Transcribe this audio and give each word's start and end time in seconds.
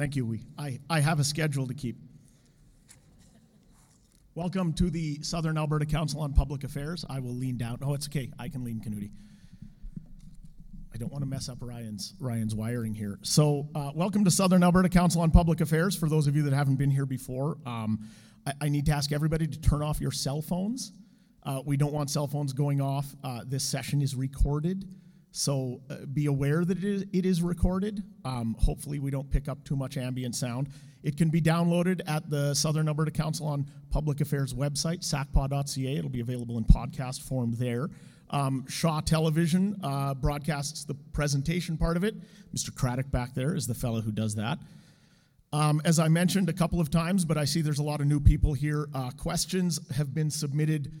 Thank 0.00 0.16
you. 0.16 0.24
We, 0.24 0.40
I, 0.56 0.80
I 0.88 1.00
have 1.00 1.20
a 1.20 1.24
schedule 1.24 1.66
to 1.66 1.74
keep. 1.74 1.98
Welcome 4.34 4.72
to 4.72 4.88
the 4.88 5.22
Southern 5.22 5.58
Alberta 5.58 5.84
Council 5.84 6.22
on 6.22 6.32
Public 6.32 6.64
Affairs. 6.64 7.04
I 7.10 7.20
will 7.20 7.34
lean 7.34 7.58
down. 7.58 7.80
Oh, 7.82 7.92
it's 7.92 8.08
okay. 8.08 8.30
I 8.38 8.48
can 8.48 8.64
lean 8.64 8.80
Canuti. 8.80 9.10
I 10.94 10.96
don't 10.96 11.12
want 11.12 11.20
to 11.20 11.28
mess 11.28 11.50
up 11.50 11.58
Ryan's 11.60 12.14
Ryan's 12.18 12.54
wiring 12.54 12.94
here. 12.94 13.18
So, 13.20 13.68
uh, 13.74 13.90
welcome 13.94 14.24
to 14.24 14.30
Southern 14.30 14.64
Alberta 14.64 14.88
Council 14.88 15.20
on 15.20 15.30
Public 15.32 15.60
Affairs. 15.60 15.94
For 15.94 16.08
those 16.08 16.26
of 16.26 16.34
you 16.34 16.44
that 16.44 16.54
haven't 16.54 16.76
been 16.76 16.90
here 16.90 17.04
before, 17.04 17.58
um, 17.66 18.00
I, 18.46 18.54
I, 18.58 18.68
need 18.70 18.86
to 18.86 18.92
ask 18.92 19.12
everybody 19.12 19.46
to 19.48 19.60
turn 19.60 19.82
off 19.82 20.00
your 20.00 20.12
cell 20.12 20.40
phones. 20.40 20.92
Uh, 21.42 21.60
we 21.66 21.76
don't 21.76 21.92
want 21.92 22.08
cell 22.08 22.26
phones 22.26 22.54
going 22.54 22.80
off. 22.80 23.14
Uh, 23.22 23.42
this 23.46 23.64
session 23.64 24.00
is 24.00 24.14
recorded. 24.14 24.88
So 25.32 25.80
uh, 25.88 26.06
be 26.12 26.26
aware 26.26 26.64
that 26.64 26.78
it 26.78 26.84
is, 26.84 27.04
it 27.12 27.24
is 27.24 27.42
recorded. 27.42 28.02
Um, 28.24 28.56
hopefully, 28.58 28.98
we 28.98 29.10
don't 29.10 29.30
pick 29.30 29.48
up 29.48 29.64
too 29.64 29.76
much 29.76 29.96
ambient 29.96 30.34
sound. 30.34 30.68
It 31.02 31.16
can 31.16 31.30
be 31.30 31.40
downloaded 31.40 32.00
at 32.06 32.28
the 32.28 32.54
Southern 32.54 32.88
Alberta 32.88 33.10
Council 33.10 33.46
on 33.46 33.66
Public 33.90 34.20
Affairs 34.20 34.52
website, 34.52 35.02
sacpa.ca. 35.02 35.96
It'll 35.96 36.10
be 36.10 36.20
available 36.20 36.58
in 36.58 36.64
podcast 36.64 37.22
form 37.22 37.54
there. 37.56 37.88
Um, 38.30 38.64
Shaw 38.68 39.00
Television 39.00 39.80
uh, 39.82 40.14
broadcasts 40.14 40.84
the 40.84 40.94
presentation 41.12 41.76
part 41.76 41.96
of 41.96 42.04
it. 42.04 42.14
Mr. 42.54 42.74
Craddock 42.74 43.10
back 43.10 43.34
there 43.34 43.54
is 43.54 43.66
the 43.66 43.74
fellow 43.74 44.00
who 44.00 44.12
does 44.12 44.34
that. 44.36 44.58
Um, 45.52 45.80
as 45.84 45.98
I 45.98 46.08
mentioned 46.08 46.48
a 46.48 46.52
couple 46.52 46.80
of 46.80 46.90
times, 46.90 47.24
but 47.24 47.36
I 47.36 47.44
see 47.44 47.60
there's 47.60 47.80
a 47.80 47.84
lot 47.84 48.00
of 48.00 48.06
new 48.06 48.20
people 48.20 48.52
here. 48.52 48.88
Uh, 48.94 49.10
questions 49.10 49.80
have 49.96 50.14
been 50.14 50.30
submitted 50.30 50.92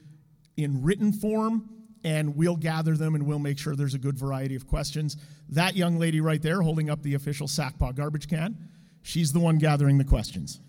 in 0.56 0.82
written 0.82 1.12
form 1.12 1.68
and 2.04 2.36
we'll 2.36 2.56
gather 2.56 2.96
them 2.96 3.14
and 3.14 3.26
we'll 3.26 3.38
make 3.38 3.58
sure 3.58 3.76
there's 3.76 3.94
a 3.94 3.98
good 3.98 4.18
variety 4.18 4.54
of 4.54 4.66
questions. 4.66 5.16
That 5.50 5.76
young 5.76 5.98
lady 5.98 6.20
right 6.20 6.40
there 6.40 6.62
holding 6.62 6.90
up 6.90 7.02
the 7.02 7.14
official 7.14 7.46
SACPA 7.46 7.94
garbage 7.94 8.28
can, 8.28 8.56
she's 9.02 9.32
the 9.32 9.40
one 9.40 9.58
gathering 9.58 9.98
the 9.98 10.04
questions. 10.04 10.60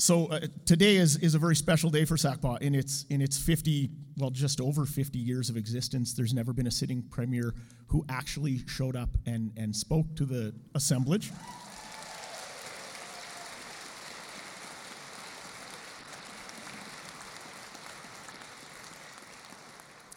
So 0.00 0.28
uh, 0.28 0.40
today 0.64 0.96
is, 0.96 1.18
is 1.18 1.34
a 1.34 1.38
very 1.38 1.54
special 1.54 1.90
day 1.90 2.06
for 2.06 2.16
SACPA. 2.16 2.62
In 2.62 2.74
its, 2.74 3.04
in 3.10 3.20
its 3.20 3.36
50, 3.36 3.90
well, 4.16 4.30
just 4.30 4.58
over 4.58 4.86
50 4.86 5.18
years 5.18 5.50
of 5.50 5.58
existence, 5.58 6.14
there's 6.14 6.32
never 6.32 6.54
been 6.54 6.66
a 6.66 6.70
sitting 6.70 7.02
premier 7.02 7.54
who 7.88 8.04
actually 8.08 8.66
showed 8.66 8.96
up 8.96 9.10
and, 9.26 9.52
and 9.58 9.76
spoke 9.76 10.06
to 10.16 10.24
the 10.24 10.54
assemblage. 10.74 11.30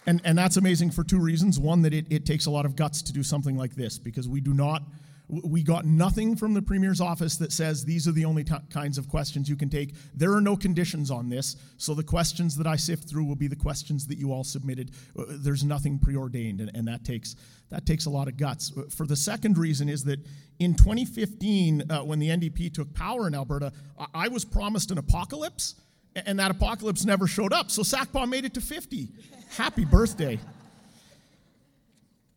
And, 0.05 0.21
and 0.23 0.37
that's 0.37 0.57
amazing 0.57 0.91
for 0.91 1.03
two 1.03 1.19
reasons. 1.19 1.59
One, 1.59 1.81
that 1.83 1.93
it, 1.93 2.05
it 2.09 2.25
takes 2.25 2.45
a 2.45 2.51
lot 2.51 2.65
of 2.65 2.75
guts 2.75 3.01
to 3.03 3.13
do 3.13 3.23
something 3.23 3.57
like 3.57 3.75
this 3.75 3.97
because 3.97 4.27
we 4.27 4.41
do 4.41 4.53
not, 4.53 4.83
we 5.29 5.63
got 5.63 5.85
nothing 5.85 6.35
from 6.35 6.53
the 6.53 6.61
Premier's 6.61 6.99
office 6.99 7.37
that 7.37 7.53
says 7.53 7.85
these 7.85 8.07
are 8.07 8.11
the 8.11 8.25
only 8.25 8.43
t- 8.43 8.53
kinds 8.69 8.97
of 8.97 9.07
questions 9.07 9.47
you 9.47 9.55
can 9.55 9.69
take. 9.69 9.95
There 10.13 10.33
are 10.33 10.41
no 10.41 10.57
conditions 10.57 11.09
on 11.09 11.29
this. 11.29 11.55
So 11.77 11.93
the 11.93 12.03
questions 12.03 12.55
that 12.57 12.67
I 12.67 12.75
sift 12.75 13.09
through 13.09 13.23
will 13.23 13.35
be 13.35 13.47
the 13.47 13.55
questions 13.55 14.05
that 14.07 14.17
you 14.17 14.33
all 14.33 14.43
submitted. 14.43 14.91
Uh, 15.17 15.23
there's 15.29 15.63
nothing 15.63 15.99
preordained, 15.99 16.59
and, 16.59 16.71
and 16.75 16.87
that, 16.87 17.05
takes, 17.05 17.35
that 17.69 17.85
takes 17.85 18.05
a 18.05 18.09
lot 18.09 18.27
of 18.27 18.35
guts. 18.35 18.73
Uh, 18.77 18.83
for 18.89 19.07
the 19.07 19.15
second 19.15 19.57
reason 19.57 19.87
is 19.87 20.03
that 20.03 20.19
in 20.59 20.75
2015, 20.75 21.89
uh, 21.89 22.03
when 22.03 22.19
the 22.19 22.27
NDP 22.27 22.73
took 22.73 22.93
power 22.93 23.25
in 23.27 23.33
Alberta, 23.33 23.71
I 24.13 24.27
was 24.27 24.43
promised 24.43 24.91
an 24.91 24.97
apocalypse 24.97 25.75
and 26.15 26.39
that 26.39 26.51
apocalypse 26.51 27.05
never 27.05 27.27
showed 27.27 27.53
up. 27.53 27.71
So 27.71 27.81
SACPA 27.81 28.27
made 28.29 28.45
it 28.45 28.53
to 28.55 28.61
50. 28.61 29.09
Happy 29.57 29.85
birthday. 29.85 30.39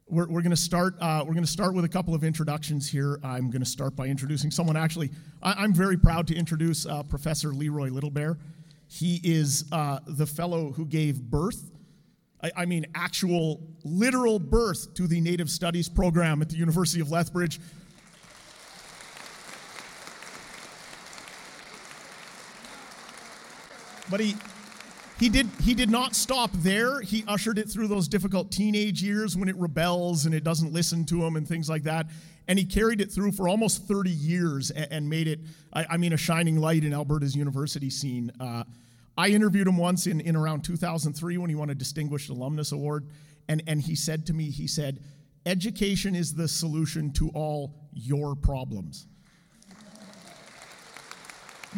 We're, 0.07 0.29
we're 0.29 0.43
going 0.43 0.51
to 0.51 0.57
start. 0.57 0.97
Uh, 1.01 1.25
we're 1.27 1.33
going 1.33 1.47
to 1.47 1.51
start 1.51 1.73
with 1.73 1.87
a 1.87 1.89
couple 1.89 2.15
of 2.15 2.23
introductions 2.23 2.91
here. 2.91 3.19
I'm 3.25 3.49
going 3.49 3.63
to 3.63 3.69
start 3.69 3.97
by 3.97 4.05
introducing 4.05 4.51
someone. 4.51 4.77
Actually, 4.77 5.11
I, 5.43 5.65
am 5.65 5.73
very 5.73 5.97
proud 5.97 6.27
to 6.27 6.35
introduce 6.35 6.85
uh, 6.85 7.05
Professor 7.05 7.55
Leroy 7.55 7.89
Littlebear. 7.89 8.37
He 8.87 9.23
is 9.25 9.65
uh, 9.73 10.01
the 10.07 10.27
fellow 10.27 10.73
who 10.73 10.85
gave 10.85 11.23
birth, 11.23 11.71
I, 12.43 12.53
I, 12.55 12.67
mean, 12.67 12.85
actual 12.95 13.63
literal 13.83 14.39
birth 14.39 14.93
to 14.95 15.07
the 15.07 15.23
Native 15.23 15.49
Studies 15.49 15.89
program 15.89 16.43
at 16.43 16.51
the 16.51 16.57
University 16.57 17.01
of 17.01 17.11
Lethbridge. 17.11 17.61
But 24.11 24.21
he, 24.21 24.37
he 25.19 25.31
did, 25.31 25.49
he 25.63 25.75
did 25.75 25.91
not 25.91 26.15
stop 26.15 26.51
there. 26.53 27.01
He 27.01 27.25
ushered 27.27 27.59
it 27.59 27.71
through 27.71 27.89
those 27.89 28.07
difficult 28.07 28.51
teenage 28.51 29.03
years 29.03 29.37
when 29.37 29.49
it 29.49 29.57
rebels 29.57 30.27
and 30.27 30.35
it 30.35 30.45
doesn't 30.45 30.73
listen 30.73 31.07
to 31.07 31.25
him 31.25 31.37
and 31.37 31.49
things 31.49 31.71
like 31.71 31.85
that. 31.85 32.07
And 32.49 32.59
he 32.59 32.65
carried 32.65 33.01
it 33.01 33.11
through 33.11 33.33
for 33.33 33.49
almost 33.49 33.89
30 33.89 34.11
years 34.11 34.71
and, 34.71 34.89
and 34.91 35.09
made 35.09 35.27
it, 35.27 35.41
I, 35.73 35.87
I, 35.91 35.97
mean, 35.97 36.13
a 36.13 36.19
shining 36.19 36.59
light 36.59 36.85
in 36.85 36.93
Alberta's 36.93 37.35
university 37.35 37.89
scene. 37.89 38.31
Uh, 38.39 38.65
I 39.17 39.29
interviewed 39.29 39.67
him 39.67 39.79
once 39.79 40.07
in, 40.07 40.21
in 40.21 40.37
around 40.37 40.63
2003 40.65 41.39
when 41.39 41.49
he 41.49 41.57
won 41.57 41.71
a 41.71 41.75
Distinguished 41.75 42.29
Alumnus 42.29 42.73
Award. 42.73 43.09
And, 43.49 43.63
and 43.67 43.81
he 43.81 43.95
said 43.95 44.27
to 44.27 44.35
me, 44.35 44.51
he 44.51 44.67
said, 44.67 45.01
education 45.47 46.15
is 46.15 46.35
the 46.35 46.47
solution 46.47 47.11
to 47.15 47.31
all 47.31 47.75
your 47.95 48.35
problems. 48.35 49.07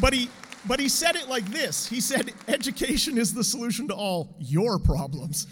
But 0.00 0.12
he, 0.12 0.28
but 0.66 0.80
he 0.80 0.88
said 0.88 1.16
it 1.16 1.28
like 1.28 1.46
this 1.46 1.86
He 1.88 2.00
said, 2.00 2.32
Education 2.48 3.18
is 3.18 3.32
the 3.34 3.44
solution 3.44 3.88
to 3.88 3.94
all 3.94 4.34
your 4.38 4.78
problems. 4.78 5.46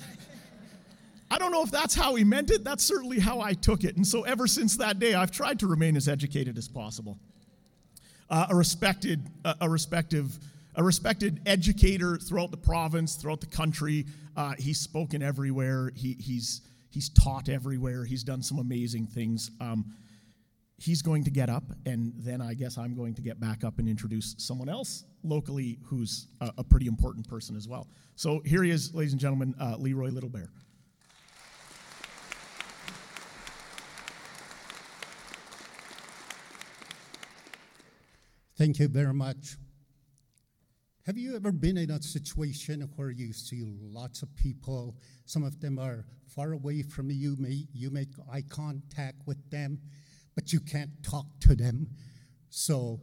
I 1.31 1.39
don't 1.39 1.51
know 1.51 1.63
if 1.63 1.71
that's 1.71 1.95
how 1.95 2.15
he 2.15 2.25
meant 2.25 2.51
it. 2.51 2.63
That's 2.63 2.85
certainly 2.85 3.19
how 3.19 3.41
I 3.41 3.53
took 3.53 3.83
it. 3.83 3.97
And 3.97 4.07
so 4.07 4.23
ever 4.23 4.47
since 4.47 4.77
that 4.77 4.99
day, 4.99 5.15
I've 5.15 5.33
tried 5.33 5.59
to 5.61 5.67
remain 5.67 5.97
as 5.97 6.09
educated 6.09 6.57
as 6.57 6.69
possible. 6.69 7.19
Uh, 8.31 8.47
a 8.51 8.55
respected, 8.55 9.29
uh, 9.45 9.55
a 9.61 9.69
respective, 9.69 10.39
a 10.77 10.83
respected 10.83 11.41
educator 11.47 12.17
throughout 12.17 12.53
the 12.53 12.57
province, 12.57 13.17
throughout 13.17 13.41
the 13.41 13.47
country. 13.47 14.07
Uh, 14.37 14.55
he's 14.59 14.79
spoken 14.79 15.21
everywhere. 15.23 15.91
He, 15.95 16.13
he's, 16.15 16.61
he's 16.91 17.09
taught 17.09 17.49
everywhere. 17.49 18.05
He's 18.05 18.23
done 18.23 18.43
some 18.43 18.59
amazing 18.59 19.07
things. 19.07 19.51
Um, 19.61 19.85
he's 20.79 21.03
going 21.03 21.25
to 21.25 21.31
get 21.31 21.49
up, 21.49 21.65
and 21.87 22.13
then 22.17 22.41
I 22.41 22.55
guess 22.55 22.77
I'm 22.79 22.95
going 22.95 23.15
to 23.15 23.23
get 23.23 23.41
back 23.41 23.65
up 23.65 23.79
and 23.79 23.89
introduce 23.89 24.35
someone 24.39 24.69
else 24.69 25.05
locally 25.23 25.79
who's 25.85 26.29
a, 26.41 26.53
a 26.59 26.65
pretty 26.65 26.87
important 26.87 27.27
person 27.29 27.57
as 27.57 27.67
well. 27.67 27.89
So 28.15 28.41
here 28.45 28.63
he 28.63 28.71
is, 28.71 28.95
ladies 28.95 29.13
and 29.13 29.21
gentlemen, 29.21 29.55
uh, 29.61 29.77
Leroy 29.79 30.11
Littlebear. 30.11 30.49
Thank 38.59 38.79
you 38.79 38.89
very 38.89 39.13
much. 39.13 39.57
Have 41.05 41.19
you 41.19 41.37
ever 41.37 41.53
been 41.53 41.77
in 41.77 41.91
a 41.91 42.03
situation 42.03 42.89
where 42.97 43.11
you 43.11 43.33
see 43.33 43.63
lots 43.65 44.23
of 44.23 44.35
people, 44.35 44.97
some 45.25 45.45
of 45.45 45.61
them 45.61 45.79
are 45.79 46.07
far 46.27 46.53
away 46.53 46.83
from 46.83 47.11
you, 47.11 47.37
you 47.39 47.91
make 47.91 48.09
eye 48.33 48.43
contact 48.49 49.21
with 49.27 49.39
them, 49.51 49.79
but 50.37 50.53
you 50.53 50.61
can't 50.61 50.91
talk 51.03 51.27
to 51.41 51.57
them. 51.57 51.89
So 52.51 53.01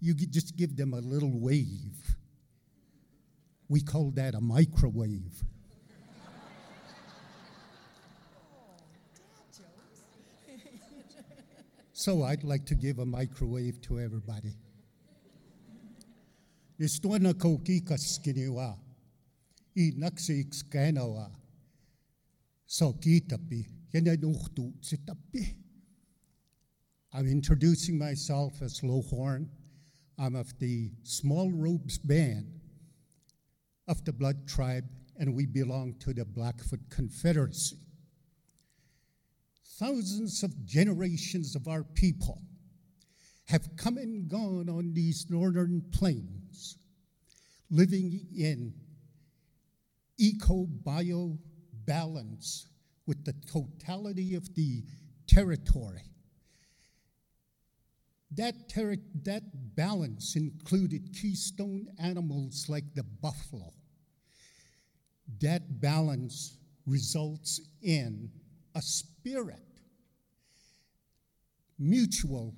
you 0.00 0.14
just 0.14 0.56
give 0.56 0.76
them 0.76 0.94
a 0.94 0.98
little 0.98 1.38
wave. 1.38 2.16
We 3.68 3.82
call 3.82 4.10
that 4.12 4.34
a 4.34 4.40
microwave. 4.40 5.44
so 11.92 12.24
I'd 12.24 12.42
like 12.42 12.64
to 12.66 12.74
give 12.74 12.98
a 12.98 13.06
microwave 13.06 13.80
to 13.82 14.00
everybody. 14.00 14.56
Istwana 16.80 17.34
kokika 17.34 17.98
skiniwa. 17.98 18.78
I 19.76 19.92
naksi 19.98 20.46
skanawa. 20.50 21.30
So 22.66 22.92
kitapi. 22.94 23.66
Nuhtu 23.92 24.72
sitapi. 24.80 25.56
I'm 27.12 27.26
introducing 27.26 27.98
myself 27.98 28.62
as 28.62 28.82
Lohorn. 28.82 29.48
I'm 30.16 30.36
of 30.36 30.56
the 30.60 30.92
Small 31.02 31.50
Robes 31.50 31.98
Band 31.98 32.60
of 33.88 34.04
the 34.04 34.12
Blood 34.12 34.46
Tribe, 34.46 34.84
and 35.18 35.34
we 35.34 35.44
belong 35.44 35.96
to 36.00 36.14
the 36.14 36.24
Blackfoot 36.24 36.78
Confederacy. 36.88 37.78
Thousands 39.80 40.44
of 40.44 40.64
generations 40.64 41.56
of 41.56 41.66
our 41.66 41.82
people 41.82 42.42
have 43.46 43.68
come 43.76 43.96
and 43.96 44.28
gone 44.28 44.68
on 44.68 44.92
these 44.94 45.26
northern 45.28 45.82
plains, 45.90 46.78
living 47.70 48.20
in 48.38 48.72
eco 50.16 50.64
bio 50.84 51.36
balance 51.86 52.68
with 53.04 53.24
the 53.24 53.34
totality 53.50 54.36
of 54.36 54.54
the 54.54 54.84
territory 55.26 56.04
That, 58.32 58.68
ter- 58.68 58.96
that 59.24 59.42
balance 59.74 60.36
included 60.36 61.14
keystone 61.14 61.88
animals 61.98 62.66
like 62.68 62.94
the 62.94 63.02
buffalo. 63.02 63.72
That 65.40 65.80
balance 65.80 66.56
results 66.86 67.60
in 67.82 68.30
a 68.74 68.82
spirit 68.82 69.62
mutual 71.78 72.54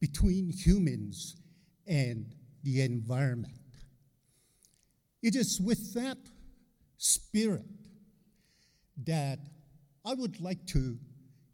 between 0.00 0.50
humans 0.50 1.36
and 1.86 2.34
the 2.64 2.82
environment. 2.82 3.54
It 5.22 5.36
is 5.36 5.60
with 5.60 5.94
that 5.94 6.18
spirit 6.98 7.64
that 9.06 9.38
I 10.04 10.14
would 10.14 10.40
like 10.40 10.66
to 10.66 10.98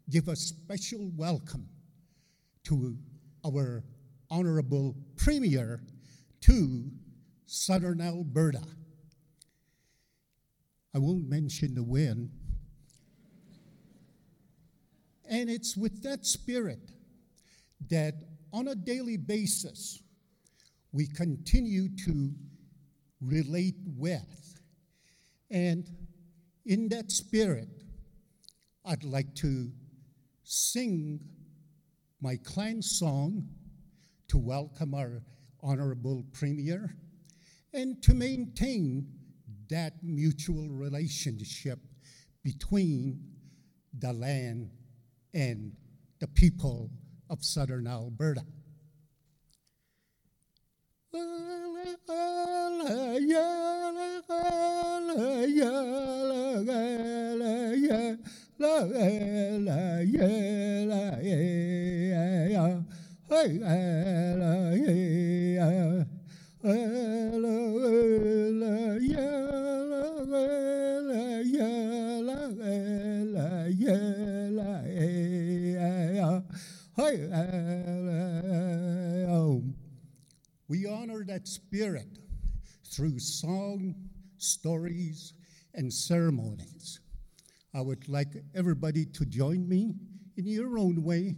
give 0.09 0.27
a 0.27 0.35
special 0.35 1.09
welcome 1.15 1.69
to 2.65 2.97
our 3.45 3.83
Honorable 4.29 4.95
Premier 5.17 5.81
to 6.41 6.89
Southern 7.45 8.01
Alberta. 8.01 8.63
I 10.95 10.99
won't 10.99 11.27
mention 11.29 11.75
the 11.75 11.83
when. 11.83 12.31
And 15.29 15.49
it's 15.49 15.77
with 15.77 16.03
that 16.03 16.25
spirit 16.25 16.91
that 17.89 18.15
on 18.53 18.67
a 18.67 18.75
daily 18.75 19.17
basis 19.17 20.01
we 20.91 21.07
continue 21.07 21.87
to 22.05 22.31
relate 23.21 23.75
with. 23.97 24.59
And 25.49 25.89
in 26.65 26.89
that 26.89 27.11
spirit, 27.11 27.69
I'd 28.85 29.03
like 29.03 29.35
to 29.35 29.71
sing 30.43 31.19
my 32.21 32.37
clan 32.43 32.83
song 32.83 33.47
to 34.27 34.37
welcome 34.37 34.93
our 34.93 35.23
honorable 35.63 36.23
premier 36.31 36.95
and 37.73 38.01
to 38.03 38.13
maintain 38.13 39.07
that 39.69 39.93
mutual 40.03 40.69
relationship 40.69 41.79
between 42.43 43.19
the 43.97 44.13
land 44.13 44.69
and 45.33 45.71
the 46.19 46.27
people 46.27 46.91
of 47.31 47.43
southern 47.43 47.87
Alberta. 47.87 48.45
We 80.67 80.85
honor 80.85 81.23
that 81.25 81.47
spirit 81.47 82.19
through 82.93 83.17
song, 83.19 83.95
stories, 84.37 85.33
and 85.73 85.91
ceremonies. 85.91 86.99
I 87.73 87.79
would 87.79 88.09
like 88.09 88.35
everybody 88.53 89.05
to 89.05 89.25
join 89.25 89.67
me 89.67 89.95
in 90.35 90.45
your 90.45 90.77
own 90.77 91.03
way 91.03 91.35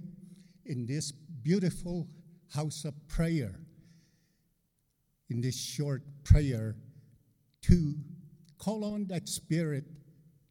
in 0.66 0.86
this 0.88 1.12
beautiful 1.12 2.08
house 2.56 2.86
of 2.86 2.94
prayer, 3.08 3.60
in 5.30 5.42
this 5.42 5.60
short 5.60 6.02
prayer 6.24 6.76
to 7.64 7.96
call 8.58 8.84
on 8.84 9.06
that 9.08 9.30
spirit 9.30 9.84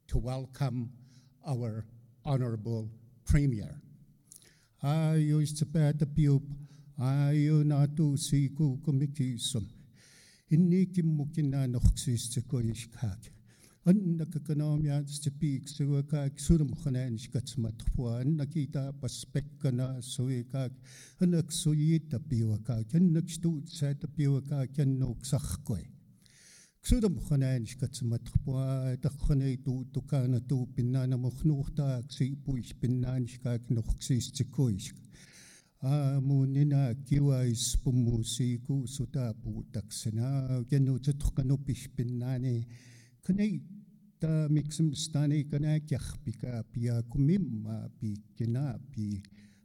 to 0.06 0.18
welcome 0.18 0.90
our 1.46 1.84
honorable 2.24 2.88
premier. 3.26 3.80
Ayos 4.84 5.58
sa 5.58 5.64
patapiup, 5.64 6.42
ayo 7.00 7.66
na 7.66 7.86
tu 7.86 8.16
si 8.16 8.50
ku 8.50 8.78
kumikisum. 8.86 9.66
Inni 10.50 10.86
kimukina 10.86 11.66
noksis 11.66 12.30
sa 12.30 12.40
аннак 13.84 14.36
экономия 14.36 15.04
степик 15.08 15.68
сугака 15.68 16.30
сурмханаан 16.38 17.18
шкатсматхуан 17.18 18.36
накита 18.36 18.92
паспеккана 19.00 20.00
суика 20.02 20.70
аннак 21.18 21.52
суита 21.52 22.20
пиуака. 22.20 22.84
Кеннак 22.84 23.28
штут 23.28 23.68
сата 23.68 24.06
пиуака 24.06 24.68
кеннок 24.68 25.26
сахкой 25.26 25.90
ксурмханаан 26.82 27.66
шкатсматхуа 27.66 28.96
тахханай 29.02 29.56
ту 29.56 29.84
тукана 29.92 30.40
ту 30.40 30.66
пиннана 30.76 31.16
мохнууртаа 31.16 32.02
ксипуиш 32.08 32.74
пиннаан 32.80 33.26
шкаак 33.26 33.68
нохксистикуиш 33.70 34.94
аамуунина 35.80 36.94
киваис 37.08 37.76
пуммусику 37.82 38.86
сутаапу 38.86 39.64
таксана 39.72 40.64
кеннутэтхканупиш 40.70 41.90
пиннаани 41.96 42.68
kanay 43.24 43.54
ta 44.20 44.32
mixum 44.54 44.88
stani 45.02 45.38
kana 45.50 45.72
kyahpika 45.88 46.52
pia 46.72 46.94
kumimma 47.10 47.76
pi 47.98 48.10
kina 48.36 48.66
pi 48.90 49.06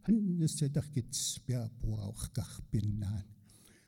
hannes 0.06 0.54
sedakits 0.58 1.22
pia 1.46 1.62
puawh 1.80 2.22
kahpinnan 2.36 3.26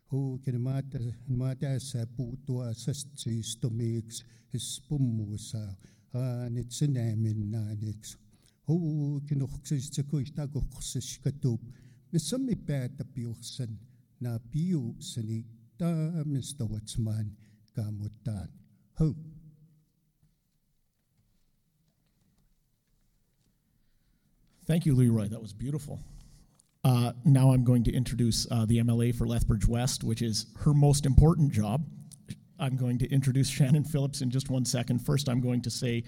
ho 0.09 0.19
kinamata 0.43 0.99
mata 1.39 1.71
sa 1.89 2.01
putua 2.15 2.67
sastsis 2.83 3.49
tomix 3.61 4.07
hispumusa 4.51 5.63
anitsinamin 6.21 7.41
nanix 7.53 8.01
ho 8.67 8.75
kinukhsis 9.27 9.85
tsakuis 9.93 10.29
tagukhsis 10.37 11.09
katup 11.23 11.61
Misami 12.09 12.57
peta 12.57 13.05
piusan 13.05 13.69
na 14.17 14.39
piu 14.41 14.97
sani 14.97 15.45
ta 15.77 15.89
Mr. 16.25 16.65
Watsman 16.65 17.37
kamutan. 17.75 18.49
Ho. 18.97 19.13
Thank 24.69 24.85
you, 24.85 24.93
Leroy. 24.93 25.27
That 25.27 25.41
was 25.41 25.51
beautiful. 25.51 25.99
Uh, 26.83 27.13
now 27.25 27.49
I'm 27.49 27.63
going 27.63 27.83
to 27.85 27.91
introduce 27.91 28.45
uh, 28.51 28.67
the 28.67 28.77
MLA 28.77 29.15
for 29.15 29.25
Lethbridge 29.25 29.67
West, 29.67 30.03
which 30.03 30.21
is 30.21 30.45
her 30.59 30.75
most 30.75 31.07
important 31.07 31.51
job. 31.51 31.83
I'm 32.59 32.77
going 32.77 32.99
to 32.99 33.11
introduce 33.11 33.49
Shannon 33.49 33.83
Phillips 33.83 34.21
in 34.21 34.29
just 34.29 34.51
one 34.51 34.65
second. 34.65 34.99
First, 34.99 35.27
I'm 35.27 35.41
going 35.41 35.63
to 35.63 35.71
say 35.71 36.03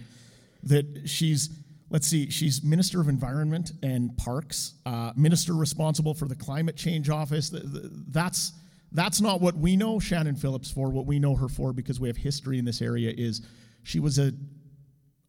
that 0.61 1.09
she's, 1.09 1.49
let's 1.89 2.05
see, 2.05 2.29
she's 2.29 2.63
Minister 2.63 3.01
of 3.01 3.09
Environment 3.09 3.71
and 3.81 4.15
Parks, 4.15 4.75
uh, 4.85 5.11
Minister 5.15 5.53
responsible 5.55 6.13
for 6.13 6.27
the 6.27 6.35
Climate 6.35 6.75
Change 6.75 7.09
Office. 7.09 7.49
Th- 7.49 7.63
th- 7.63 7.85
That's, 8.09 8.53
that's 8.91 9.21
not 9.21 9.41
what 9.41 9.57
we 9.57 9.75
know 9.75 9.99
Shannon 9.99 10.35
Phillips 10.35 10.69
for. 10.69 10.91
What 10.91 11.07
we 11.07 11.17
know 11.17 11.35
her 11.35 11.47
for, 11.47 11.73
because 11.73 11.99
we 11.99 12.09
have 12.09 12.17
history 12.17 12.59
in 12.59 12.65
this 12.65 12.83
area, 12.83 13.11
is 13.17 13.41
she 13.81 13.99
was 13.99 14.19
a, 14.19 14.31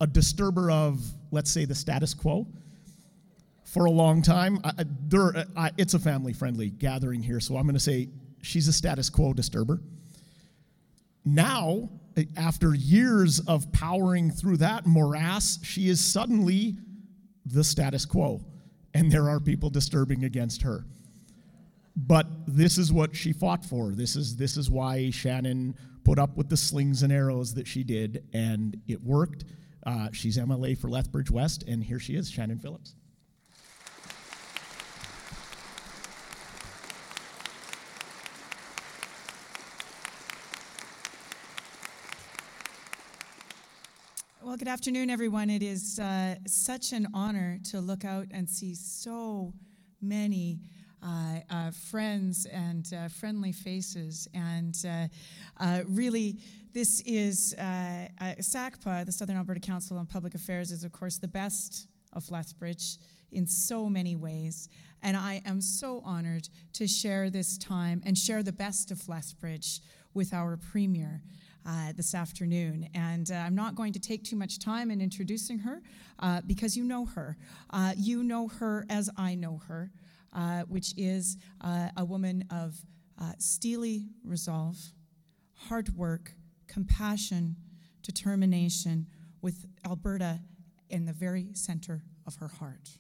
a 0.03 0.07
disturber 0.07 0.71
of, 0.71 1.03
let's 1.31 1.51
say, 1.51 1.65
the 1.65 1.75
status 1.75 2.13
quo 2.13 2.47
for 3.73 3.87
a 3.87 3.91
long 3.91 4.21
time. 4.23 4.61
I, 4.65 4.85
I- 5.57 5.71
it's 5.79 5.95
a 5.95 5.99
family 5.99 6.33
friendly 6.33 6.69
gathering 6.71 7.23
here, 7.23 7.41
so 7.41 7.57
I'm 7.57 7.63
going 7.63 7.75
to 7.75 7.81
say 7.81 8.09
she's 8.43 8.69
a 8.69 8.73
status 8.73 9.09
quo 9.09 9.33
disturber. 9.33 9.81
Now, 11.25 11.89
after 12.37 12.75
years 12.75 13.41
of 13.41 13.73
powering 13.73 14.31
through 14.31 14.59
that 14.59 14.87
morass, 14.87 15.59
she 15.63 15.89
is 15.89 16.01
suddenly 16.05 16.77
the 17.47 17.65
status 17.65 18.05
quo, 18.05 18.45
and 18.93 19.11
there 19.11 19.29
are 19.31 19.41
people 19.41 19.71
disturbing 19.71 20.25
against 20.25 20.63
her. 20.63 20.85
But 21.97 22.27
this 22.47 22.77
is 22.79 22.93
what 22.93 23.15
she 23.15 23.33
fought 23.33 23.65
for. 23.65 23.93
This 23.93 24.17
is 24.17 24.37
this 24.37 24.57
is 24.57 24.71
why 24.71 25.11
Shannon 25.11 25.75
put 26.05 26.19
up 26.19 26.37
with 26.37 26.49
the 26.49 26.57
slings 26.57 27.03
and 27.03 27.13
arrows 27.13 27.55
that 27.55 27.67
she 27.67 27.85
did, 27.85 28.25
and 28.33 28.77
it 28.89 29.03
worked. 29.03 29.45
Uh, 29.87 30.09
she's 30.13 30.37
MLA 30.39 30.77
for 30.77 30.89
Lethbridge 30.89 31.31
West, 31.31 31.65
and 31.69 31.83
here 31.85 31.99
she 31.99 32.15
is, 32.17 32.31
Shannon 32.31 32.59
Phillips. 32.59 32.95
Well, 44.53 44.59
good 44.59 44.69
afternoon, 44.69 45.09
everyone. 45.09 45.49
It 45.49 45.63
is 45.63 45.99
uh, 45.99 46.35
such 46.47 46.93
an 46.93 47.09
honor 47.15 47.59
to 47.71 47.81
look 47.81 48.05
out 48.05 48.27
and 48.33 48.47
see 48.47 48.75
so 48.75 49.55
many 50.03 50.61
uh, 51.03 51.39
uh, 51.49 51.71
friends 51.71 52.45
and 52.45 52.87
uh, 52.93 53.09
friendly 53.09 53.53
faces. 53.53 54.29
And 54.35 54.77
uh, 54.87 55.09
uh, 55.59 55.85
really, 55.89 56.37
this 56.75 57.01
is 57.07 57.55
SACPA, 57.59 59.07
the 59.07 59.13
Southern 59.13 59.39
Alberta 59.39 59.59
Council 59.59 59.97
on 59.97 60.05
Public 60.05 60.35
Affairs, 60.35 60.71
is 60.71 60.85
of 60.85 60.93
course 60.93 61.17
the 61.17 61.29
best 61.29 61.87
of 62.13 62.31
Lethbridge. 62.31 62.99
in 63.31 63.47
so 63.47 63.89
many 63.89 64.17
ways. 64.17 64.69
And 65.03 65.17
I 65.17 65.41
am 65.47 65.63
so 65.63 66.03
honored 66.05 66.51
to 66.75 66.87
share 66.87 67.31
this 67.31 67.57
time 67.57 68.03
and 68.05 68.19
share 68.19 68.43
the 68.43 68.53
best 68.53 68.91
of 68.91 69.09
Lethbridge 69.09 69.81
with 70.13 70.35
our 70.35 70.59
Premier. 70.59 71.23
Uh, 71.65 71.93
this 71.97 72.13
afternoon. 72.13 72.89
And 72.93 73.31
uh, 73.31 73.37
I'm 73.37 73.55
not 73.55 73.77
going 73.77 73.93
to 73.93 74.01
take 74.01 74.25
too 74.25 74.35
much 74.35 74.59
time 74.59 74.91
in 74.91 75.01
introducing 75.01 75.61
her 75.61 75.81
uh, 76.19 76.41
because 76.45 76.77
you 76.77 76.83
know 76.83 77.05
her. 77.05 77.37
Uh, 77.71 77.93
you 77.97 78.25
know 78.25 78.49
her 78.49 78.85
as 78.91 79.09
I 79.17 79.37
know 79.37 79.61
her, 79.69 79.93
uh, 80.33 80.63
which 80.63 80.93
is 80.97 81.37
a 81.61 82.05
woman 82.05 82.47
of 82.51 82.85
steely 83.39 84.09
resolve, 84.25 84.77
hard 85.69 85.91
work, 85.97 86.33
compassion, 86.67 87.55
determination, 88.03 89.07
with 89.41 89.67
Alberta 89.87 90.41
in 90.91 91.05
the 91.05 91.13
very 91.13 91.51
center 91.53 92.03
of 92.27 92.35
her 92.37 92.49
heart. 92.49 92.91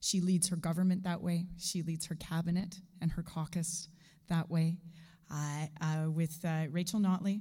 She 0.00 0.20
leads 0.20 0.48
her 0.48 0.56
government 0.56 1.04
that 1.04 1.22
way. 1.22 1.46
She 1.56 1.82
leads 1.82 2.06
her 2.06 2.16
cabinet 2.16 2.80
and 3.00 3.12
her 3.12 3.22
caucus 3.22 3.88
that 4.28 4.50
way. 4.50 4.78
Uh, 5.30 5.66
uh, 5.80 6.10
with 6.10 6.38
uh, 6.44 6.66
Rachel 6.70 7.00
Notley, 7.00 7.40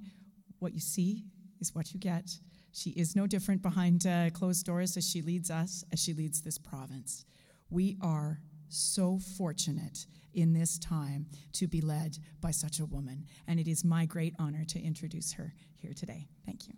what 0.66 0.74
you 0.74 0.80
see 0.80 1.24
is 1.62 1.76
what 1.76 1.94
you 1.94 2.00
get. 2.00 2.40
She 2.72 2.90
is 2.90 3.16
no 3.16 3.28
different 3.28 3.62
behind 3.62 4.08
uh, 4.08 4.32
closed 4.32 4.66
doors 4.66 4.98
as 4.98 5.08
she 5.08 5.22
leads 5.22 5.52
us, 5.52 5.86
as 5.94 6.02
she 6.02 6.12
leads 6.12 6.42
this 6.42 6.58
province. 6.58 7.24
We 7.70 7.98
are 8.02 8.40
so 8.68 9.20
fortunate 9.38 10.08
in 10.34 10.54
this 10.54 10.80
time 10.80 11.28
to 11.54 11.68
be 11.68 11.82
led 11.82 12.18
by 12.42 12.50
such 12.50 12.80
a 12.80 12.86
woman, 12.86 13.28
and 13.48 13.60
it 13.60 13.68
is 13.68 13.86
my 13.86 14.08
great 14.08 14.34
honor 14.40 14.66
to 14.66 14.82
introduce 14.82 15.34
her 15.34 15.54
here 15.76 15.94
today. 15.94 16.28
Thank 16.48 16.68
you. 16.68 16.74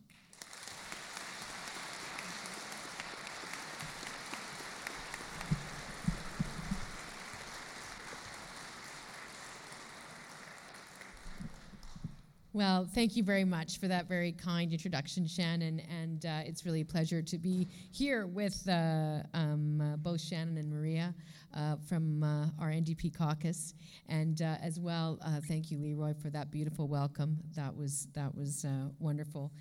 Well, 12.58 12.88
thank 12.92 13.16
you 13.16 13.22
very 13.22 13.46
much 13.46 13.80
for 13.80 13.88
that 13.88 14.08
very 14.08 14.32
kind 14.32 14.74
introduction, 14.74 15.28
Shannon. 15.28 15.80
And 15.82 16.26
uh, 16.26 16.42
it's 16.44 16.66
really 16.66 16.82
a 16.82 16.86
pleasure 16.86 17.22
to 17.22 17.38
be 17.38 17.68
here 17.92 18.26
with 18.26 18.68
uh, 18.68 19.20
um, 19.36 19.80
uh, 19.80 19.96
both 19.98 20.20
Shannon 20.20 20.58
and 20.58 20.68
Maria 20.68 21.14
uh, 21.54 21.76
from 21.88 22.24
uh, 22.24 22.48
our 22.60 22.70
NDP 22.70 23.16
caucus, 23.16 23.76
and 24.10 24.42
uh, 24.42 24.56
as 24.60 24.80
well, 24.80 25.20
thank 25.48 25.70
you, 25.70 25.78
Leroy, 25.78 26.16
for 26.20 26.32
that 26.32 26.50
beautiful 26.50 26.88
welcome. 26.88 27.38
That 27.56 27.78
was 27.78 28.08
that 28.16 28.34
was 28.34 28.66
wonderful. 28.98 29.52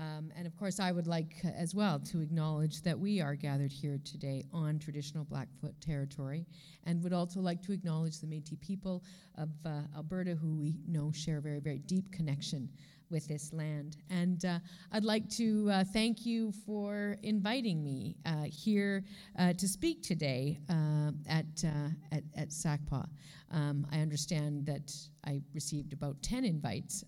Um, 0.00 0.32
and 0.34 0.46
of 0.46 0.56
course, 0.56 0.80
I 0.80 0.92
would 0.92 1.06
like 1.06 1.36
uh, 1.44 1.48
as 1.48 1.74
well 1.74 1.98
to 2.10 2.22
acknowledge 2.22 2.80
that 2.82 2.98
we 2.98 3.20
are 3.20 3.34
gathered 3.34 3.70
here 3.70 4.00
today 4.02 4.46
on 4.50 4.78
traditional 4.78 5.24
Blackfoot 5.24 5.78
territory, 5.82 6.46
and 6.84 7.02
would 7.02 7.12
also 7.12 7.40
like 7.40 7.60
to 7.62 7.72
acknowledge 7.72 8.18
the 8.18 8.26
Metis 8.26 8.56
people 8.62 9.04
of 9.36 9.50
uh, 9.66 9.82
Alberta, 9.94 10.34
who 10.34 10.56
we 10.56 10.76
know 10.88 11.12
share 11.12 11.36
a 11.36 11.42
very, 11.42 11.60
very 11.60 11.80
deep 11.80 12.10
connection 12.12 12.70
with 13.10 13.26
this 13.26 13.52
land. 13.52 13.96
And 14.08 14.44
uh, 14.44 14.58
I'd 14.92 15.04
like 15.04 15.28
to 15.30 15.68
uh, 15.70 15.84
thank 15.92 16.24
you 16.24 16.52
for 16.64 17.16
inviting 17.22 17.82
me 17.82 18.16
uh, 18.24 18.44
here 18.44 19.04
uh, 19.38 19.52
to 19.54 19.68
speak 19.68 20.02
today 20.02 20.58
uh, 20.68 21.10
at, 21.28 21.64
uh, 21.64 21.90
at, 22.12 22.22
at 22.36 22.50
SACPA. 22.50 23.08
Um, 23.52 23.86
I 23.90 24.00
understand 24.00 24.64
that 24.66 24.92
I 25.26 25.42
received 25.52 25.92
about 25.92 26.22
10 26.22 26.44
invites, 26.44 27.04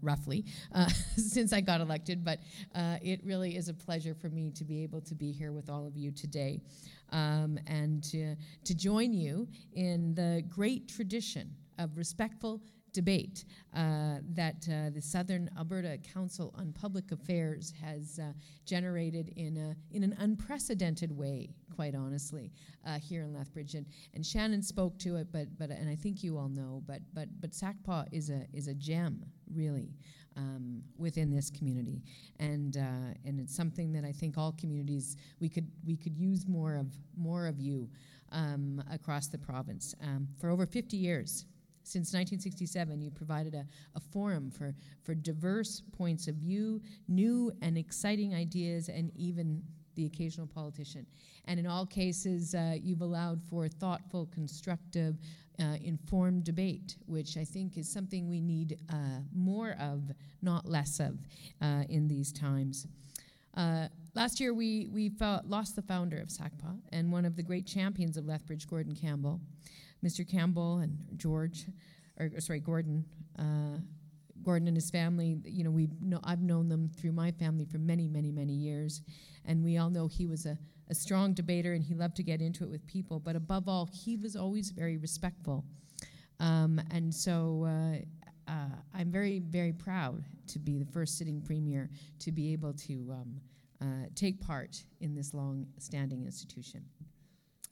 roughly, 0.00 0.46
since 1.16 1.52
I 1.52 1.60
got 1.60 1.82
elected, 1.82 2.24
but 2.24 2.38
it 3.02 3.20
really 3.24 3.56
is 3.56 3.68
a 3.68 3.74
pleasure 3.74 4.14
for 4.14 4.30
me 4.30 4.50
to 4.52 4.64
be 4.64 4.82
able 4.82 5.02
to 5.02 5.14
be 5.14 5.32
here 5.32 5.52
with 5.52 5.68
all 5.68 5.86
of 5.86 5.96
you 5.96 6.10
today 6.10 6.62
um, 7.12 7.58
and 7.66 8.02
to, 8.04 8.36
to 8.64 8.74
join 8.74 9.12
you 9.12 9.46
in 9.74 10.14
the 10.14 10.42
great 10.48 10.88
tradition 10.88 11.54
of 11.78 11.96
respectful 11.96 12.62
debate 12.92 13.44
uh, 13.74 14.16
that 14.34 14.66
uh, 14.70 14.90
the 14.90 15.00
Southern 15.00 15.50
Alberta 15.58 15.98
Council 16.12 16.54
on 16.56 16.72
Public 16.72 17.10
Affairs 17.12 17.72
has 17.82 18.18
uh, 18.18 18.32
generated 18.66 19.32
in, 19.36 19.56
a, 19.56 19.76
in 19.96 20.02
an 20.02 20.14
unprecedented 20.18 21.16
way, 21.16 21.50
quite 21.74 21.94
honestly, 21.94 22.52
uh, 22.86 22.98
here 22.98 23.22
in 23.22 23.32
Lethbridge. 23.32 23.74
And, 23.74 23.86
and 24.14 24.24
Shannon 24.24 24.62
spoke 24.62 24.98
to 25.00 25.16
it, 25.16 25.28
but, 25.32 25.46
but 25.58 25.70
and 25.70 25.88
I 25.88 25.94
think 25.94 26.22
you 26.22 26.36
all 26.36 26.48
know, 26.48 26.82
but, 26.86 27.00
but, 27.14 27.28
but 27.40 27.50
SACPA 27.52 28.06
is 28.12 28.30
a, 28.30 28.46
is 28.52 28.68
a 28.68 28.74
gem, 28.74 29.24
really. 29.52 29.94
Um, 30.34 30.82
within 30.96 31.30
this 31.30 31.50
community, 31.50 32.00
and 32.40 32.78
uh, 32.78 33.12
and 33.26 33.38
it's 33.38 33.54
something 33.54 33.92
that 33.92 34.02
I 34.02 34.12
think 34.12 34.38
all 34.38 34.52
communities 34.52 35.18
we 35.40 35.50
could 35.50 35.70
we 35.84 35.94
could 35.94 36.16
use 36.16 36.48
more 36.48 36.76
of 36.76 36.86
more 37.14 37.46
of 37.46 37.60
you 37.60 37.90
um, 38.30 38.82
across 38.90 39.28
the 39.28 39.36
province. 39.36 39.94
Um, 40.02 40.28
for 40.40 40.48
over 40.48 40.64
50 40.64 40.96
years, 40.96 41.44
since 41.84 42.12
1967, 42.12 43.00
you 43.00 43.10
provided 43.10 43.54
a, 43.54 43.66
a 43.94 44.00
forum 44.00 44.50
for, 44.50 44.74
for 45.02 45.14
diverse 45.14 45.82
points 45.96 46.28
of 46.28 46.36
view, 46.36 46.80
new 47.08 47.52
and 47.62 47.76
exciting 47.76 48.34
ideas, 48.34 48.88
and 48.88 49.10
even 49.16 49.62
the 49.94 50.06
occasional 50.06 50.46
politician. 50.46 51.06
And 51.46 51.58
in 51.58 51.66
all 51.66 51.86
cases, 51.86 52.54
uh, 52.54 52.76
you've 52.80 53.02
allowed 53.02 53.42
for 53.42 53.68
thoughtful, 53.68 54.26
constructive, 54.32 55.16
uh, 55.60 55.76
informed 55.82 56.44
debate, 56.44 56.96
which 57.06 57.36
I 57.36 57.44
think 57.44 57.76
is 57.76 57.88
something 57.88 58.28
we 58.28 58.40
need 58.40 58.78
uh, 58.90 59.20
more 59.34 59.76
of, 59.78 60.10
not 60.40 60.66
less 60.66 61.00
of, 61.00 61.18
uh, 61.60 61.84
in 61.88 62.08
these 62.08 62.32
times. 62.32 62.86
Uh, 63.54 63.88
last 64.14 64.40
year, 64.40 64.54
we, 64.54 64.88
we 64.90 65.12
lost 65.44 65.76
the 65.76 65.82
founder 65.82 66.18
of 66.18 66.28
SACPA 66.28 66.78
and 66.92 67.12
one 67.12 67.24
of 67.24 67.36
the 67.36 67.42
great 67.42 67.66
champions 67.66 68.16
of 68.16 68.26
Lethbridge, 68.26 68.66
Gordon 68.66 68.94
Campbell. 68.94 69.40
Mr. 70.04 70.28
Campbell 70.28 70.78
and 70.78 70.98
George, 71.16 71.66
or 72.18 72.30
sorry, 72.40 72.60
Gordon. 72.60 73.04
Uh, 73.38 73.78
Gordon 74.42 74.66
and 74.66 74.76
his 74.76 74.90
family, 74.90 75.38
you 75.44 75.62
know, 75.62 75.70
we 75.70 75.88
I've 76.24 76.42
known 76.42 76.68
them 76.68 76.90
through 76.96 77.12
my 77.12 77.30
family 77.30 77.64
for 77.64 77.78
many, 77.78 78.08
many, 78.08 78.32
many 78.32 78.52
years, 78.52 79.02
and 79.44 79.62
we 79.62 79.78
all 79.78 79.88
know 79.88 80.08
he 80.08 80.26
was 80.26 80.46
a, 80.46 80.58
a 80.90 80.94
strong 80.96 81.32
debater 81.32 81.74
and 81.74 81.84
he 81.84 81.94
loved 81.94 82.16
to 82.16 82.24
get 82.24 82.42
into 82.42 82.64
it 82.64 82.70
with 82.70 82.84
people. 82.88 83.20
But 83.20 83.36
above 83.36 83.68
all, 83.68 83.88
he 83.92 84.16
was 84.16 84.34
always 84.34 84.70
very 84.70 84.96
respectful, 84.96 85.64
um, 86.40 86.80
and 86.90 87.14
so 87.14 87.66
uh, 87.68 87.98
uh, 88.48 88.76
I'm 88.94 89.10
very, 89.10 89.38
very 89.38 89.72
proud 89.72 90.24
to 90.48 90.58
be 90.58 90.78
the 90.78 90.86
first 90.86 91.18
sitting 91.18 91.40
premier 91.40 91.90
to 92.20 92.32
be 92.32 92.52
able 92.52 92.72
to 92.74 93.12
um, 93.12 93.40
uh, 93.80 94.06
take 94.14 94.40
part 94.40 94.82
in 95.00 95.14
this 95.14 95.34
long-standing 95.34 96.24
institution. 96.24 96.84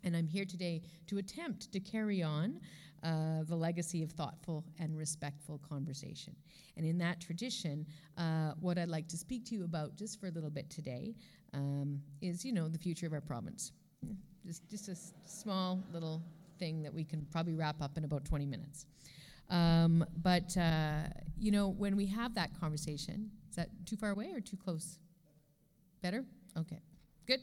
And 0.04 0.16
I'm 0.16 0.26
here 0.26 0.45
today 0.45 0.83
to 1.09 1.19
attempt 1.19 1.73
to 1.73 1.80
carry 1.80 2.23
on 2.23 2.61
uh, 3.02 3.45
the 3.49 3.57
legacy 3.57 4.02
of 4.02 4.11
thoughtful 4.12 4.64
and 4.78 4.97
respectful 4.97 5.61
conversation. 5.69 6.35
And 6.76 6.87
in 6.87 6.99
that 6.99 7.21
tradition, 7.21 7.87
uh, 8.19 8.52
what 8.61 8.78
I'd 8.78 8.88
like 8.88 9.09
to 9.09 9.16
speak 9.16 9.45
to 9.47 9.54
you 9.54 9.64
about 9.64 9.97
just 9.97 10.21
for 10.21 10.26
a 10.26 10.30
little 10.30 10.50
bit 10.50 10.69
today 10.71 11.14
um, 11.54 12.00
is, 12.21 12.45
you 12.45 12.52
know, 12.52 12.69
the 12.69 12.78
future 12.78 13.07
of 13.07 13.12
our 13.12 13.21
province. 13.21 13.73
Just, 14.47 14.69
just 14.71 14.88
a 14.88 14.92
s- 14.92 15.12
small 15.25 15.83
little 15.92 16.23
thing 16.59 16.83
that 16.83 16.92
we 16.92 17.04
can 17.04 17.26
probably 17.30 17.54
wrap 17.54 17.80
up 17.83 17.97
in 17.97 18.04
about 18.04 18.25
20 18.25 18.47
minutes. 18.47 18.87
Um, 19.49 20.04
but, 20.23 20.57
uh, 20.57 21.02
you 21.38 21.50
know, 21.50 21.69
when 21.69 21.97
we 21.97 22.07
have 22.07 22.35
that 22.35 22.59
conversation, 22.59 23.30
is 23.49 23.57
that 23.57 23.69
too 23.87 23.97
far 23.97 24.11
away 24.11 24.30
or 24.33 24.40
too 24.40 24.57
close? 24.57 24.99
Better? 26.02 26.25
Okay, 26.57 26.80
good. 27.26 27.40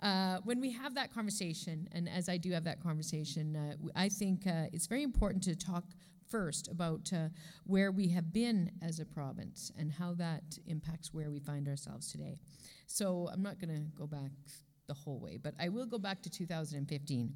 Uh, 0.00 0.38
when 0.44 0.60
we 0.60 0.70
have 0.70 0.94
that 0.94 1.12
conversation, 1.12 1.88
and 1.92 2.08
as 2.08 2.28
I 2.28 2.36
do 2.36 2.52
have 2.52 2.64
that 2.64 2.80
conversation, 2.80 3.56
uh, 3.56 3.74
I 3.96 4.08
think 4.08 4.46
uh, 4.46 4.66
it's 4.72 4.86
very 4.86 5.02
important 5.02 5.42
to 5.44 5.56
talk 5.56 5.84
first 6.28 6.68
about 6.68 7.10
uh, 7.12 7.28
where 7.64 7.90
we 7.90 8.08
have 8.08 8.32
been 8.32 8.70
as 8.82 9.00
a 9.00 9.04
province 9.04 9.72
and 9.76 9.90
how 9.90 10.14
that 10.14 10.58
impacts 10.66 11.12
where 11.12 11.30
we 11.30 11.40
find 11.40 11.66
ourselves 11.68 12.12
today. 12.12 12.38
So 12.86 13.28
I'm 13.32 13.42
not 13.42 13.58
going 13.58 13.74
to 13.74 13.82
go 13.98 14.06
back 14.06 14.30
the 14.86 14.94
whole 14.94 15.18
way, 15.18 15.36
but 15.36 15.54
I 15.58 15.68
will 15.68 15.86
go 15.86 15.98
back 15.98 16.22
to 16.22 16.30
2015 16.30 17.32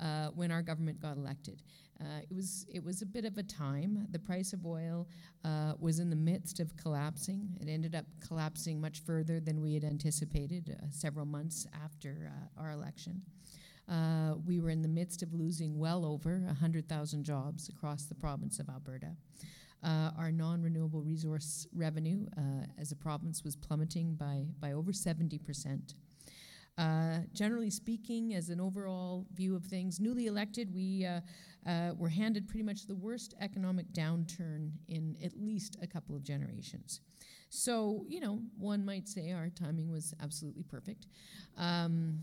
uh, 0.00 0.28
when 0.28 0.50
our 0.50 0.62
government 0.62 1.00
got 1.00 1.16
elected. 1.16 1.62
Uh, 2.02 2.20
it 2.28 2.34
was 2.34 2.66
it 2.68 2.82
was 2.82 3.02
a 3.02 3.06
bit 3.06 3.24
of 3.24 3.38
a 3.38 3.42
time. 3.42 4.06
The 4.10 4.18
price 4.18 4.52
of 4.52 4.66
oil 4.66 5.06
uh, 5.44 5.74
was 5.78 6.00
in 6.00 6.10
the 6.10 6.16
midst 6.16 6.58
of 6.58 6.76
collapsing. 6.76 7.56
It 7.60 7.68
ended 7.68 7.94
up 7.94 8.06
collapsing 8.26 8.80
much 8.80 9.00
further 9.00 9.38
than 9.38 9.60
we 9.60 9.74
had 9.74 9.84
anticipated 9.84 10.76
uh, 10.76 10.86
several 10.90 11.26
months 11.26 11.66
after 11.84 12.32
uh, 12.32 12.60
our 12.60 12.72
election. 12.72 13.22
Uh, 13.88 14.34
we 14.46 14.58
were 14.60 14.70
in 14.70 14.82
the 14.82 14.88
midst 14.88 15.22
of 15.22 15.32
losing 15.34 15.78
well 15.78 16.04
over 16.04 16.38
100,000 16.46 17.24
jobs 17.24 17.68
across 17.68 18.04
the 18.04 18.14
province 18.14 18.58
of 18.58 18.68
Alberta. 18.68 19.14
Our 19.84 20.30
non-renewable 20.30 21.02
resource 21.02 21.66
revenue 21.74 22.26
as 22.80 22.92
a 22.92 22.96
province 22.96 23.42
was 23.42 23.56
plummeting 23.56 24.14
by, 24.14 24.46
by 24.60 24.72
over 24.72 24.92
70 24.92 25.38
percent. 25.38 25.94
Uh, 26.78 27.18
generally 27.34 27.70
speaking, 27.70 28.34
as 28.34 28.48
an 28.48 28.60
overall 28.60 29.26
view 29.34 29.54
of 29.54 29.64
things, 29.64 30.00
newly 30.00 30.26
elected, 30.26 30.74
we 30.74 31.04
uh, 31.04 31.20
uh, 31.68 31.92
were 31.96 32.08
handed 32.08 32.48
pretty 32.48 32.62
much 32.62 32.86
the 32.86 32.94
worst 32.94 33.34
economic 33.40 33.86
downturn 33.92 34.70
in 34.88 35.16
at 35.22 35.32
least 35.38 35.76
a 35.82 35.86
couple 35.86 36.16
of 36.16 36.22
generations. 36.22 37.00
So, 37.50 38.06
you 38.08 38.20
know, 38.20 38.40
one 38.56 38.84
might 38.84 39.06
say 39.06 39.32
our 39.32 39.50
timing 39.50 39.90
was 39.90 40.14
absolutely 40.22 40.62
perfect. 40.62 41.06
Um, 41.58 42.22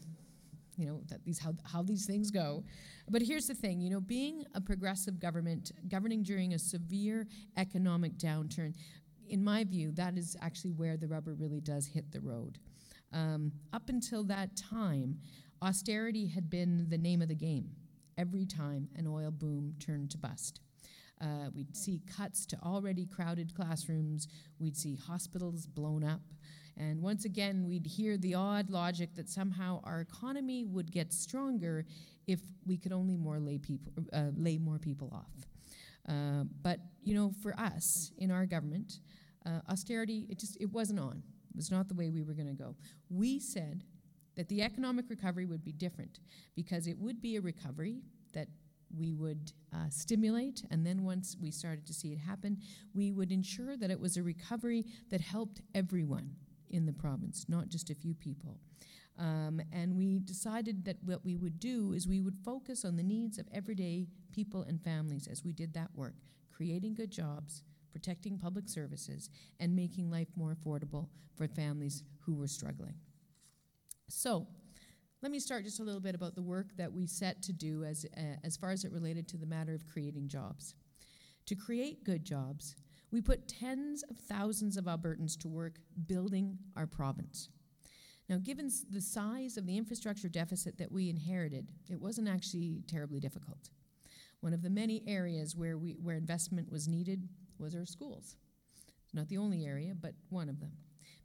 you 0.76 0.88
know, 0.88 1.02
that 1.08 1.24
these 1.26 1.38
how, 1.38 1.54
how 1.66 1.84
these 1.84 2.06
things 2.06 2.32
go. 2.32 2.64
But 3.10 3.22
here's 3.22 3.48
the 3.48 3.54
thing, 3.54 3.82
you 3.82 3.90
know, 3.90 4.00
being 4.00 4.46
a 4.56 4.62
progressive 4.62 5.20
government, 5.20 5.72
governing 5.90 6.24
during 6.24 6.54
a 6.54 6.60
severe 6.60 7.28
economic 7.58 8.18
downturn, 8.18 8.74
in 9.28 9.44
my 9.44 9.64
view, 9.64 9.92
that 9.92 10.18
is 10.18 10.36
actually 10.42 10.72
where 10.72 10.98
the 10.98 11.08
rubber 11.08 11.36
really 11.36 11.60
does 11.60 11.86
hit 11.86 12.12
the 12.12 12.22
road. 12.22 12.58
Um, 13.12 13.52
up 13.74 13.90
until 13.90 14.24
that 14.26 14.56
time, 14.56 15.20
austerity 15.62 16.28
had 16.28 16.50
been 16.50 16.88
the 16.90 16.98
name 16.98 17.22
of 17.22 17.28
the 17.28 17.36
game 17.36 17.72
every 18.18 18.46
time 18.46 18.90
an 18.96 19.08
oil 19.08 19.32
boom 19.32 19.76
turned 19.80 20.12
to 20.12 20.18
bust. 20.18 20.60
Uh, 21.22 21.50
we'd 21.54 21.76
see 21.76 22.02
cuts 22.16 22.46
to 22.46 22.58
already 22.64 23.06
crowded 23.06 23.54
classrooms. 23.54 24.28
We'd 24.58 24.78
see 24.78 24.96
hospitals 24.96 25.66
blown 25.66 26.04
up. 26.04 26.22
And 26.78 27.02
once 27.02 27.26
again, 27.26 27.66
we'd 27.68 27.86
hear 27.86 28.18
the 28.18 28.36
odd 28.36 28.70
logic 28.70 29.16
that 29.16 29.28
somehow 29.28 29.82
our 29.84 30.00
economy 30.00 30.64
would 30.64 30.92
get 30.92 31.12
stronger 31.12 31.86
if 32.26 32.40
we 32.66 32.78
could 32.78 32.94
only 32.94 33.18
more 33.18 33.40
lay, 33.40 33.58
people, 33.58 33.92
uh, 34.14 34.28
lay 34.38 34.58
more 34.58 34.80
people 34.80 35.12
off. 35.14 35.48
Uh, 36.08 36.46
but, 36.62 36.80
you 37.04 37.14
know, 37.14 37.34
for 37.44 37.54
us 37.60 38.12
in 38.18 38.32
our 38.32 38.46
government, 38.46 39.00
uh, 39.46 39.60
austerity, 39.70 40.26
it 40.30 40.40
just 40.40 40.58
it 40.62 40.72
wasn't 40.72 41.00
on. 41.00 41.22
Was 41.60 41.72
not 41.72 41.90
the 41.90 41.94
way 41.94 42.10
we 42.10 42.24
were 42.24 42.32
going 42.34 42.48
to 42.48 42.54
go. 42.54 42.74
We 43.10 43.38
said 43.38 43.84
that 44.38 44.48
the 44.48 44.62
economic 44.62 45.10
recovery 45.10 45.46
would 45.46 45.62
be 45.62 45.74
different 45.74 46.22
because 46.56 46.88
it 46.88 46.98
would 46.98 47.20
be 47.20 47.36
a 47.36 47.42
recovery 47.42 47.98
that 48.32 48.48
we 48.98 49.14
would 49.14 49.52
uh, 49.74 49.90
stimulate, 49.90 50.64
and 50.72 50.86
then 50.86 51.04
once 51.04 51.36
we 51.38 51.52
started 51.52 51.86
to 51.88 51.94
see 51.94 52.14
it 52.14 52.18
happen, 52.18 52.60
we 52.94 53.12
would 53.12 53.34
ensure 53.34 53.76
that 53.76 53.92
it 53.92 54.00
was 54.00 54.16
a 54.16 54.24
recovery 54.24 54.86
that 55.10 55.20
helped 55.20 55.60
everyone 55.76 56.32
in 56.70 56.86
the 56.86 56.94
province, 56.94 57.46
not 57.50 57.68
just 57.68 57.90
a 57.90 57.96
few 57.96 58.14
people. 58.14 58.58
Um, 59.18 59.60
and 59.74 59.98
we 59.98 60.20
decided 60.20 60.86
that 60.86 60.96
what 61.04 61.26
we 61.26 61.36
would 61.36 61.60
do 61.60 61.92
is 61.92 62.08
we 62.08 62.22
would 62.22 62.38
focus 62.46 62.86
on 62.86 62.96
the 62.96 63.04
needs 63.04 63.38
of 63.38 63.50
everyday 63.54 64.08
people 64.32 64.64
and 64.64 64.82
families 64.82 65.28
as 65.28 65.44
we 65.44 65.52
did 65.52 65.74
that 65.74 65.90
work, 65.94 66.16
creating 66.56 66.94
good 66.94 67.12
jobs, 67.12 67.64
protecting 67.92 68.38
public 68.38 68.68
services, 68.68 69.30
and 69.60 69.76
making 69.76 70.10
life 70.10 70.30
more 70.36 70.56
affordable 70.56 71.08
for 71.36 71.48
families 71.48 72.04
who 72.26 72.36
were 72.36 72.48
struggling. 72.48 72.96
So, 74.10 74.48
let 75.22 75.32
me 75.32 75.40
start 75.40 75.66
just 75.66 75.82
a 75.82 75.84
little 75.84 76.00
bit 76.00 76.16
about 76.16 76.36
the 76.36 76.42
work 76.42 76.68
that 76.78 76.94
we 76.94 77.06
set 77.06 77.42
to 77.44 77.54
do 77.54 77.84
as, 77.84 78.06
uh, 78.16 78.38
as 78.44 78.56
far 78.56 78.72
as 78.72 78.86
it 78.86 78.92
related 78.92 79.28
to 79.30 79.38
the 79.38 79.46
matter 79.46 79.74
of 79.74 79.86
creating 79.86 80.30
jobs. 80.30 80.76
To 81.48 81.56
create 81.56 82.06
good 82.06 82.24
jobs, 82.24 82.76
we 83.12 83.22
put 83.22 83.48
tens 83.48 84.04
of 84.04 84.18
thousands 84.18 84.78
of 84.78 84.86
Albertans 84.86 85.38
to 85.40 85.50
work 85.50 85.80
building 86.08 86.58
our 86.78 86.88
province. 86.88 87.50
Now, 88.30 88.38
given 88.38 88.70
the 88.92 89.02
size 89.02 89.58
of 89.58 89.66
the 89.66 89.76
infrastructure 89.76 90.30
deficit 90.30 90.78
that 90.78 90.92
we 90.92 91.10
inherited, 91.10 91.68
it 91.90 92.00
wasn't 92.00 92.30
actually 92.30 92.84
terribly 92.88 93.20
difficult. 93.20 93.72
One 94.42 94.54
of 94.54 94.62
the 94.62 94.70
many 94.70 95.04
areas 95.08 95.56
where, 95.56 95.78
we, 95.78 95.94
where 95.94 96.16
investment 96.16 96.72
was 96.72 96.88
needed 96.88 97.28
was 97.60 97.76
our 97.76 97.86
schools. 97.86 98.36
Not 99.14 99.28
the 99.28 99.38
only 99.38 99.66
area, 99.66 99.94
but 100.00 100.14
one 100.30 100.50
of 100.50 100.60
them. 100.60 100.72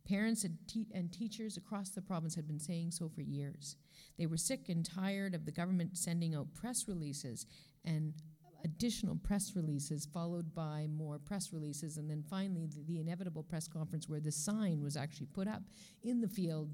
Parents 0.08 0.44
and, 0.44 0.58
te- 0.66 0.86
and, 0.94 1.10
teachers 1.12 1.56
across 1.56 1.90
the 1.90 2.02
province 2.02 2.34
had 2.34 2.46
been 2.46 2.60
saying 2.60 2.90
so 2.90 3.08
for 3.08 3.22
years. 3.22 3.76
They 4.18 4.26
were 4.26 4.36
sick 4.36 4.68
and 4.68 4.84
tired 4.84 5.34
of 5.34 5.46
the 5.46 5.52
government 5.52 5.96
sending 5.96 6.34
out 6.34 6.52
press 6.52 6.86
releases 6.88 7.46
and 7.84 8.12
additional 8.64 9.16
press 9.16 9.52
releases, 9.54 10.06
followed 10.06 10.54
by 10.54 10.88
more 10.90 11.18
press 11.18 11.52
releases, 11.52 11.96
and 11.96 12.10
then 12.10 12.22
finally 12.28 12.66
the, 12.66 12.82
the 12.86 13.00
inevitable 13.00 13.42
press 13.42 13.68
conference 13.68 14.08
where 14.08 14.20
the 14.20 14.32
sign 14.32 14.82
was 14.82 14.96
actually 14.96 15.26
put 15.26 15.48
up 15.48 15.62
in 16.02 16.20
the 16.20 16.28
field 16.28 16.70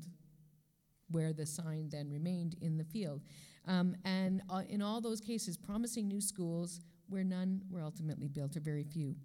where 1.11 1.33
the 1.33 1.46
sign 1.46 1.88
then 1.90 2.09
remained 2.09 2.57
in 2.61 2.79
the 2.79 2.85
field. 2.85 3.23
Um, 3.66 3.96
and 4.05 4.42
uh, 4.49 4.62
in 4.68 4.81
all 4.81 5.01
those 5.01 5.20
cases, 5.20 5.57
promising 5.57 6.09
new 6.09 6.20
schools 6.20 6.81
where 7.09 7.25
none 7.25 7.62
were 7.70 7.83
ultimately 7.83 8.29
built, 8.29 8.57
or 8.57 8.61
very 8.61 8.85
few. 8.85 9.16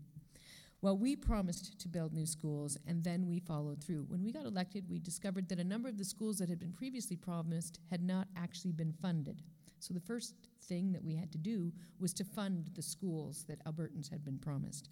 Well, 0.86 1.00
we 1.00 1.16
promised 1.16 1.80
to 1.80 1.88
build 1.88 2.14
new 2.14 2.28
schools, 2.28 2.78
and 2.86 3.04
then 3.04 3.26
we 3.26 3.40
followed 3.40 3.84
through. 3.84 4.06
When 4.08 4.24
we 4.24 4.32
got 4.32 4.46
elected, 4.46 4.88
we 4.88 5.00
discovered 5.00 5.50
that 5.50 5.58
a 5.58 5.64
number 5.64 5.90
of 5.90 5.98
the 5.98 6.06
schools 6.06 6.38
that 6.38 6.48
had 6.48 6.60
been 6.60 6.74
previously 6.74 7.16
promised 7.16 7.80
had 7.90 8.04
not 8.04 8.28
actually 8.38 8.72
been 8.72 8.94
funded. 9.02 9.42
So 9.80 9.96
the 9.96 10.00
first 10.00 10.36
thing 10.66 10.92
that 10.92 11.04
we 11.04 11.16
had 11.16 11.32
to 11.32 11.40
do 11.40 11.74
was 12.00 12.14
to 12.14 12.24
fund 12.24 12.70
the 12.76 12.84
schools 12.84 13.46
that 13.48 13.66
Albertans 13.66 14.12
had 14.12 14.24
been 14.24 14.38
promised. 14.38 14.90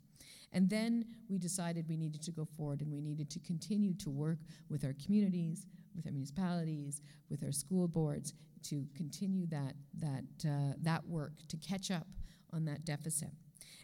And 0.52 0.68
then 0.68 1.06
we 1.30 1.38
decided 1.38 1.88
we 1.88 1.96
needed 1.98 2.24
to 2.24 2.32
go 2.32 2.46
forward 2.58 2.82
and 2.82 2.92
we 2.92 3.00
needed 3.00 3.30
to 3.30 3.40
continue 3.42 3.94
to 3.98 4.10
work 4.10 4.40
with 4.72 4.84
our 4.84 4.96
communities, 5.06 5.68
with 5.96 6.08
our 6.08 6.12
municipalities, 6.12 7.04
with 7.30 7.44
our 7.44 7.52
school 7.52 7.88
boards 7.88 8.34
to 8.64 8.88
continue 8.96 9.46
that, 9.46 9.76
that, 10.00 10.24
uh, 10.44 10.74
that 10.82 11.06
work 11.06 11.34
to 11.50 11.58
catch 11.58 11.92
up 11.92 12.08
on 12.52 12.66
that 12.66 12.84
deficit. 12.84 13.30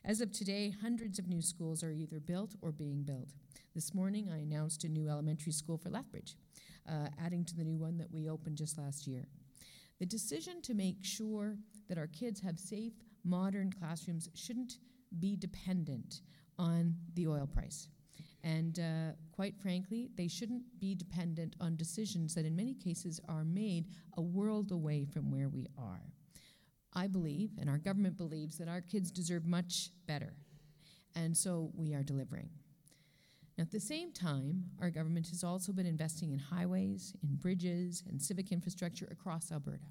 As 0.09 0.21
of 0.21 0.31
today, 0.31 0.73
hundreds 0.81 1.19
of 1.19 1.27
new 1.27 1.39
schools 1.39 1.83
are 1.83 1.91
either 1.91 2.19
built 2.19 2.55
or 2.63 2.71
being 2.71 3.03
built. 3.03 3.29
This 3.75 3.93
morning, 3.93 4.27
I 4.27 4.37
announced 4.37 4.83
a 4.83 4.89
new 4.89 5.07
elementary 5.07 5.51
school 5.51 5.77
for 5.77 5.91
Lethbridge, 5.91 6.35
uh, 6.89 7.09
adding 7.23 7.45
to 7.45 7.55
the 7.55 7.63
new 7.63 7.77
one 7.77 7.95
that 7.99 8.11
we 8.11 8.27
opened 8.27 8.57
just 8.57 8.79
last 8.79 9.05
year. 9.05 9.27
The 9.99 10.07
decision 10.07 10.63
to 10.63 10.73
make 10.73 11.03
sure 11.03 11.57
that 11.87 11.99
our 11.99 12.07
kids 12.07 12.41
have 12.41 12.57
safe, 12.59 12.93
modern 13.23 13.71
classrooms 13.71 14.29
shouldn't 14.33 14.79
be 15.19 15.35
dependent 15.35 16.21
on 16.57 16.95
the 17.13 17.27
oil 17.27 17.45
price. 17.45 17.87
And 18.43 18.79
uh, 18.79 19.11
quite 19.31 19.59
frankly, 19.61 20.09
they 20.15 20.27
shouldn't 20.27 20.63
be 20.79 20.95
dependent 20.95 21.55
on 21.61 21.75
decisions 21.75 22.33
that, 22.33 22.47
in 22.47 22.55
many 22.55 22.73
cases, 22.73 23.21
are 23.29 23.43
made 23.43 23.85
a 24.17 24.23
world 24.23 24.71
away 24.71 25.05
from 25.05 25.29
where 25.29 25.49
we 25.49 25.67
are. 25.77 26.01
I 26.93 27.07
believe, 27.07 27.51
and 27.59 27.69
our 27.69 27.77
government 27.77 28.17
believes, 28.17 28.57
that 28.57 28.67
our 28.67 28.81
kids 28.81 29.11
deserve 29.11 29.45
much 29.45 29.91
better. 30.07 30.33
And 31.15 31.35
so 31.35 31.71
we 31.75 31.93
are 31.93 32.03
delivering. 32.03 32.49
Now, 33.57 33.63
at 33.63 33.71
the 33.71 33.79
same 33.79 34.13
time, 34.13 34.63
our 34.79 34.89
government 34.89 35.27
has 35.29 35.43
also 35.43 35.73
been 35.73 35.85
investing 35.85 36.31
in 36.31 36.39
highways, 36.39 37.13
in 37.21 37.35
bridges, 37.35 38.03
and 38.07 38.21
civic 38.21 38.51
infrastructure 38.51 39.07
across 39.11 39.51
Alberta. 39.51 39.85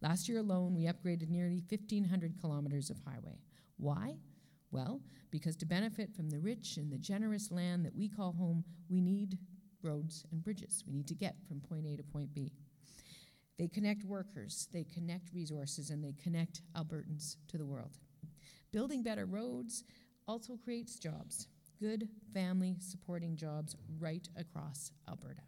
Last 0.00 0.28
year 0.28 0.38
alone, 0.38 0.74
we 0.74 0.84
upgraded 0.84 1.28
nearly 1.28 1.64
1,500 1.68 2.40
kilometers 2.40 2.90
of 2.90 2.98
highway. 3.04 3.38
Why? 3.76 4.16
Well, 4.70 5.00
because 5.30 5.56
to 5.56 5.66
benefit 5.66 6.14
from 6.14 6.30
the 6.30 6.38
rich 6.38 6.76
and 6.76 6.92
the 6.92 6.98
generous 6.98 7.50
land 7.50 7.84
that 7.84 7.94
we 7.94 8.08
call 8.08 8.32
home, 8.32 8.64
we 8.88 9.00
need 9.00 9.38
roads 9.82 10.24
and 10.30 10.42
bridges. 10.42 10.84
We 10.86 10.92
need 10.92 11.08
to 11.08 11.14
get 11.14 11.36
from 11.46 11.60
point 11.60 11.86
A 11.86 11.96
to 11.96 12.02
point 12.02 12.32
B. 12.34 12.52
They 13.58 13.68
connect 13.68 14.04
workers, 14.04 14.68
they 14.72 14.84
connect 14.84 15.32
resources, 15.32 15.90
and 15.90 16.02
they 16.02 16.14
connect 16.22 16.62
Albertans 16.76 17.36
to 17.48 17.58
the 17.58 17.66
world. 17.66 17.98
Building 18.72 19.02
better 19.02 19.26
roads 19.26 19.84
also 20.26 20.56
creates 20.56 20.98
jobs, 20.98 21.48
good 21.78 22.08
family 22.32 22.76
supporting 22.80 23.36
jobs 23.36 23.76
right 23.98 24.26
across 24.36 24.92
Alberta. 25.08 25.42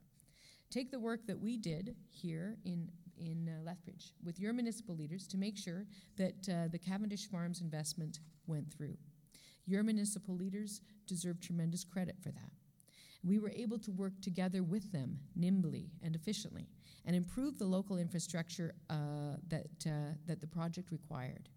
Take 0.70 0.90
the 0.90 0.98
work 0.98 1.26
that 1.26 1.40
we 1.40 1.56
did 1.56 1.94
here 2.10 2.56
in, 2.64 2.90
in 3.16 3.48
uh, 3.48 3.62
Lethbridge 3.64 4.12
with 4.24 4.38
your 4.40 4.52
municipal 4.52 4.94
leaders 4.94 5.26
to 5.28 5.38
make 5.38 5.56
sure 5.56 5.86
that 6.16 6.48
uh, 6.48 6.68
the 6.68 6.78
Cavendish 6.78 7.28
Farms 7.30 7.60
investment 7.60 8.18
went 8.46 8.72
through. 8.72 8.96
Your 9.66 9.82
municipal 9.82 10.36
leaders 10.36 10.80
deserve 11.06 11.40
tremendous 11.40 11.84
credit 11.84 12.16
for 12.20 12.30
that. 12.32 12.50
We 13.22 13.38
were 13.38 13.52
able 13.56 13.78
to 13.78 13.92
work 13.92 14.20
together 14.20 14.62
with 14.62 14.92
them 14.92 15.18
nimbly 15.34 15.90
and 16.02 16.14
efficiently 16.14 16.66
and 17.04 17.14
improve 17.14 17.58
the 17.58 17.64
local 17.64 17.98
infrastructure 17.98 18.74
uh, 18.90 19.36
that, 19.48 19.66
uh, 19.86 20.14
that 20.26 20.40
the 20.40 20.46
project 20.46 20.90
required. 20.90 21.48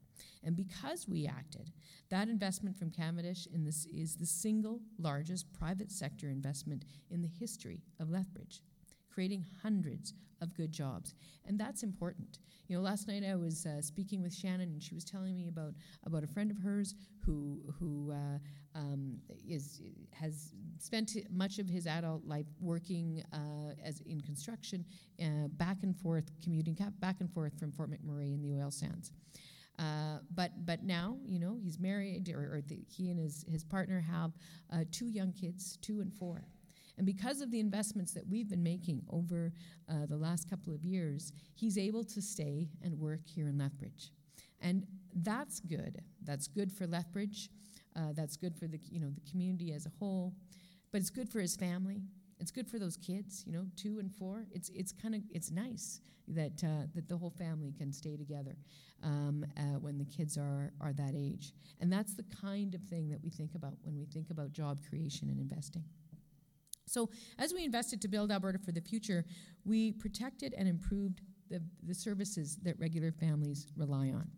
And 0.44 0.56
because 0.56 1.08
we 1.08 1.28
acted, 1.28 1.72
that 2.10 2.28
investment 2.28 2.76
from 2.76 2.92
Cavendish 2.92 3.48
this 3.66 3.86
is 3.86 4.16
the 4.16 4.26
single 4.26 4.82
largest 4.98 5.52
private 5.54 5.92
sector 5.92 6.30
investment 6.30 6.86
in 7.10 7.22
the 7.22 7.28
history 7.28 7.82
of 8.00 8.10
Lethbridge, 8.10 8.62
creating 9.10 9.46
hundreds 9.62 10.14
of 10.42 10.54
good 10.56 10.72
jobs. 10.72 11.14
And 11.46 11.60
that's 11.60 11.84
important. 11.84 12.40
You 12.68 12.76
know, 12.76 12.84
last 12.84 13.08
night 13.08 13.24
I 13.24 13.36
was 13.36 13.66
uh, 13.66 13.82
speaking 13.82 14.22
with 14.22 14.34
Shannon, 14.34 14.74
and 14.74 14.84
she 14.84 14.94
was 14.94 15.06
telling 15.06 15.36
me 15.36 15.48
about, 15.48 15.74
about 16.06 16.24
a 16.24 16.28
friend 16.28 16.52
of 16.52 16.58
hers 16.58 16.96
who, 17.26 17.62
who 17.80 18.12
uh, 18.12 18.78
um, 18.78 19.18
is, 19.48 19.82
has 20.12 20.54
spent 20.80 21.16
much 21.32 21.60
of 21.60 21.70
his 21.70 21.88
adult 21.88 22.26
life 22.26 22.48
working 22.60 23.24
uh, 23.34 23.72
as 23.84 24.02
in 24.02 24.20
construction, 24.22 24.84
uh, 25.22 25.48
back 25.54 25.78
and 25.84 25.96
forth, 25.96 26.30
commuting 26.44 26.78
back 27.00 27.16
and 27.20 27.32
forth 27.32 27.58
from 27.58 27.72
Fort 27.72 27.90
McMurray 27.90 28.34
in 28.34 28.42
the 28.42 28.54
oil 28.62 28.72
sands. 28.72 29.12
Uh, 29.80 30.18
but 30.34 30.66
but 30.66 30.84
now 30.84 31.18
you 31.24 31.38
know 31.38 31.56
he's 31.62 31.80
married, 31.80 32.30
or, 32.30 32.56
or 32.56 32.62
the, 32.68 32.80
he 32.90 33.12
and 33.12 33.20
his 33.20 33.46
his 33.48 33.64
partner 33.64 34.00
have 34.00 34.32
uh, 34.74 34.84
two 34.92 35.08
young 35.08 35.32
kids, 35.32 35.78
two 35.82 36.02
and 36.02 36.12
four. 36.12 36.44
And 36.98 37.06
because 37.06 37.42
of 37.42 37.52
the 37.52 37.60
investments 37.60 38.12
that 38.14 38.28
we've 38.28 38.50
been 38.50 38.64
making 38.64 39.04
over 39.10 39.54
uh, 39.90 40.06
the 40.08 40.18
last 40.18 40.50
couple 40.50 40.74
of 40.74 40.84
years, 40.84 41.32
he's 41.54 41.78
able 41.78 42.04
to 42.06 42.22
stay 42.22 42.70
and 42.84 42.98
work 43.00 43.22
here 43.26 43.48
in 43.48 43.58
Lethbridge. 43.58 44.12
And 44.62 44.86
that's 45.14 45.60
good. 45.60 46.02
That's 46.24 46.48
good 46.48 46.72
for 46.72 46.88
Lethbridge. 46.88 47.50
Uh, 47.96 48.14
that's 48.14 48.36
good 48.36 48.56
for 48.56 48.68
the, 48.68 48.80
you 48.90 49.00
know, 49.00 49.10
the 49.10 49.30
community 49.30 49.74
as 49.74 49.86
a 49.86 49.92
whole. 50.00 50.34
But 50.92 51.02
it's 51.02 51.10
good 51.10 51.30
for 51.30 51.40
his 51.40 51.56
family. 51.56 52.02
It's 52.40 52.52
good 52.52 52.68
for 52.68 52.78
those 52.78 52.98
kids, 52.98 53.44
you 53.46 53.54
know, 53.54 53.66
two 53.76 54.00
and 54.00 54.14
four. 54.14 54.46
It's 54.52 54.70
it's 54.70 54.92
kind 54.92 55.16
of 55.16 55.22
it's 55.32 55.50
nice 55.50 56.02
that 56.28 56.64
uh, 56.64 56.86
that 56.94 57.10
the 57.10 57.18
whole 57.18 57.32
family 57.32 57.74
can 57.76 57.92
stay 57.92 58.16
together 58.16 58.56
um, 59.04 59.46
uh, 59.58 59.80
when 59.80 59.98
the 59.98 60.06
kids 60.06 60.38
are 60.38 60.72
are 60.80 60.94
that 60.94 61.14
age, 61.16 61.54
and 61.82 61.92
that's 61.92 62.14
the 62.14 62.26
kind 62.42 62.76
of 62.76 62.82
thing 62.84 63.10
that 63.10 63.24
we 63.24 63.32
think 63.32 63.56
about 63.56 63.74
when 63.82 63.98
we 63.98 64.06
think 64.06 64.30
about 64.30 64.52
job 64.52 64.80
creation 64.88 65.30
and 65.30 65.40
investing. 65.40 65.84
So, 66.88 67.10
as 67.38 67.54
we 67.54 67.64
invested 67.64 68.02
to 68.02 68.08
build 68.08 68.32
Alberta 68.32 68.58
for 68.58 68.72
the 68.72 68.82
future, 68.82 69.26
we 69.66 69.92
protected 69.92 70.54
and 70.58 70.68
improved 70.68 71.22
the, 71.50 71.62
the 71.84 71.94
services 71.94 72.58
that 72.64 72.80
regular 72.80 73.12
families 73.12 73.68
rely 73.76 74.10
on. 74.10 74.30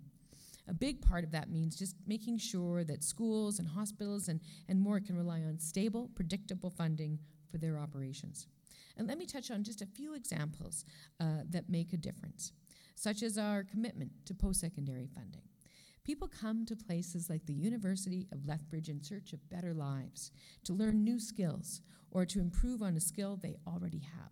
A 0.67 0.73
big 0.73 1.01
part 1.01 1.23
of 1.23 1.31
that 1.31 1.49
means 1.49 1.75
just 1.75 1.95
making 2.05 2.37
sure 2.37 2.83
that 2.83 3.03
schools 3.03 3.59
and 3.59 3.67
hospitals 3.67 4.27
and, 4.27 4.39
and 4.67 4.79
more 4.79 4.99
can 4.99 5.15
rely 5.15 5.41
on 5.41 5.57
stable, 5.57 6.09
predictable 6.15 6.69
funding 6.69 7.17
for 7.51 7.57
their 7.57 7.79
operations. 7.79 8.47
And 8.97 9.07
let 9.07 9.17
me 9.17 9.25
touch 9.25 9.49
on 9.49 9.63
just 9.63 9.81
a 9.81 9.85
few 9.87 10.13
examples 10.13 10.85
uh, 11.19 11.43
that 11.49 11.69
make 11.69 11.93
a 11.93 11.97
difference, 11.97 12.51
such 12.95 13.23
as 13.23 13.37
our 13.37 13.63
commitment 13.63 14.11
to 14.25 14.33
post 14.33 14.59
secondary 14.59 15.07
funding. 15.07 15.41
People 16.03 16.27
come 16.27 16.65
to 16.65 16.75
places 16.75 17.29
like 17.29 17.45
the 17.45 17.53
University 17.53 18.27
of 18.31 18.45
Lethbridge 18.45 18.89
in 18.89 19.01
search 19.01 19.33
of 19.33 19.49
better 19.49 19.73
lives, 19.73 20.31
to 20.63 20.73
learn 20.73 21.03
new 21.03 21.19
skills, 21.19 21.81
or 22.11 22.25
to 22.25 22.39
improve 22.39 22.81
on 22.81 22.95
a 22.95 23.01
skill 23.01 23.37
they 23.37 23.55
already 23.67 23.99
have. 23.99 24.31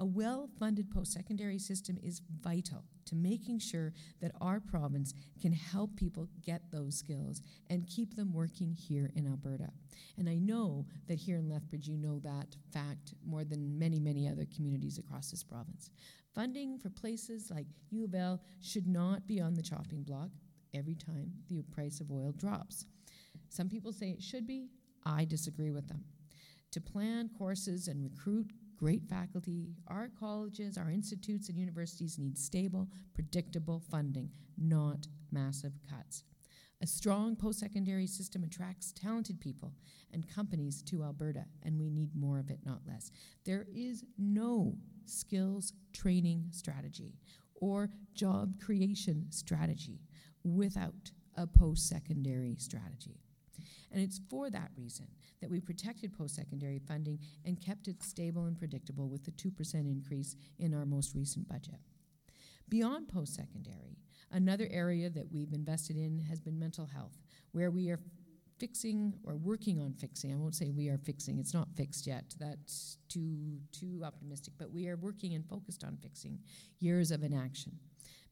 A 0.00 0.04
well 0.04 0.48
funded 0.60 0.92
post 0.92 1.12
secondary 1.12 1.58
system 1.58 1.98
is 2.00 2.22
vital 2.40 2.84
to 3.06 3.16
making 3.16 3.58
sure 3.58 3.92
that 4.20 4.30
our 4.40 4.60
province 4.60 5.12
can 5.42 5.52
help 5.52 5.96
people 5.96 6.28
get 6.44 6.70
those 6.70 6.96
skills 6.96 7.42
and 7.68 7.86
keep 7.88 8.14
them 8.14 8.32
working 8.32 8.72
here 8.72 9.10
in 9.16 9.26
Alberta. 9.26 9.70
And 10.16 10.28
I 10.28 10.36
know 10.36 10.86
that 11.08 11.18
here 11.18 11.36
in 11.36 11.48
Lethbridge, 11.48 11.88
you 11.88 11.96
know 11.96 12.20
that 12.20 12.56
fact 12.72 13.14
more 13.26 13.42
than 13.42 13.76
many, 13.76 13.98
many 13.98 14.28
other 14.28 14.46
communities 14.54 14.98
across 14.98 15.32
this 15.32 15.42
province. 15.42 15.90
Funding 16.32 16.78
for 16.78 16.90
places 16.90 17.50
like 17.50 17.66
U 17.90 18.04
of 18.04 18.14
L 18.14 18.40
should 18.60 18.86
not 18.86 19.26
be 19.26 19.40
on 19.40 19.54
the 19.54 19.62
chopping 19.62 20.04
block 20.04 20.30
every 20.74 20.94
time 20.94 21.32
the 21.48 21.62
price 21.74 22.00
of 22.00 22.12
oil 22.12 22.32
drops. 22.36 22.86
Some 23.48 23.68
people 23.68 23.92
say 23.92 24.10
it 24.10 24.22
should 24.22 24.46
be. 24.46 24.68
I 25.04 25.24
disagree 25.24 25.72
with 25.72 25.88
them. 25.88 26.04
To 26.72 26.80
plan 26.80 27.30
courses 27.38 27.88
and 27.88 28.02
recruit 28.02 28.52
great 28.76 29.04
faculty, 29.08 29.74
our 29.88 30.10
colleges, 30.18 30.76
our 30.76 30.90
institutes, 30.90 31.48
and 31.48 31.58
universities 31.58 32.18
need 32.18 32.38
stable, 32.38 32.88
predictable 33.14 33.80
funding, 33.90 34.30
not 34.56 35.06
massive 35.32 35.72
cuts. 35.88 36.24
A 36.80 36.86
strong 36.86 37.34
post 37.34 37.58
secondary 37.58 38.06
system 38.06 38.44
attracts 38.44 38.92
talented 38.92 39.40
people 39.40 39.72
and 40.12 40.32
companies 40.32 40.80
to 40.82 41.02
Alberta, 41.02 41.44
and 41.64 41.78
we 41.78 41.90
need 41.90 42.14
more 42.14 42.38
of 42.38 42.50
it, 42.50 42.60
not 42.64 42.82
less. 42.86 43.10
There 43.44 43.66
is 43.74 44.04
no 44.16 44.76
skills 45.04 45.72
training 45.92 46.44
strategy 46.52 47.14
or 47.56 47.90
job 48.14 48.60
creation 48.60 49.26
strategy 49.30 50.02
without 50.44 51.10
a 51.36 51.46
post 51.46 51.88
secondary 51.88 52.54
strategy. 52.58 53.18
And 53.92 54.02
it's 54.02 54.20
for 54.28 54.50
that 54.50 54.70
reason 54.76 55.06
that 55.40 55.50
we 55.50 55.60
protected 55.60 56.16
post 56.16 56.34
secondary 56.34 56.78
funding 56.78 57.18
and 57.44 57.60
kept 57.60 57.88
it 57.88 58.02
stable 58.02 58.46
and 58.46 58.58
predictable 58.58 59.08
with 59.08 59.24
the 59.24 59.30
2% 59.32 59.74
increase 59.74 60.36
in 60.58 60.74
our 60.74 60.84
most 60.84 61.14
recent 61.14 61.48
budget. 61.48 61.80
Beyond 62.68 63.08
post 63.08 63.34
secondary, 63.34 63.96
another 64.30 64.68
area 64.70 65.08
that 65.10 65.32
we've 65.32 65.52
invested 65.52 65.96
in 65.96 66.18
has 66.28 66.40
been 66.40 66.58
mental 66.58 66.86
health, 66.86 67.18
where 67.52 67.70
we 67.70 67.88
are 67.88 68.00
fixing 68.58 69.14
or 69.24 69.36
working 69.36 69.80
on 69.80 69.94
fixing. 69.94 70.32
I 70.32 70.36
won't 70.36 70.54
say 70.54 70.70
we 70.70 70.88
are 70.88 70.98
fixing, 70.98 71.38
it's 71.38 71.54
not 71.54 71.68
fixed 71.76 72.06
yet. 72.06 72.34
That's 72.38 72.98
too 73.08 73.58
too 73.72 74.02
optimistic, 74.04 74.54
but 74.58 74.70
we 74.70 74.88
are 74.88 74.96
working 74.96 75.34
and 75.34 75.48
focused 75.48 75.84
on 75.84 75.96
fixing 76.02 76.40
years 76.80 77.10
of 77.10 77.22
inaction 77.22 77.72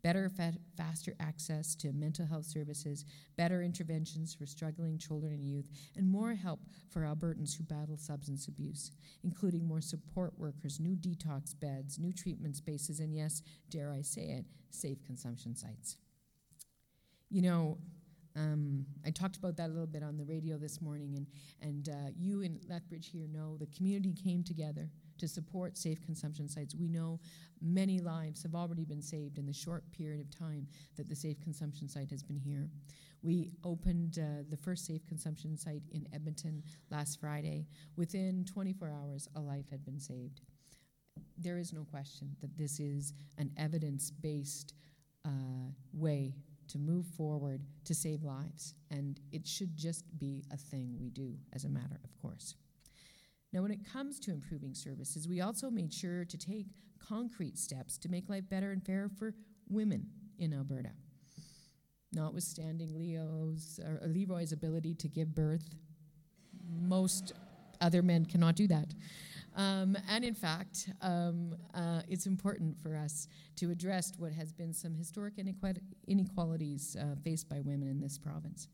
better, 0.07 0.29
fa- 0.29 0.55
faster 0.77 1.16
access 1.19 1.75
to 1.75 1.92
mental 1.92 2.25
health 2.25 2.45
services, 2.45 3.05
better 3.37 3.61
interventions 3.61 4.33
for 4.33 4.47
struggling 4.47 4.97
children 4.97 5.33
and 5.33 5.45
youth, 5.45 5.69
and 5.97 6.09
more 6.09 6.33
help 6.33 6.61
for 6.88 7.03
Albertans 7.03 7.57
who 7.57 7.64
battle 7.64 7.97
substance 7.97 8.47
abuse, 8.47 8.92
including 9.25 9.66
more 9.66 9.81
support 9.81 10.33
workers, 10.38 10.79
new 10.79 10.95
detox 10.95 11.59
beds, 11.59 11.99
new 11.99 12.12
treatment 12.12 12.55
spaces, 12.55 13.01
and 13.01 13.12
yes, 13.12 13.42
dare 13.69 13.92
I 13.92 14.03
say 14.03 14.29
it, 14.29 14.45
safe 14.71 15.03
consumption 15.05 15.57
sites. 15.57 15.97
You 17.29 17.42
know, 17.42 17.79
um, 18.37 18.87
I 19.05 19.11
talked 19.11 19.37
about 19.37 19.57
that 19.57 19.71
a 19.71 19.73
little 19.73 19.88
bit 19.88 20.05
on 20.05 20.16
the 20.19 20.25
radio 20.25 20.57
this 20.57 20.81
morning, 20.81 21.16
and, 21.16 21.27
and 21.61 21.88
uh, 21.88 22.11
you 22.16 22.42
in 22.42 22.61
Lethbridge 22.69 23.11
here 23.11 23.27
know 23.27 23.57
the 23.57 23.66
community 23.77 24.14
came 24.14 24.45
together 24.45 24.88
to 25.18 25.29
support 25.29 25.76
safe 25.76 26.00
consumption 26.02 26.48
sites. 26.48 26.74
We 26.74 26.88
know 26.88 27.20
many 27.61 28.00
lives 28.00 28.42
have 28.42 28.55
already 28.55 28.85
been 28.85 29.02
saved 29.02 29.38
in 29.38 29.46
the 29.46 29.52
short 29.52 29.90
period 29.92 30.20
of 30.20 30.31
time 30.31 30.66
that 30.96 31.09
the 31.09 31.16
safe 31.16 31.40
consumption 31.40 31.88
site 31.88 32.11
has 32.11 32.22
been 32.22 32.38
here. 32.38 32.68
We 33.22 33.50
opened 33.64 34.18
uh, 34.18 34.44
the 34.48 34.57
first 34.57 34.87
safe 34.87 35.07
consumption 35.07 35.57
site 35.57 35.83
in 35.90 36.07
Edmonton 36.12 36.62
last 36.90 37.20
Friday. 37.20 37.66
Within 37.96 38.44
24 38.44 38.88
hours, 38.90 39.29
a 39.35 39.40
life 39.40 39.68
had 39.70 39.85
been 39.85 39.98
saved. 39.98 40.40
There 41.38 41.59
is 41.59 41.72
no 41.72 41.85
question 41.85 42.37
that 42.40 42.57
this 42.57 42.79
is 42.79 43.14
an 43.38 43.50
evidence 43.57 44.11
based 44.11 44.74
uh, 45.24 45.70
way 45.92 46.35
to 46.68 46.79
move 46.79 47.07
forward 47.16 47.62
to 47.85 47.94
save 47.94 48.22
lives, 48.22 48.74
and 48.90 49.20
it 49.33 49.46
should 49.46 49.76
just 49.76 50.05
be 50.18 50.44
a 50.52 50.57
thing 50.57 50.96
we 51.00 51.11
do 51.11 51.35
as 51.52 51.64
a 51.64 51.68
matter 51.68 52.00
of 52.05 52.16
course. 52.20 52.55
Now, 53.57 53.62
when 53.62 53.71
it 53.71 53.90
comes 53.90 54.21
to 54.21 54.33
improving 54.33 54.75
services, 54.75 55.27
we 55.27 55.40
also 55.40 55.71
made 55.71 55.90
sure 55.90 56.27
to 56.27 56.37
take 56.37 56.66
concrete 56.99 57.57
steps 57.57 57.97
to 57.97 58.11
make 58.11 58.29
life 58.29 58.45
better 58.51 58.71
and 58.71 58.85
fairer 58.85 59.09
for 59.09 59.33
women 59.71 60.09
in 60.38 60.53
Alberta. 60.53 60.90
Notwithstanding 62.12 62.99
Leo's 62.99 63.81
or 63.83 64.07
Leroy's 64.09 64.53
ability 64.53 64.92
to 64.97 65.09
give 65.09 65.35
birth, 65.35 65.75
most 66.83 67.33
other 67.81 68.03
men 68.03 68.27
cannot 68.27 68.57
do 68.57 68.66
that. 68.66 68.92
Um, 69.57 69.97
and 70.07 70.23
in 70.23 70.35
fact, 70.35 70.90
um, 71.01 71.57
uh, 71.73 72.03
it's 72.11 72.27
important 72.27 72.77
for 72.83 72.95
us 72.95 73.27
to 73.57 73.71
address 73.71 74.12
what 74.19 74.33
has 74.33 74.53
been 74.53 74.75
some 74.75 74.95
historic 74.95 75.38
inequalities 76.07 76.95
uh, 77.01 77.14
faced 77.25 77.49
by 77.49 77.62
women 77.62 77.88
in 77.88 78.03
this 78.03 78.19
province. 78.19 78.69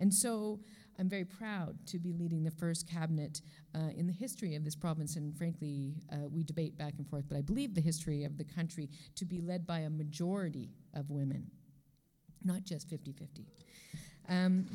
And 0.00 0.12
so 0.12 0.60
I'm 0.98 1.08
very 1.08 1.24
proud 1.24 1.76
to 1.86 1.98
be 1.98 2.12
leading 2.12 2.42
the 2.42 2.50
first 2.50 2.88
cabinet 2.88 3.40
uh, 3.74 3.90
in 3.96 4.06
the 4.06 4.12
history 4.12 4.54
of 4.56 4.64
this 4.64 4.74
province, 4.74 5.16
and 5.16 5.36
frankly, 5.36 5.94
uh, 6.12 6.28
we 6.28 6.42
debate 6.42 6.76
back 6.76 6.94
and 6.98 7.08
forth, 7.08 7.24
but 7.28 7.38
I 7.38 7.42
believe 7.42 7.74
the 7.74 7.80
history 7.80 8.24
of 8.24 8.36
the 8.36 8.44
country 8.44 8.90
to 9.16 9.24
be 9.24 9.40
led 9.40 9.66
by 9.66 9.80
a 9.80 9.90
majority 9.90 10.70
of 10.94 11.10
women, 11.10 11.50
not 12.44 12.64
just 12.64 12.88
50 12.88 13.12
50. 13.12 13.46
Um, 14.28 14.66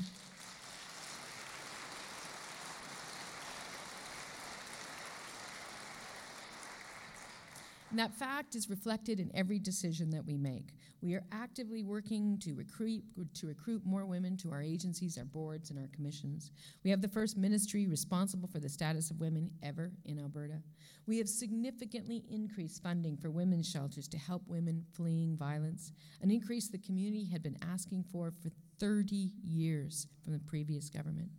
And 7.91 7.99
that 7.99 8.13
fact 8.13 8.55
is 8.55 8.69
reflected 8.69 9.19
in 9.19 9.31
every 9.35 9.59
decision 9.59 10.09
that 10.09 10.25
we 10.25 10.37
make. 10.37 10.73
We 11.01 11.13
are 11.13 11.23
actively 11.31 11.83
working 11.83 12.39
to 12.39 12.53
recruit, 12.55 13.03
to 13.35 13.47
recruit 13.47 13.85
more 13.85 14.05
women 14.05 14.37
to 14.37 14.51
our 14.51 14.61
agencies, 14.61 15.17
our 15.17 15.25
boards, 15.25 15.69
and 15.69 15.77
our 15.77 15.87
commissions. 15.93 16.51
We 16.83 16.89
have 16.89 17.01
the 17.01 17.07
first 17.07 17.37
ministry 17.37 17.87
responsible 17.87 18.47
for 18.47 18.59
the 18.59 18.69
status 18.69 19.11
of 19.11 19.19
women 19.19 19.51
ever 19.61 19.91
in 20.05 20.19
Alberta. 20.19 20.61
We 21.05 21.19
have 21.19 21.29
significantly 21.29 22.23
increased 22.29 22.81
funding 22.81 23.17
for 23.17 23.29
women's 23.29 23.69
shelters 23.69 24.07
to 24.07 24.17
help 24.17 24.41
women 24.47 24.83
fleeing 24.93 25.37
violence, 25.37 25.91
an 26.21 26.31
increase 26.31 26.67
the 26.67 26.79
community 26.79 27.25
had 27.25 27.43
been 27.43 27.57
asking 27.61 28.05
for 28.11 28.33
for 28.41 28.49
30 28.79 29.31
years 29.43 30.07
from 30.23 30.33
the 30.33 30.39
previous 30.39 30.89
government. 30.89 31.29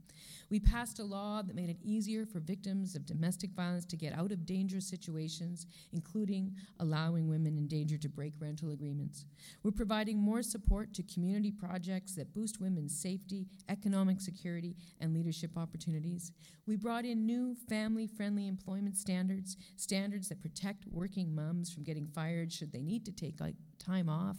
We 0.51 0.61
passed 0.61 0.99
a 0.99 1.05
law 1.05 1.43
that 1.43 1.57
made 1.57 1.69
it 1.69 1.79
easier 1.83 2.27
for 2.27 2.41
victims 2.41 2.95
of 2.95 3.07
domestic 3.07 3.51
violence 3.51 3.85
to 3.87 3.97
get 3.97 4.13
out 4.13 4.33
of 4.33 4.47
dangerous 4.47 4.89
situations, 4.89 5.67
including 5.93 6.55
allowing 6.81 7.29
women 7.29 7.57
in 7.57 7.67
danger 7.67 7.99
to 7.99 8.09
break 8.09 8.35
rental 8.39 8.71
agreements. 8.71 9.25
We're 9.63 9.71
providing 9.71 10.19
more 10.19 10.43
support 10.43 10.95
to 10.95 11.03
community 11.03 11.51
projects 11.51 12.15
that 12.15 12.35
boost 12.35 12.61
women's 12.61 12.99
safety, 12.99 13.47
economic 13.69 14.21
security, 14.21 14.77
and 15.01 15.15
leadership 15.15 15.57
opportunities. 15.57 16.33
We 16.67 16.77
brought 16.77 17.05
in 17.05 17.27
new 17.27 17.55
family 17.69 18.07
friendly 18.07 18.49
employment 18.49 18.97
standards, 18.97 19.57
standards 19.77 20.29
that 20.29 20.43
protect 20.43 20.87
working 20.91 21.35
moms 21.35 21.73
from 21.73 21.85
getting 21.85 22.07
fired 22.07 22.53
should 22.53 22.73
they 22.73 22.83
need 22.83 23.05
to 23.05 23.13
take 23.13 23.41
like, 23.41 23.55
time 23.79 24.09
off 24.09 24.37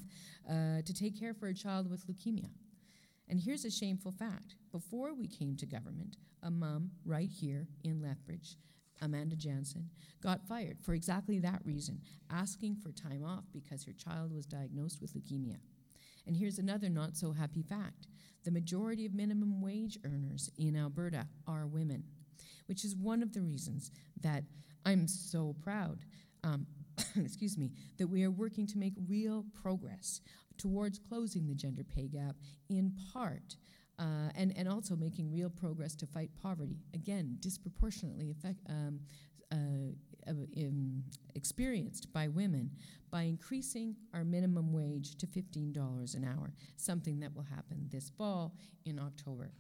uh, 0.50 0.82
to 0.84 0.94
take 0.94 1.20
care 1.20 1.34
for 1.34 1.48
a 1.48 1.54
child 1.54 1.90
with 1.90 2.06
leukemia. 2.08 2.50
And 3.30 3.40
here's 3.40 3.66
a 3.66 3.72
shameful 3.72 4.12
fact 4.12 4.56
before 4.72 5.14
we 5.14 5.28
came 5.28 5.56
to 5.58 5.66
government, 5.66 6.18
a 6.44 6.52
mom 6.52 6.92
right 7.06 7.30
here 7.30 7.68
in 7.84 8.02
Lethbridge, 8.02 8.56
Amanda 9.02 9.36
Jansen, 9.36 9.90
got 10.22 10.48
fired 10.48 10.78
for 10.82 10.94
exactly 10.94 11.40
that 11.40 11.62
reason, 11.66 12.02
asking 12.30 12.76
for 12.78 12.92
time 12.92 13.24
off 13.24 13.44
because 13.52 13.84
her 13.84 13.94
child 13.94 14.34
was 14.34 14.46
diagnosed 14.46 15.02
with 15.02 15.14
leukemia. 15.14 15.58
And 16.26 16.36
here's 16.38 16.60
another 16.60 16.90
not 16.90 17.18
so 17.18 17.32
happy 17.32 17.62
fact 17.62 18.08
the 18.44 18.52
majority 18.52 19.06
of 19.06 19.14
minimum 19.14 19.62
wage 19.62 19.98
earners 20.06 20.50
in 20.58 20.76
Alberta 20.78 21.28
are 21.48 21.68
women. 21.68 22.04
which 22.68 22.86
is 22.86 22.96
one 22.96 23.24
of 23.24 23.34
the 23.34 23.42
reasons 23.42 23.92
that 24.22 24.44
I'm 24.86 25.08
so 25.08 25.56
proud, 25.62 26.00
um, 26.44 26.66
excuse 27.16 27.58
me, 27.58 27.72
that 27.98 28.08
we 28.08 28.24
are 28.24 28.32
working 28.32 28.68
to 28.68 28.78
make 28.78 28.94
real 29.08 29.46
progress 29.54 30.22
towards 30.58 31.00
closing 31.00 31.48
the 31.48 31.56
gender 31.56 31.84
pay 31.84 32.08
gap 32.08 32.36
in 32.70 32.94
part. 33.14 33.58
Uh, 34.00 34.30
and, 34.36 34.56
and 34.56 34.70
also 34.70 34.96
making 34.96 35.32
real 35.32 35.50
progress 35.50 35.96
to 35.96 36.06
fight 36.06 36.30
poverty, 36.40 36.78
again, 36.94 37.36
disproportionately 37.40 38.30
effect, 38.30 38.60
um, 38.70 39.00
uh, 39.52 39.56
uh, 40.28 40.34
um, 40.58 41.04
experienced 41.36 42.12
by 42.14 42.28
women 42.28 42.70
by 43.10 43.24
increasing 43.24 43.96
our 44.14 44.24
minimum 44.24 44.74
wage 44.74 45.16
to 45.18 45.26
$15 45.26 46.16
an 46.16 46.26
hour, 46.26 46.54
something 46.76 47.20
that 47.22 47.34
will 47.34 47.44
happen 47.44 47.88
this 47.90 48.12
fall 48.18 48.54
in 48.86 49.00
October. 49.00 49.52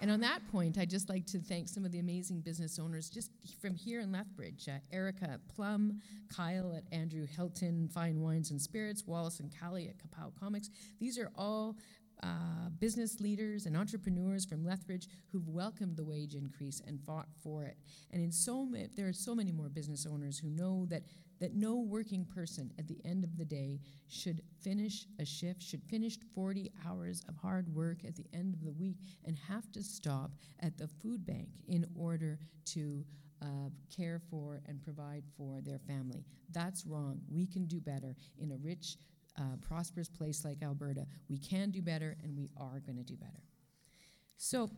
And 0.00 0.10
on 0.10 0.20
that 0.20 0.40
point, 0.50 0.78
I'd 0.78 0.88
just 0.88 1.10
like 1.10 1.26
to 1.26 1.38
thank 1.38 1.68
some 1.68 1.84
of 1.84 1.92
the 1.92 1.98
amazing 1.98 2.40
business 2.40 2.78
owners 2.78 3.10
just 3.10 3.30
from 3.60 3.74
here 3.74 4.00
in 4.00 4.10
Lethbridge 4.10 4.66
uh, 4.66 4.78
Erica 4.90 5.38
Plum, 5.54 6.00
Kyle 6.34 6.74
at 6.74 6.84
Andrew 6.90 7.26
Hilton 7.26 7.86
Fine 7.88 8.18
Wines 8.18 8.50
and 8.50 8.60
Spirits, 8.60 9.06
Wallace 9.06 9.40
and 9.40 9.52
Callie 9.60 9.90
at 9.90 9.96
Kapow 9.98 10.32
Comics. 10.40 10.70
These 11.00 11.18
are 11.18 11.30
all 11.36 11.76
uh, 12.22 12.70
business 12.78 13.20
leaders 13.20 13.66
and 13.66 13.76
entrepreneurs 13.76 14.46
from 14.46 14.64
Lethbridge 14.64 15.08
who've 15.32 15.48
welcomed 15.48 15.96
the 15.96 16.04
wage 16.04 16.34
increase 16.34 16.80
and 16.86 17.00
fought 17.02 17.28
for 17.42 17.64
it. 17.64 17.76
And 18.10 18.22
in 18.22 18.32
so 18.32 18.64
ma- 18.64 18.78
there 18.96 19.08
are 19.08 19.12
so 19.12 19.34
many 19.34 19.52
more 19.52 19.68
business 19.68 20.06
owners 20.10 20.38
who 20.38 20.48
know 20.48 20.86
that 20.88 21.02
that 21.40 21.54
no 21.54 21.76
working 21.76 22.24
person 22.24 22.70
at 22.78 22.86
the 22.86 22.98
end 23.04 23.24
of 23.24 23.36
the 23.36 23.44
day 23.44 23.80
should 24.08 24.42
finish 24.60 25.06
a 25.18 25.24
shift, 25.24 25.62
should 25.62 25.82
finish 25.84 26.18
40 26.34 26.70
hours 26.86 27.22
of 27.28 27.36
hard 27.36 27.74
work 27.74 28.04
at 28.06 28.14
the 28.14 28.26
end 28.32 28.54
of 28.54 28.64
the 28.64 28.72
week 28.72 28.96
and 29.24 29.36
have 29.48 29.70
to 29.72 29.82
stop 29.82 30.32
at 30.60 30.76
the 30.76 30.86
food 30.86 31.24
bank 31.24 31.48
in 31.66 31.86
order 31.96 32.38
to 32.66 33.04
uh, 33.42 33.70
care 33.94 34.20
for 34.30 34.60
and 34.66 34.82
provide 34.82 35.24
for 35.36 35.60
their 35.62 35.78
family. 35.78 36.24
That's 36.52 36.86
wrong. 36.86 37.20
We 37.30 37.46
can 37.46 37.66
do 37.66 37.80
better 37.80 38.14
in 38.38 38.52
a 38.52 38.56
rich, 38.58 38.96
uh, 39.38 39.56
prosperous 39.66 40.08
place 40.08 40.44
like 40.44 40.62
Alberta. 40.62 41.06
We 41.28 41.38
can 41.38 41.70
do 41.70 41.80
better, 41.80 42.16
and 42.22 42.36
we 42.36 42.50
are 42.58 42.80
going 42.80 42.96
to 42.96 43.02
do 43.02 43.16
better. 43.16 43.42
So, 44.36 44.68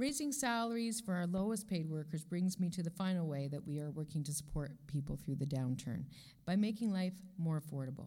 Raising 0.00 0.32
salaries 0.32 0.98
for 0.98 1.12
our 1.12 1.26
lowest 1.26 1.68
paid 1.68 1.86
workers 1.86 2.24
brings 2.24 2.58
me 2.58 2.70
to 2.70 2.82
the 2.82 2.88
final 2.88 3.26
way 3.26 3.48
that 3.48 3.66
we 3.66 3.80
are 3.80 3.90
working 3.90 4.24
to 4.24 4.32
support 4.32 4.72
people 4.86 5.14
through 5.14 5.34
the 5.34 5.44
downturn 5.44 6.04
by 6.46 6.56
making 6.56 6.90
life 6.90 7.12
more 7.36 7.60
affordable. 7.60 8.06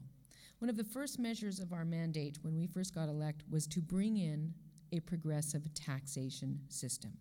One 0.57 0.71
of 0.71 0.75
the 0.75 0.83
first 0.83 1.19
measures 1.19 1.59
of 1.59 1.71
our 1.71 1.85
mandate 1.85 2.39
when 2.41 2.57
we 2.57 2.65
first 2.65 2.95
got 2.95 3.09
elected 3.09 3.51
was 3.51 3.67
to 3.67 3.79
bring 3.79 4.17
in 4.17 4.55
a 4.91 5.01
progressive 5.01 5.71
taxation 5.75 6.61
system. 6.67 7.11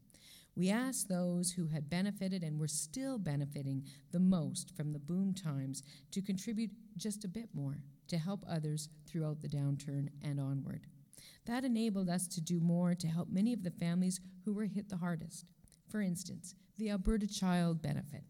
We 0.57 0.71
asked 0.71 1.07
those 1.07 1.53
who 1.53 1.67
had 1.67 1.91
benefited 1.91 2.43
and 2.43 2.59
were 2.59 2.67
still 2.67 3.19
benefiting 3.19 3.85
the 4.11 4.21
most 4.21 4.75
from 4.75 4.95
the 4.95 4.99
boom 4.99 5.35
times 5.35 5.83
to 6.13 6.23
contribute 6.23 6.71
just 6.97 7.27
a 7.27 7.29
bit 7.29 7.51
more 7.53 7.77
to 8.09 8.17
help 8.17 8.43
others 8.49 8.89
throughout 9.07 9.43
the 9.43 9.51
downturn 9.51 10.09
and 10.23 10.41
onward. 10.41 10.87
That 11.47 11.65
enabled 11.65 12.09
us 12.09 12.29
to 12.29 12.41
do 12.41 12.61
more 12.61 12.95
to 12.95 13.09
help 13.09 13.29
many 13.29 13.53
of 13.53 13.65
the 13.65 13.71
families 13.71 14.21
who 14.45 14.53
were 14.53 14.67
hit 14.67 14.89
the 14.89 14.99
hardest. 14.99 15.47
For 15.89 16.01
instance, 16.01 16.55
the 16.79 16.91
Alberta 16.91 17.27
Child 17.27 17.83
Benefit. 17.83 18.23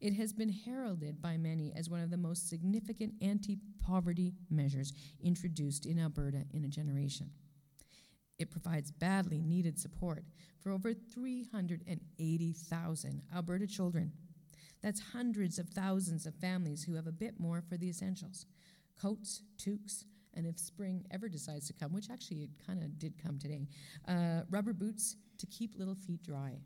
It 0.00 0.14
has 0.14 0.32
been 0.32 0.50
heralded 0.50 1.20
by 1.20 1.36
many 1.36 1.72
as 1.74 1.90
one 1.90 2.00
of 2.00 2.10
the 2.10 2.16
most 2.16 2.48
significant 2.48 3.14
anti 3.20 3.58
poverty 3.82 4.34
measures 4.50 4.92
introduced 5.22 5.84
in 5.86 5.98
Alberta 5.98 6.44
in 6.52 6.64
a 6.64 6.68
generation. 6.68 7.30
It 8.38 8.50
provides 8.50 8.92
badly 8.92 9.40
needed 9.40 9.80
support 9.80 10.24
for 10.60 10.70
over 10.70 10.94
380,000 10.94 13.22
Alberta 13.34 13.66
children. 13.66 14.12
That's 14.82 15.00
hundreds 15.12 15.58
of 15.58 15.70
thousands 15.70 16.26
of 16.26 16.36
families 16.36 16.84
who 16.84 16.94
have 16.94 17.08
a 17.08 17.12
bit 17.12 17.40
more 17.40 17.60
for 17.60 17.76
the 17.76 17.88
essentials 17.88 18.46
coats, 19.00 19.42
toques, 19.56 20.04
and 20.38 20.46
if 20.46 20.58
spring 20.58 21.04
ever 21.10 21.28
decides 21.28 21.66
to 21.66 21.72
come, 21.72 21.92
which 21.92 22.08
actually 22.10 22.44
it 22.44 22.50
kind 22.64 22.82
of 22.82 22.96
did 22.98 23.20
come 23.20 23.38
today, 23.38 23.66
uh, 24.06 24.42
rubber 24.48 24.72
boots 24.72 25.16
to 25.36 25.46
keep 25.46 25.76
little 25.76 25.96
feet 25.96 26.22
dry. 26.22 26.60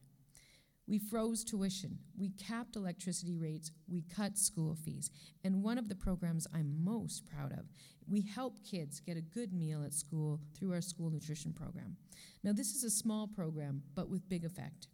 We 0.87 0.99
froze 0.99 1.43
tuition, 1.43 1.99
we 2.19 2.31
capped 2.31 2.77
electricity 2.77 3.39
rates, 3.39 3.71
we 3.89 4.05
cut 4.15 4.37
school 4.37 4.77
fees. 4.85 5.11
And 5.43 5.63
one 5.63 5.79
of 5.79 5.89
the 5.89 5.95
programs 5.95 6.47
I'm 6.53 6.85
most 6.85 7.25
proud 7.25 7.53
of, 7.53 7.65
we 8.07 8.21
help 8.21 8.63
kids 8.69 9.01
get 9.01 9.17
a 9.17 9.23
good 9.23 9.55
meal 9.55 9.85
at 9.85 9.95
school 9.95 10.41
through 10.55 10.75
our 10.75 10.83
school 10.83 11.09
nutrition 11.09 11.53
program. 11.53 11.97
Now, 12.43 12.53
this 12.53 12.75
is 12.75 12.85
a 12.85 12.91
small 12.91 13.27
program, 13.27 13.83
but 13.95 14.11
with 14.11 14.29
big 14.29 14.45
effect. 14.45 14.89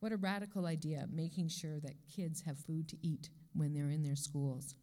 What 0.00 0.12
a 0.12 0.16
radical 0.16 0.66
idea, 0.66 1.06
making 1.10 1.48
sure 1.48 1.78
that 1.80 1.94
kids 2.14 2.42
have 2.42 2.58
food 2.58 2.88
to 2.88 2.96
eat 3.00 3.30
when 3.54 3.72
they're 3.72 3.90
in 3.90 4.02
their 4.02 4.16
schools. 4.16 4.74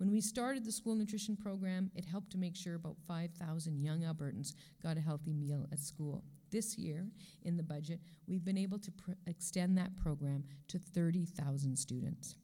When 0.00 0.10
we 0.10 0.22
started 0.22 0.64
the 0.64 0.72
school 0.72 0.94
nutrition 0.94 1.36
program, 1.36 1.90
it 1.94 2.06
helped 2.06 2.32
to 2.32 2.38
make 2.38 2.56
sure 2.56 2.74
about 2.74 2.96
5,000 3.06 3.82
young 3.82 4.00
Albertans 4.00 4.54
got 4.82 4.96
a 4.96 5.00
healthy 5.00 5.34
meal 5.34 5.66
at 5.70 5.78
school. 5.78 6.24
This 6.50 6.78
year, 6.78 7.06
in 7.42 7.58
the 7.58 7.62
budget, 7.62 8.00
we've 8.26 8.42
been 8.42 8.56
able 8.56 8.78
to 8.78 8.90
pr- 8.92 9.10
extend 9.26 9.76
that 9.76 9.94
program 9.98 10.44
to 10.68 10.78
30,000 10.78 11.78
students. 11.78 12.34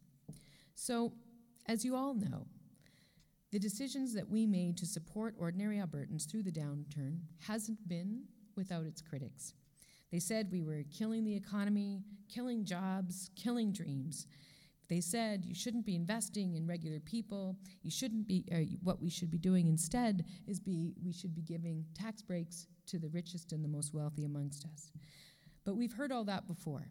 So, 0.74 1.14
as 1.64 1.82
you 1.82 1.96
all 1.96 2.12
know, 2.12 2.46
the 3.52 3.58
decisions 3.58 4.12
that 4.12 4.28
we 4.28 4.44
made 4.44 4.76
to 4.76 4.84
support 4.84 5.34
ordinary 5.38 5.78
Albertans 5.78 6.30
through 6.30 6.42
the 6.42 6.52
downturn 6.52 7.20
hasn't 7.48 7.88
been 7.88 8.24
without 8.54 8.84
its 8.84 9.00
critics. 9.00 9.54
They 10.12 10.18
said 10.18 10.52
we 10.52 10.62
were 10.62 10.84
killing 10.94 11.24
the 11.24 11.34
economy, 11.34 12.02
killing 12.28 12.66
jobs, 12.66 13.30
killing 13.34 13.72
dreams. 13.72 14.26
They 14.88 15.00
said 15.00 15.44
you 15.44 15.54
shouldn't 15.54 15.84
be 15.84 15.96
investing 15.96 16.54
in 16.54 16.66
regular 16.66 17.00
people. 17.00 17.56
You 17.82 17.90
shouldn't 17.90 18.26
be. 18.26 18.44
Uh, 18.52 18.76
what 18.82 19.02
we 19.02 19.10
should 19.10 19.30
be 19.30 19.38
doing 19.38 19.66
instead 19.66 20.24
is 20.46 20.60
be 20.60 20.94
we 21.04 21.12
should 21.12 21.34
be 21.34 21.42
giving 21.42 21.84
tax 21.94 22.22
breaks 22.22 22.66
to 22.86 22.98
the 22.98 23.08
richest 23.08 23.52
and 23.52 23.64
the 23.64 23.68
most 23.68 23.92
wealthy 23.92 24.24
amongst 24.24 24.64
us. 24.64 24.92
But 25.64 25.76
we've 25.76 25.92
heard 25.92 26.12
all 26.12 26.24
that 26.24 26.46
before. 26.46 26.88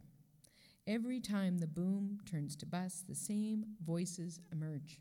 Every 0.88 1.19
time 1.19 1.58
the 1.58 1.67
boom 1.67 2.19
turns 2.29 2.55
to 2.58 2.65
bust, 2.65 3.08
the 3.08 3.15
same 3.15 3.65
voices 3.84 4.39
emerge, 4.51 4.99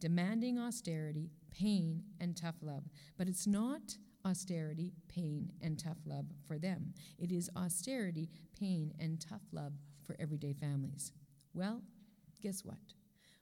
demanding 0.00 0.58
austerity, 0.58 1.30
pain, 1.52 2.02
and 2.20 2.36
tough 2.36 2.56
love. 2.62 2.84
But 3.16 3.28
it's 3.28 3.46
not 3.46 3.96
austerity, 4.24 4.92
pain, 5.08 5.52
and 5.62 5.78
tough 5.78 5.98
love 6.04 6.26
for 6.46 6.58
them. 6.58 6.94
It 7.18 7.30
is 7.30 7.50
austerity, 7.56 8.28
pain, 8.58 8.92
and 8.98 9.20
tough 9.20 9.42
love 9.52 9.74
for 10.02 10.16
everyday 10.18 10.52
families. 10.52 11.12
Well, 11.54 11.82
guess 12.40 12.64
what? 12.64 12.94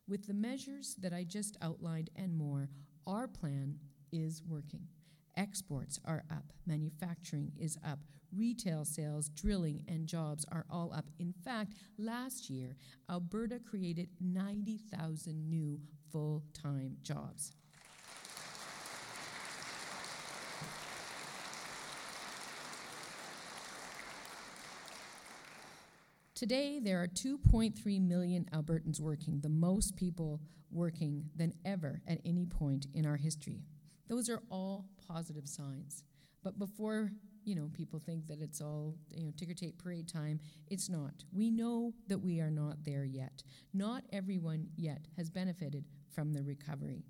With 0.06 0.26
the 0.26 0.34
measures 0.34 0.96
that 1.00 1.12
I 1.12 1.24
just 1.24 1.56
outlined 1.60 2.10
and 2.16 2.36
more, 2.36 2.68
our 3.06 3.28
plan 3.28 3.78
is 4.12 4.42
working. 4.46 4.86
Exports 5.36 6.00
are 6.04 6.24
up, 6.30 6.52
manufacturing 6.66 7.52
is 7.56 7.78
up, 7.86 8.00
retail 8.34 8.84
sales, 8.84 9.28
drilling, 9.28 9.82
and 9.86 10.06
jobs 10.06 10.44
are 10.50 10.66
all 10.70 10.92
up. 10.92 11.06
In 11.18 11.32
fact, 11.32 11.74
last 11.96 12.50
year, 12.50 12.76
Alberta 13.10 13.60
created 13.60 14.08
90,000 14.20 15.48
new 15.48 15.78
full 16.10 16.42
time 16.52 16.96
jobs. 17.02 17.52
Today, 26.38 26.78
there 26.78 27.02
are 27.02 27.08
2.3 27.08 28.00
million 28.00 28.48
Albertans 28.54 29.00
working, 29.00 29.40
the 29.40 29.48
most 29.48 29.96
people 29.96 30.40
working 30.70 31.24
than 31.34 31.52
ever 31.64 32.00
at 32.06 32.20
any 32.24 32.46
point 32.46 32.86
in 32.94 33.04
our 33.04 33.16
history. 33.16 33.64
Those 34.06 34.30
are 34.30 34.40
all 34.48 34.86
positive 35.08 35.48
signs. 35.48 36.04
But 36.44 36.56
before 36.56 37.10
you 37.42 37.56
know 37.56 37.68
people 37.72 37.98
think 37.98 38.28
that 38.28 38.40
it's 38.40 38.60
all 38.60 38.94
you 39.10 39.24
know 39.24 39.32
ticker 39.36 39.52
tape 39.52 39.82
parade 39.82 40.06
time, 40.06 40.38
it's 40.68 40.88
not. 40.88 41.24
We 41.32 41.50
know 41.50 41.92
that 42.06 42.18
we 42.18 42.38
are 42.38 42.52
not 42.52 42.84
there 42.84 43.04
yet. 43.04 43.42
Not 43.74 44.04
everyone 44.12 44.68
yet 44.76 45.08
has 45.16 45.30
benefited 45.30 45.86
from 46.08 46.32
the 46.32 46.44
recovery. 46.44 47.02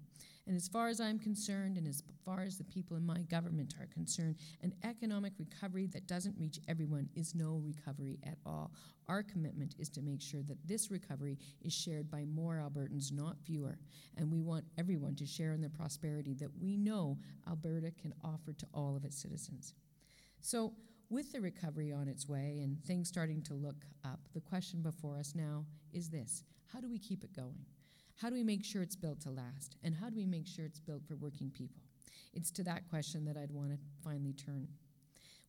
And 0.49 0.57
as 0.57 0.67
far 0.67 0.89
as 0.89 0.99
I'm 0.99 1.19
concerned, 1.19 1.77
and 1.77 1.87
as 1.87 2.03
far 2.25 2.41
as 2.41 2.57
the 2.57 2.65
people 2.65 2.97
in 2.97 3.05
my 3.05 3.19
government 3.25 3.75
are 3.79 3.87
concerned, 3.87 4.37
an 4.63 4.75
economic 4.83 5.35
recovery 5.39 5.87
that 5.89 6.07
doesn't 6.07 6.39
reach 6.39 6.59
everyone 6.67 7.11
is 7.15 7.35
no 7.35 7.61
recovery 7.63 8.19
at 8.25 8.39
all. 8.47 8.73
Our 9.09 9.23
commitment 9.23 9.75
is 9.79 9.91
to 9.91 10.01
make 10.01 10.23
sure 10.23 10.43
that 10.45 10.67
this 10.67 10.91
recovery 10.91 11.39
is 11.61 11.75
shared 11.75 12.11
by 12.11 12.25
more 12.25 12.55
Albertans, 12.55 13.13
not 13.13 13.37
fewer. 13.45 13.79
And 14.17 14.33
we 14.33 14.41
want 14.41 14.65
everyone 14.79 15.17
to 15.17 15.27
share 15.27 15.53
in 15.53 15.61
the 15.61 15.69
prosperity 15.69 16.33
that 16.37 16.57
we 16.59 16.79
know 16.79 17.19
Alberta 17.47 17.91
can 17.91 18.15
offer 18.25 18.55
to 18.55 18.67
all 18.73 18.97
of 18.97 19.05
its 19.05 19.21
citizens. 19.21 19.75
So, 20.41 20.73
with 21.11 21.31
the 21.33 21.43
recovery 21.43 21.93
on 21.93 22.09
its 22.09 22.27
way 22.27 22.61
and 22.63 22.83
things 22.85 23.09
starting 23.09 23.43
to 23.43 23.55
look 23.55 23.85
up, 24.03 24.21
the 24.33 24.41
question 24.41 24.81
before 24.81 25.19
us 25.19 25.35
now 25.35 25.67
is 25.93 26.09
this 26.09 26.43
How 26.73 26.81
do 26.81 26.89
we 26.89 26.99
keep 26.99 27.23
it 27.23 27.37
going? 27.37 27.67
How 28.21 28.29
do 28.29 28.35
we 28.35 28.43
make 28.43 28.65
sure 28.65 28.83
it's 28.83 28.97
built 28.97 29.21
to 29.21 29.31
last? 29.31 29.77
And 29.85 29.95
how 29.95 30.11
do 30.11 30.17
we 30.17 30.27
make 30.27 30.47
sure 30.47 30.65
it's 30.65 30.81
built 30.81 31.07
for 31.07 31.15
working 31.15 31.51
people? 31.51 31.83
It's 32.35 32.51
to 32.53 32.65
that 32.65 32.89
question 32.91 33.25
that 33.27 33.37
I'd 33.37 33.53
want 33.53 33.71
to 33.71 33.79
finally 34.03 34.33
turn. 34.33 34.67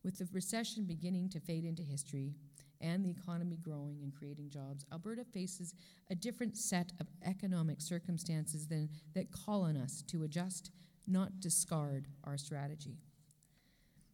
With 0.04 0.18
the 0.18 0.28
recession 0.32 0.84
beginning 0.84 1.28
to 1.30 1.40
fade 1.40 1.64
into 1.64 1.82
history 1.82 2.32
and 2.80 3.04
the 3.04 3.10
economy 3.10 3.58
growing 3.60 3.98
and 4.02 4.14
creating 4.14 4.50
jobs, 4.50 4.86
Alberta 4.92 5.24
faces 5.24 5.74
a 6.10 6.14
different 6.14 6.56
set 6.56 6.92
of 7.00 7.08
economic 7.26 7.80
circumstances 7.80 8.68
than, 8.68 8.88
that 9.14 9.32
call 9.32 9.62
on 9.62 9.76
us 9.76 10.02
to 10.06 10.22
adjust, 10.22 10.70
not 11.08 11.40
discard 11.40 12.06
our 12.24 12.38
strategy. 12.38 12.98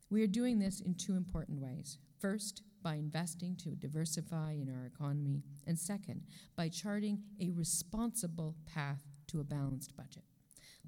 We 0.09 0.23
are 0.23 0.29
doing 0.29 0.59
this 0.59 0.81
in 0.81 0.95
two 0.95 1.15
important 1.15 1.61
ways. 1.61 1.99
First, 2.19 2.63
by 2.83 2.95
investing 2.95 3.57
to 3.57 3.71
diversify 3.71 4.53
in 4.53 4.69
our 4.69 4.87
economy, 4.87 5.43
and 5.67 5.79
second, 5.79 6.23
by 6.57 6.69
charting 6.69 7.23
a 7.41 7.51
responsible 7.51 8.55
path 8.67 9.03
to 9.29 9.41
a 9.41 9.45
balanced 9.45 9.97
budget. 9.97 10.23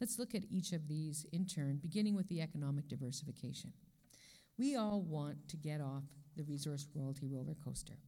Let's 0.01 0.19
look 0.19 0.35
at 0.35 0.45
each 0.51 0.73
of 0.73 0.87
these 0.87 1.27
in 1.33 1.45
turn, 1.45 1.79
beginning 1.83 2.15
with 2.15 2.29
the 2.29 2.41
economic 2.41 2.89
diversification. 2.89 3.73
We 4.57 4.77
all 4.77 5.03
want 5.03 5.49
to 5.49 5.57
get 5.57 5.81
off 5.81 6.05
the 6.37 6.45
resource 6.45 6.87
royalty 6.95 7.27
roller 7.27 7.57
coaster. 7.65 7.99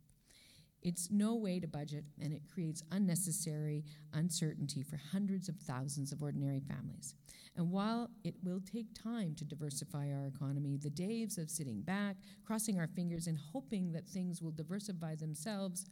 It's 0.83 1.11
no 1.11 1.35
way 1.35 1.61
to 1.61 1.67
budget, 1.67 2.05
and 2.23 2.33
it 2.33 2.43
creates 2.53 2.83
unnecessary 2.91 3.85
uncertainty 4.15 4.83
for 4.83 4.99
hundreds 5.13 5.49
of 5.49 5.57
thousands 5.57 6.11
of 6.11 6.23
ordinary 6.23 6.61
families. 6.61 7.15
And 7.57 7.71
while 7.71 8.11
it 8.25 8.35
will 8.43 8.61
take 8.61 8.87
time 8.95 9.35
to 9.37 9.45
diversify 9.45 10.11
our 10.13 10.27
economy, 10.27 10.79
the 10.79 10.89
days 10.91 11.37
of 11.37 11.51
sitting 11.51 11.83
back, 11.83 12.17
crossing 12.45 12.79
our 12.79 12.87
fingers, 12.87 13.27
and 13.27 13.39
hoping 13.53 13.93
that 13.93 14.09
things 14.09 14.41
will 14.41 14.53
diversify 14.53 15.17
themselves 15.17 15.85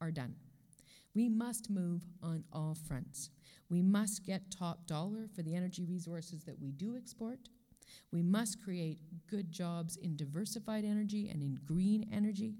are 0.00 0.10
done. 0.10 0.34
We 1.14 1.28
must 1.28 1.70
move 1.70 2.02
on 2.22 2.44
all 2.52 2.76
fronts. 2.86 3.30
We 3.70 3.80
must 3.80 4.26
get 4.26 4.50
top 4.50 4.86
dollar 4.86 5.28
for 5.34 5.42
the 5.42 5.54
energy 5.54 5.84
resources 5.84 6.44
that 6.44 6.60
we 6.60 6.72
do 6.72 6.96
export. 6.96 7.38
We 8.12 8.22
must 8.22 8.62
create 8.62 8.98
good 9.28 9.50
jobs 9.50 9.96
in 9.96 10.16
diversified 10.16 10.84
energy 10.84 11.28
and 11.28 11.42
in 11.42 11.58
green 11.64 12.08
energy. 12.12 12.54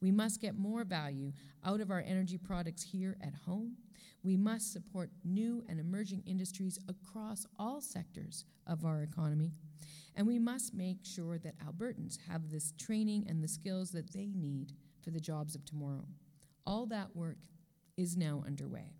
We 0.00 0.10
must 0.10 0.40
get 0.40 0.58
more 0.58 0.84
value 0.84 1.32
out 1.64 1.80
of 1.80 1.90
our 1.90 2.04
energy 2.06 2.38
products 2.38 2.82
here 2.82 3.16
at 3.22 3.34
home. 3.46 3.76
We 4.22 4.36
must 4.36 4.72
support 4.72 5.10
new 5.24 5.64
and 5.68 5.80
emerging 5.80 6.22
industries 6.26 6.78
across 6.88 7.46
all 7.58 7.80
sectors 7.80 8.44
of 8.66 8.84
our 8.84 9.02
economy. 9.02 9.52
And 10.14 10.26
we 10.26 10.38
must 10.38 10.74
make 10.74 10.98
sure 11.04 11.38
that 11.38 11.58
Albertans 11.58 12.18
have 12.28 12.50
this 12.50 12.72
training 12.78 13.26
and 13.28 13.42
the 13.42 13.48
skills 13.48 13.90
that 13.92 14.12
they 14.12 14.30
need 14.34 14.72
for 15.02 15.10
the 15.10 15.20
jobs 15.20 15.54
of 15.54 15.64
tomorrow. 15.64 16.04
All 16.66 16.86
that 16.86 17.16
work 17.16 17.38
is 17.96 18.16
now 18.16 18.42
underway. 18.46 18.92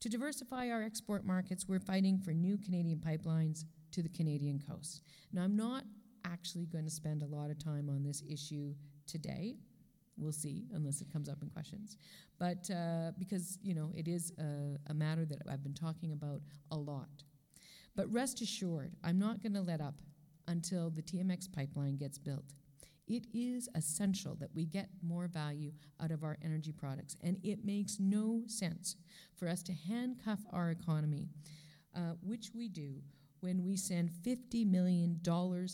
To 0.00 0.08
diversify 0.08 0.68
our 0.68 0.82
export 0.82 1.24
markets, 1.24 1.66
we're 1.68 1.78
fighting 1.78 2.18
for 2.18 2.32
new 2.32 2.58
Canadian 2.58 2.98
pipelines 2.98 3.64
to 3.92 4.02
the 4.02 4.08
Canadian 4.08 4.60
coast. 4.68 5.02
Now, 5.32 5.42
I'm 5.42 5.56
not 5.56 5.84
actually 6.24 6.66
going 6.66 6.84
to 6.84 6.90
spend 6.90 7.22
a 7.22 7.26
lot 7.26 7.50
of 7.50 7.62
time 7.62 7.88
on 7.88 8.02
this 8.02 8.22
issue 8.28 8.74
today. 9.06 9.56
We'll 10.16 10.32
see, 10.32 10.66
unless 10.72 11.00
it 11.00 11.12
comes 11.12 11.28
up 11.28 11.42
in 11.42 11.48
questions. 11.48 11.96
But 12.38 12.70
uh, 12.70 13.12
because, 13.18 13.58
you 13.62 13.74
know, 13.74 13.90
it 13.94 14.08
is 14.08 14.32
a, 14.38 14.90
a 14.90 14.94
matter 14.94 15.24
that 15.24 15.42
I've 15.50 15.62
been 15.62 15.74
talking 15.74 16.12
about 16.12 16.42
a 16.70 16.76
lot. 16.76 17.24
But 17.96 18.12
rest 18.12 18.40
assured, 18.40 18.92
I'm 19.02 19.18
not 19.18 19.42
going 19.42 19.54
to 19.54 19.62
let 19.62 19.80
up 19.80 19.94
until 20.48 20.90
the 20.90 21.02
TMX 21.02 21.52
pipeline 21.52 21.96
gets 21.96 22.18
built. 22.18 22.54
It 23.06 23.26
is 23.34 23.68
essential 23.74 24.36
that 24.36 24.54
we 24.54 24.64
get 24.64 24.88
more 25.02 25.26
value 25.26 25.72
out 26.00 26.10
of 26.10 26.22
our 26.22 26.38
energy 26.42 26.72
products, 26.72 27.16
and 27.22 27.36
it 27.42 27.64
makes 27.64 27.98
no 27.98 28.42
sense 28.46 28.96
for 29.34 29.48
us 29.48 29.62
to 29.64 29.72
handcuff 29.72 30.38
our 30.52 30.70
economy, 30.70 31.28
uh, 31.94 32.14
which 32.22 32.50
we 32.54 32.68
do 32.68 33.02
when 33.42 33.64
we 33.64 33.76
send 33.76 34.08
$50 34.08 34.64
million 34.70 35.20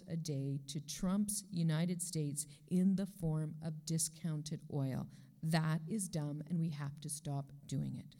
a 0.08 0.16
day 0.16 0.58
to 0.68 0.80
Trump's 0.80 1.44
United 1.50 2.00
States 2.00 2.46
in 2.70 2.96
the 2.96 3.04
form 3.04 3.54
of 3.62 3.84
discounted 3.84 4.60
oil. 4.72 5.06
That 5.42 5.82
is 5.86 6.08
dumb, 6.08 6.42
and 6.48 6.58
we 6.58 6.70
have 6.70 6.98
to 7.02 7.10
stop 7.10 7.52
doing 7.66 7.96
it. 7.98 8.16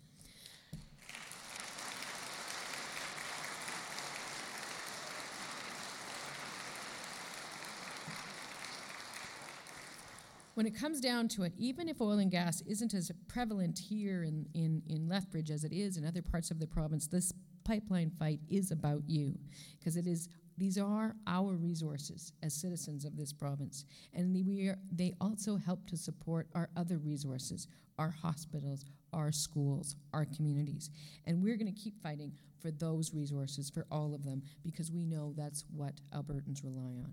when 10.59 10.67
it 10.67 10.75
comes 10.75 11.01
down 11.01 11.29
to 11.29 11.45
it, 11.45 11.53
even 11.57 11.89
if 11.89 12.01
oil 12.01 12.19
and 12.19 12.33
gas 12.33 12.63
isn't 12.63 12.93
as 12.93 13.13
prevalent 13.29 13.79
here 13.79 14.25
in, 14.25 14.45
in, 14.55 14.83
in 14.89 15.09
Lethbridge 15.09 15.53
as 15.53 15.63
it 15.63 15.73
is 15.73 15.97
in 15.97 16.05
other 16.05 16.21
parts 16.21 16.51
of 16.51 16.59
the 16.59 16.67
province, 16.67 17.07
this 17.07 17.33
pipeline 17.69 18.11
fight 18.11 18.41
is 18.49 18.71
about 18.71 19.03
you 19.07 19.39
because 19.79 19.99
it 19.99 20.07
is 20.07 20.31
these 20.57 20.79
are 20.79 21.15
our 21.27 21.53
resources 21.53 22.33
as 22.43 22.53
citizens 22.53 23.05
of 23.05 23.17
this 23.17 23.33
province. 23.33 23.85
And 24.15 24.35
we 24.35 24.67
are, 24.67 24.79
they 24.91 25.15
also 25.21 25.57
help 25.57 25.87
to 25.89 25.97
support 25.97 26.49
our 26.55 26.71
other 26.77 26.99
resources 26.99 27.69
our 27.99 28.11
hospitals 28.11 28.85
our 29.13 29.33
schools 29.33 29.97
our 30.15 30.25
communities. 30.25 30.91
And 31.27 31.43
we're 31.43 31.57
going 31.57 31.73
to 31.73 31.81
keep 31.81 32.01
fighting 32.03 32.33
for 32.61 32.71
those 32.71 33.13
resources 33.13 33.71
for 33.71 33.87
all 33.91 34.15
of 34.15 34.25
them 34.25 34.43
because 34.65 34.91
we 34.91 35.05
know 35.05 35.35
that's 35.37 35.65
what 35.75 35.95
albertans 36.15 36.65
rely 36.65 36.97
on. 37.05 37.13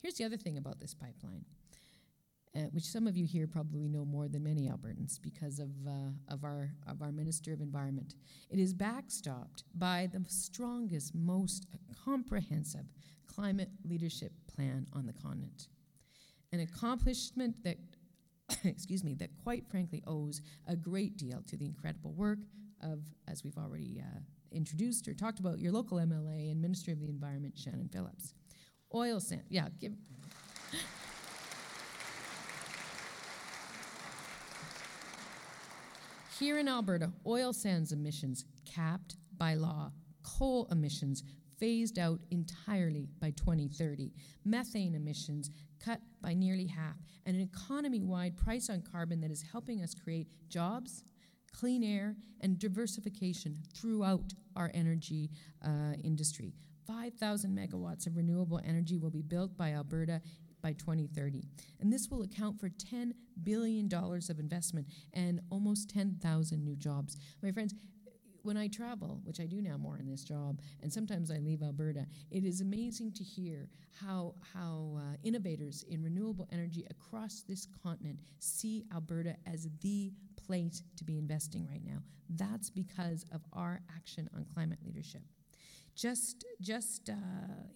Here's 0.00 0.14
the 0.14 0.24
other 0.24 0.36
thing 0.36 0.56
about 0.56 0.80
this 0.80 0.94
pipeline 0.94 1.44
uh, 2.56 2.62
which 2.72 2.84
some 2.84 3.06
of 3.06 3.16
you 3.16 3.24
here 3.24 3.46
probably 3.46 3.88
know 3.88 4.04
more 4.04 4.28
than 4.28 4.42
many 4.42 4.68
Albertans 4.68 5.20
because 5.22 5.60
of, 5.60 5.70
uh, 5.86 6.10
of, 6.28 6.44
our, 6.44 6.70
of 6.88 7.00
our 7.00 7.12
Minister 7.12 7.52
of 7.52 7.60
Environment. 7.60 8.14
It 8.50 8.58
is 8.58 8.74
backstopped 8.74 9.62
by 9.74 10.08
the 10.12 10.24
strongest, 10.28 11.14
most 11.14 11.66
comprehensive 12.04 12.86
climate 13.26 13.70
leadership 13.84 14.32
plan 14.52 14.86
on 14.92 15.06
the 15.06 15.12
continent. 15.12 15.68
An 16.52 16.60
accomplishment 16.60 17.62
that, 17.62 17.78
excuse 18.64 19.04
me, 19.04 19.14
that 19.14 19.30
quite 19.44 19.68
frankly 19.70 20.02
owes 20.06 20.40
a 20.66 20.74
great 20.74 21.16
deal 21.16 21.42
to 21.46 21.56
the 21.56 21.66
incredible 21.66 22.12
work 22.12 22.40
of, 22.82 23.00
as 23.28 23.44
we've 23.44 23.58
already 23.58 24.02
uh, 24.04 24.18
introduced 24.50 25.06
or 25.06 25.14
talked 25.14 25.38
about, 25.38 25.60
your 25.60 25.70
local 25.70 25.98
MLA 25.98 26.50
and 26.50 26.60
Minister 26.60 26.90
of 26.90 27.00
the 27.00 27.08
Environment, 27.08 27.56
Shannon 27.56 27.88
Phillips. 27.92 28.34
Oil 28.92 29.20
sand, 29.20 29.44
yeah, 29.48 29.68
give. 29.80 29.92
Here 36.40 36.56
in 36.56 36.68
Alberta, 36.68 37.12
oil 37.26 37.52
sands 37.52 37.92
emissions 37.92 38.46
capped 38.64 39.16
by 39.36 39.52
law, 39.52 39.92
coal 40.22 40.66
emissions 40.70 41.22
phased 41.58 41.98
out 41.98 42.18
entirely 42.30 43.10
by 43.20 43.32
2030, 43.32 44.10
methane 44.46 44.94
emissions 44.94 45.50
cut 45.84 46.00
by 46.22 46.32
nearly 46.32 46.66
half, 46.66 46.96
and 47.26 47.36
an 47.36 47.42
economy 47.42 48.00
wide 48.00 48.38
price 48.38 48.70
on 48.70 48.80
carbon 48.80 49.20
that 49.20 49.30
is 49.30 49.44
helping 49.52 49.82
us 49.82 49.94
create 49.94 50.28
jobs, 50.48 51.04
clean 51.54 51.84
air, 51.84 52.16
and 52.40 52.58
diversification 52.58 53.58
throughout 53.74 54.32
our 54.56 54.70
energy 54.72 55.28
uh, 55.62 55.92
industry. 56.02 56.54
5,000 56.86 57.54
megawatts 57.54 58.06
of 58.06 58.16
renewable 58.16 58.62
energy 58.64 58.96
will 58.96 59.10
be 59.10 59.20
built 59.20 59.58
by 59.58 59.72
Alberta 59.72 60.22
by 60.62 60.72
2030. 60.72 61.44
And 61.80 61.92
this 61.92 62.08
will 62.10 62.22
account 62.22 62.58
for 62.60 62.68
$10 62.68 63.12
billion 63.42 63.88
of 63.92 64.38
investment 64.38 64.86
and 65.12 65.40
almost 65.50 65.90
10,000 65.90 66.64
new 66.64 66.76
jobs. 66.76 67.16
My 67.42 67.52
friends, 67.52 67.74
when 68.42 68.56
I 68.56 68.68
travel, 68.68 69.20
which 69.24 69.40
I 69.40 69.46
do 69.46 69.60
now 69.60 69.76
more 69.76 69.98
in 69.98 70.06
this 70.06 70.24
job, 70.24 70.60
and 70.82 70.92
sometimes 70.92 71.30
I 71.30 71.38
leave 71.38 71.62
Alberta, 71.62 72.06
it 72.30 72.44
is 72.44 72.60
amazing 72.60 73.12
to 73.12 73.24
hear 73.24 73.68
how, 74.00 74.34
how 74.54 74.96
uh, 74.96 75.16
innovators 75.22 75.84
in 75.88 76.02
renewable 76.02 76.48
energy 76.52 76.86
across 76.90 77.42
this 77.46 77.66
continent 77.82 78.18
see 78.38 78.84
Alberta 78.94 79.36
as 79.46 79.68
the 79.80 80.12
place 80.36 80.82
to 80.96 81.04
be 81.04 81.18
investing 81.18 81.66
right 81.66 81.84
now. 81.84 81.98
That's 82.30 82.70
because 82.70 83.24
of 83.32 83.42
our 83.52 83.80
action 83.94 84.28
on 84.34 84.46
climate 84.54 84.78
leadership. 84.84 85.22
Just, 86.00 86.46
just 86.62 87.10
uh, 87.10 87.12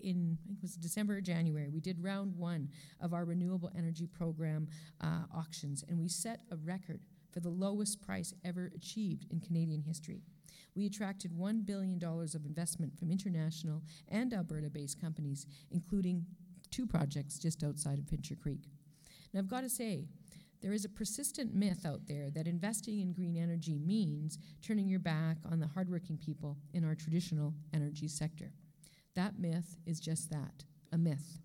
in 0.00 0.38
I 0.42 0.46
think 0.46 0.58
it 0.60 0.62
was 0.62 0.76
December 0.76 1.18
or 1.18 1.20
January, 1.20 1.68
we 1.68 1.80
did 1.80 2.02
round 2.02 2.34
one 2.34 2.70
of 3.02 3.12
our 3.12 3.26
renewable 3.26 3.70
energy 3.76 4.06
program 4.06 4.66
uh, 5.02 5.24
auctions, 5.36 5.84
and 5.86 5.98
we 5.98 6.08
set 6.08 6.40
a 6.50 6.56
record 6.56 7.00
for 7.32 7.40
the 7.40 7.50
lowest 7.50 8.00
price 8.00 8.32
ever 8.42 8.72
achieved 8.74 9.26
in 9.30 9.40
Canadian 9.40 9.82
history. 9.82 10.22
We 10.74 10.86
attracted 10.86 11.32
$1 11.32 11.66
billion 11.66 12.02
of 12.02 12.46
investment 12.46 12.98
from 12.98 13.10
international 13.10 13.82
and 14.08 14.32
Alberta 14.32 14.70
based 14.70 14.98
companies, 14.98 15.46
including 15.70 16.24
two 16.70 16.86
projects 16.86 17.38
just 17.38 17.62
outside 17.62 17.98
of 17.98 18.06
Pincher 18.06 18.36
Creek. 18.36 18.70
Now, 19.34 19.40
I've 19.40 19.48
got 19.48 19.64
to 19.64 19.68
say, 19.68 20.06
there 20.64 20.72
is 20.72 20.86
a 20.86 20.88
persistent 20.88 21.54
myth 21.54 21.84
out 21.84 22.06
there 22.08 22.30
that 22.30 22.46
investing 22.46 23.00
in 23.00 23.12
green 23.12 23.36
energy 23.36 23.78
means 23.78 24.38
turning 24.62 24.88
your 24.88 24.98
back 24.98 25.36
on 25.52 25.60
the 25.60 25.66
hardworking 25.66 26.16
people 26.16 26.56
in 26.72 26.86
our 26.86 26.94
traditional 26.94 27.52
energy 27.74 28.08
sector. 28.08 28.50
That 29.14 29.38
myth 29.38 29.76
is 29.84 30.00
just 30.00 30.30
that 30.30 30.64
a 30.90 30.96
myth. 30.96 31.38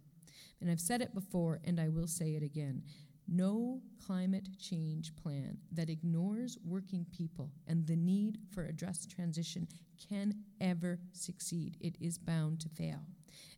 And 0.61 0.71
I've 0.71 0.79
said 0.79 1.01
it 1.01 1.13
before, 1.13 1.59
and 1.65 1.81
I 1.81 1.89
will 1.89 2.07
say 2.07 2.35
it 2.35 2.43
again. 2.43 2.81
No 3.27 3.81
climate 4.07 4.47
change 4.57 5.13
plan 5.17 5.57
that 5.73 5.89
ignores 5.89 6.57
working 6.63 7.05
people 7.11 7.51
and 7.67 7.85
the 7.85 7.97
need 7.97 8.37
for 8.53 8.63
a 8.63 8.73
just 8.73 9.11
transition 9.11 9.67
can 10.09 10.33
ever 10.61 10.97
succeed. 11.11 11.75
It 11.81 11.97
is 11.99 12.17
bound 12.17 12.61
to 12.61 12.69
fail. 12.69 13.01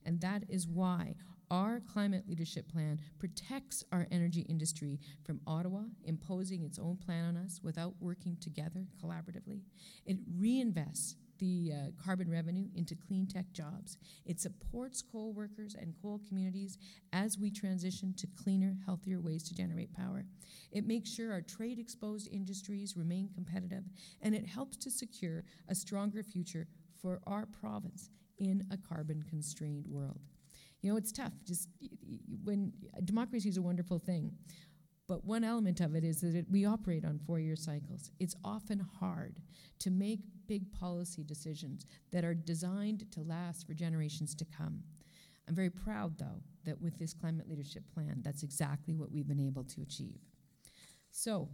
And 0.07 0.20
that 0.22 0.43
is 0.49 0.68
why 0.68 1.14
our 1.52 1.82
climate 1.82 2.24
leadership 2.28 2.72
plan 2.72 2.99
protects 3.20 3.84
our 3.91 4.08
energy 4.10 4.41
industry 4.41 4.99
from 5.24 5.41
Ottawa 5.45 5.82
imposing 6.06 6.64
its 6.64 6.80
own 6.80 6.95
plan 6.95 7.26
on 7.26 7.38
us 7.38 7.60
without 7.62 7.93
working 7.99 8.38
together 8.39 8.88
collaboratively. 9.04 9.62
It 10.06 10.18
reinvests 10.39 11.16
the 11.39 11.74
uh, 11.74 12.04
carbon 12.04 12.30
revenue 12.30 12.68
into 12.76 12.95
clean 12.95 13.28
tech 13.28 13.52
jobs. 13.52 13.97
It 14.26 14.39
supports 14.39 15.02
coal 15.02 15.34
workers 15.34 15.76
and 15.76 15.93
coal 16.02 16.22
communities 16.28 16.78
as 17.12 17.38
we 17.38 17.52
transition 17.52 18.14
to 18.18 18.28
cleaner, 18.41 18.78
healthier 18.86 19.20
ways 19.20 19.43
to 19.49 19.56
generate 19.56 19.91
power. 19.91 20.24
It 20.72 20.88
makes 20.88 21.12
sure 21.12 21.34
our 21.34 21.41
trade 21.41 21.80
exposed 21.80 22.30
industries 22.32 22.95
remain 22.95 23.28
competitive, 23.34 23.84
and 24.22 24.36
it 24.36 24.45
helps 24.45 24.78
to 24.78 24.91
secure 24.91 25.43
a 25.68 25.76
stronger 25.76 26.24
future 26.24 26.68
for 27.02 27.20
our 27.26 27.47
province 27.47 28.10
in 28.38 28.64
a 28.72 28.78
carbon 28.78 29.24
constrained 29.28 29.88
world. 29.88 30.30
You 30.82 30.91
know, 30.91 30.97
it's 30.97 31.11
tough. 31.11 31.34
Just 31.45 31.69
when 32.43 32.73
democracy 33.05 33.49
is 33.49 33.57
a 33.57 33.61
wonderful 33.61 33.99
thing, 33.99 34.32
but 35.07 35.25
one 35.25 35.43
element 35.43 35.82
of 35.82 35.93
it 35.95 36.03
is 36.03 36.21
that 36.21 36.36
it, 36.36 36.45
we 36.49 36.65
operate 36.65 37.05
on 37.05 37.19
four 37.19 37.39
year 37.39 37.55
cycles. 37.55 38.11
It's 38.19 38.36
often 38.43 38.79
hard 38.99 39.39
to 39.79 39.91
make 39.91 40.21
big 40.47 40.71
policy 40.71 41.23
decisions 41.23 41.86
that 42.11 42.23
are 42.23 42.34
designed 42.34 43.11
to 43.11 43.21
last 43.21 43.67
for 43.67 43.73
generations 43.73 44.34
to 44.36 44.45
come. 44.45 44.84
I'm 45.47 45.55
very 45.55 45.69
proud, 45.69 46.17
though, 46.17 46.41
that 46.65 46.82
with 46.82 46.97
this 46.97 47.13
climate 47.13 47.49
leadership 47.49 47.84
plan, 47.93 48.21
that's 48.23 48.43
exactly 48.43 48.93
what 48.93 49.11
we've 49.11 49.27
been 49.27 49.39
able 49.39 49.63
to 49.65 49.82
achieve. 49.82 50.19
So, 51.11 51.49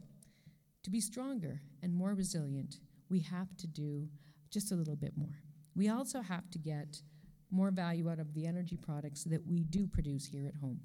to 0.83 0.91
be 0.91 1.01
stronger 1.01 1.61
and 1.81 1.93
more 1.93 2.13
resilient, 2.13 2.79
we 3.09 3.19
have 3.21 3.57
to 3.57 3.67
do 3.67 4.07
just 4.51 4.71
a 4.71 4.75
little 4.75 4.95
bit 4.95 5.13
more. 5.17 5.41
We 5.75 5.89
also 5.89 6.21
have 6.21 6.49
to 6.51 6.59
get 6.59 7.01
more 7.51 7.71
value 7.71 8.09
out 8.09 8.19
of 8.19 8.33
the 8.33 8.45
energy 8.45 8.77
products 8.77 9.23
that 9.25 9.45
we 9.45 9.63
do 9.63 9.87
produce 9.87 10.25
here 10.25 10.45
at 10.47 10.55
home. 10.55 10.79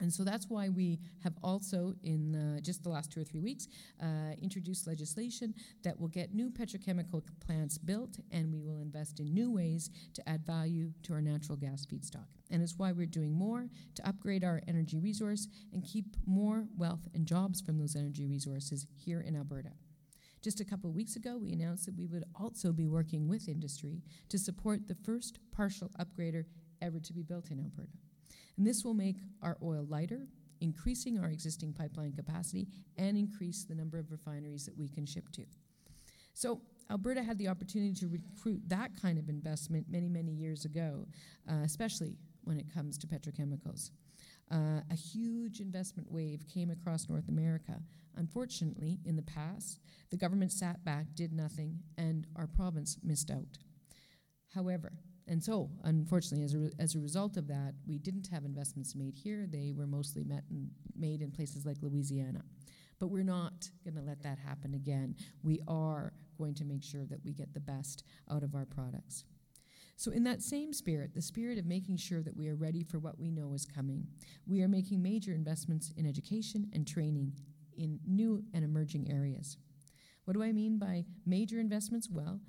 And 0.00 0.12
so 0.12 0.24
that's 0.24 0.48
why 0.48 0.68
we 0.68 0.98
have 1.22 1.34
also, 1.42 1.94
in 2.02 2.34
uh, 2.34 2.60
just 2.60 2.82
the 2.82 2.90
last 2.90 3.10
two 3.10 3.20
or 3.20 3.24
three 3.24 3.40
weeks, 3.40 3.68
uh, 4.02 4.34
introduced 4.42 4.86
legislation 4.86 5.54
that 5.84 5.98
will 5.98 6.08
get 6.08 6.34
new 6.34 6.50
petrochemical 6.50 7.22
plants 7.44 7.78
built, 7.78 8.18
and 8.30 8.52
we 8.52 8.60
will 8.60 8.80
invest 8.80 9.20
in 9.20 9.32
new 9.32 9.50
ways 9.50 9.90
to 10.14 10.28
add 10.28 10.44
value 10.44 10.92
to 11.02 11.14
our 11.14 11.22
natural 11.22 11.56
gas 11.56 11.86
feedstock. 11.86 12.26
And 12.50 12.62
it's 12.62 12.76
why 12.76 12.92
we're 12.92 13.06
doing 13.06 13.32
more 13.32 13.68
to 13.94 14.08
upgrade 14.08 14.44
our 14.44 14.60
energy 14.68 14.98
resource 14.98 15.48
and 15.72 15.82
keep 15.82 16.16
more 16.26 16.66
wealth 16.76 17.08
and 17.14 17.26
jobs 17.26 17.60
from 17.60 17.78
those 17.78 17.96
energy 17.96 18.26
resources 18.26 18.86
here 18.94 19.20
in 19.20 19.34
Alberta. 19.34 19.70
Just 20.46 20.60
a 20.60 20.64
couple 20.64 20.92
weeks 20.92 21.16
ago, 21.16 21.36
we 21.36 21.50
announced 21.50 21.86
that 21.86 21.98
we 21.98 22.06
would 22.06 22.22
also 22.36 22.70
be 22.70 22.86
working 22.86 23.26
with 23.26 23.48
industry 23.48 24.00
to 24.28 24.38
support 24.38 24.86
the 24.86 24.94
first 24.94 25.40
partial 25.50 25.90
upgrader 25.98 26.44
ever 26.80 27.00
to 27.00 27.12
be 27.12 27.24
built 27.24 27.50
in 27.50 27.58
Alberta. 27.58 27.90
And 28.56 28.64
this 28.64 28.84
will 28.84 28.94
make 28.94 29.16
our 29.42 29.56
oil 29.60 29.84
lighter, 29.90 30.28
increasing 30.60 31.18
our 31.18 31.30
existing 31.30 31.72
pipeline 31.72 32.12
capacity, 32.12 32.68
and 32.96 33.18
increase 33.18 33.64
the 33.64 33.74
number 33.74 33.98
of 33.98 34.12
refineries 34.12 34.64
that 34.66 34.78
we 34.78 34.86
can 34.86 35.04
ship 35.04 35.32
to. 35.32 35.42
So, 36.32 36.60
Alberta 36.92 37.24
had 37.24 37.38
the 37.38 37.48
opportunity 37.48 37.92
to 37.94 38.06
recruit 38.06 38.60
that 38.68 38.92
kind 39.02 39.18
of 39.18 39.28
investment 39.28 39.86
many, 39.90 40.08
many 40.08 40.30
years 40.30 40.64
ago, 40.64 41.08
uh, 41.50 41.54
especially 41.64 42.18
when 42.44 42.60
it 42.60 42.72
comes 42.72 42.96
to 42.98 43.08
petrochemicals. 43.08 43.90
Uh, 44.50 44.80
a 44.90 44.94
huge 44.94 45.60
investment 45.60 46.10
wave 46.10 46.44
came 46.52 46.70
across 46.70 47.08
North 47.08 47.28
America. 47.28 47.80
Unfortunately, 48.16 49.00
in 49.04 49.16
the 49.16 49.22
past, 49.22 49.80
the 50.10 50.16
government 50.16 50.52
sat 50.52 50.84
back, 50.84 51.06
did 51.14 51.32
nothing, 51.32 51.80
and 51.98 52.26
our 52.36 52.46
province 52.46 52.96
missed 53.02 53.30
out. 53.30 53.58
However, 54.54 54.92
and 55.28 55.42
so, 55.42 55.68
unfortunately, 55.82 56.44
as 56.44 56.54
a, 56.54 56.58
re- 56.58 56.72
as 56.78 56.94
a 56.94 57.00
result 57.00 57.36
of 57.36 57.48
that, 57.48 57.74
we 57.86 57.98
didn't 57.98 58.28
have 58.28 58.44
investments 58.44 58.94
made 58.94 59.16
here. 59.16 59.46
They 59.50 59.72
were 59.76 59.86
mostly 59.86 60.22
met 60.22 60.44
in, 60.50 60.70
made 60.96 61.20
in 61.20 61.32
places 61.32 61.66
like 61.66 61.78
Louisiana. 61.82 62.42
But 63.00 63.08
we're 63.08 63.24
not 63.24 63.68
going 63.84 63.96
to 63.96 64.02
let 64.02 64.22
that 64.22 64.38
happen 64.38 64.74
again. 64.74 65.16
We 65.42 65.60
are 65.66 66.12
going 66.38 66.54
to 66.54 66.64
make 66.64 66.84
sure 66.84 67.04
that 67.06 67.24
we 67.24 67.32
get 67.32 67.52
the 67.52 67.60
best 67.60 68.04
out 68.30 68.42
of 68.42 68.54
our 68.54 68.64
products. 68.64 69.24
So, 69.98 70.10
in 70.10 70.24
that 70.24 70.42
same 70.42 70.74
spirit, 70.74 71.14
the 71.14 71.22
spirit 71.22 71.58
of 71.58 71.64
making 71.64 71.96
sure 71.96 72.22
that 72.22 72.36
we 72.36 72.48
are 72.48 72.54
ready 72.54 72.82
for 72.82 72.98
what 72.98 73.18
we 73.18 73.30
know 73.30 73.54
is 73.54 73.64
coming, 73.64 74.06
we 74.46 74.62
are 74.62 74.68
making 74.68 75.02
major 75.02 75.32
investments 75.32 75.90
in 75.96 76.06
education 76.06 76.68
and 76.74 76.86
training 76.86 77.32
in 77.78 77.98
new 78.06 78.44
and 78.52 78.62
emerging 78.62 79.10
areas. 79.10 79.56
What 80.24 80.34
do 80.34 80.42
I 80.42 80.52
mean 80.52 80.78
by 80.78 81.06
major 81.24 81.60
investments? 81.60 82.10
Well, 82.10 82.40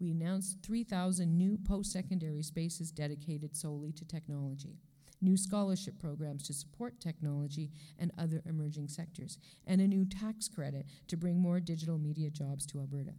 we 0.00 0.10
announced 0.10 0.58
3,000 0.62 1.38
new 1.38 1.58
post 1.58 1.92
secondary 1.92 2.42
spaces 2.42 2.90
dedicated 2.90 3.56
solely 3.56 3.92
to 3.92 4.04
technology, 4.04 4.80
new 5.20 5.36
scholarship 5.36 5.98
programs 5.98 6.46
to 6.48 6.54
support 6.54 7.00
technology 7.00 7.70
and 7.98 8.10
other 8.18 8.42
emerging 8.46 8.88
sectors, 8.88 9.38
and 9.66 9.80
a 9.80 9.86
new 9.86 10.04
tax 10.04 10.48
credit 10.48 10.86
to 11.06 11.16
bring 11.16 11.40
more 11.40 11.60
digital 11.60 11.98
media 11.98 12.30
jobs 12.30 12.66
to 12.66 12.80
Alberta. 12.80 13.14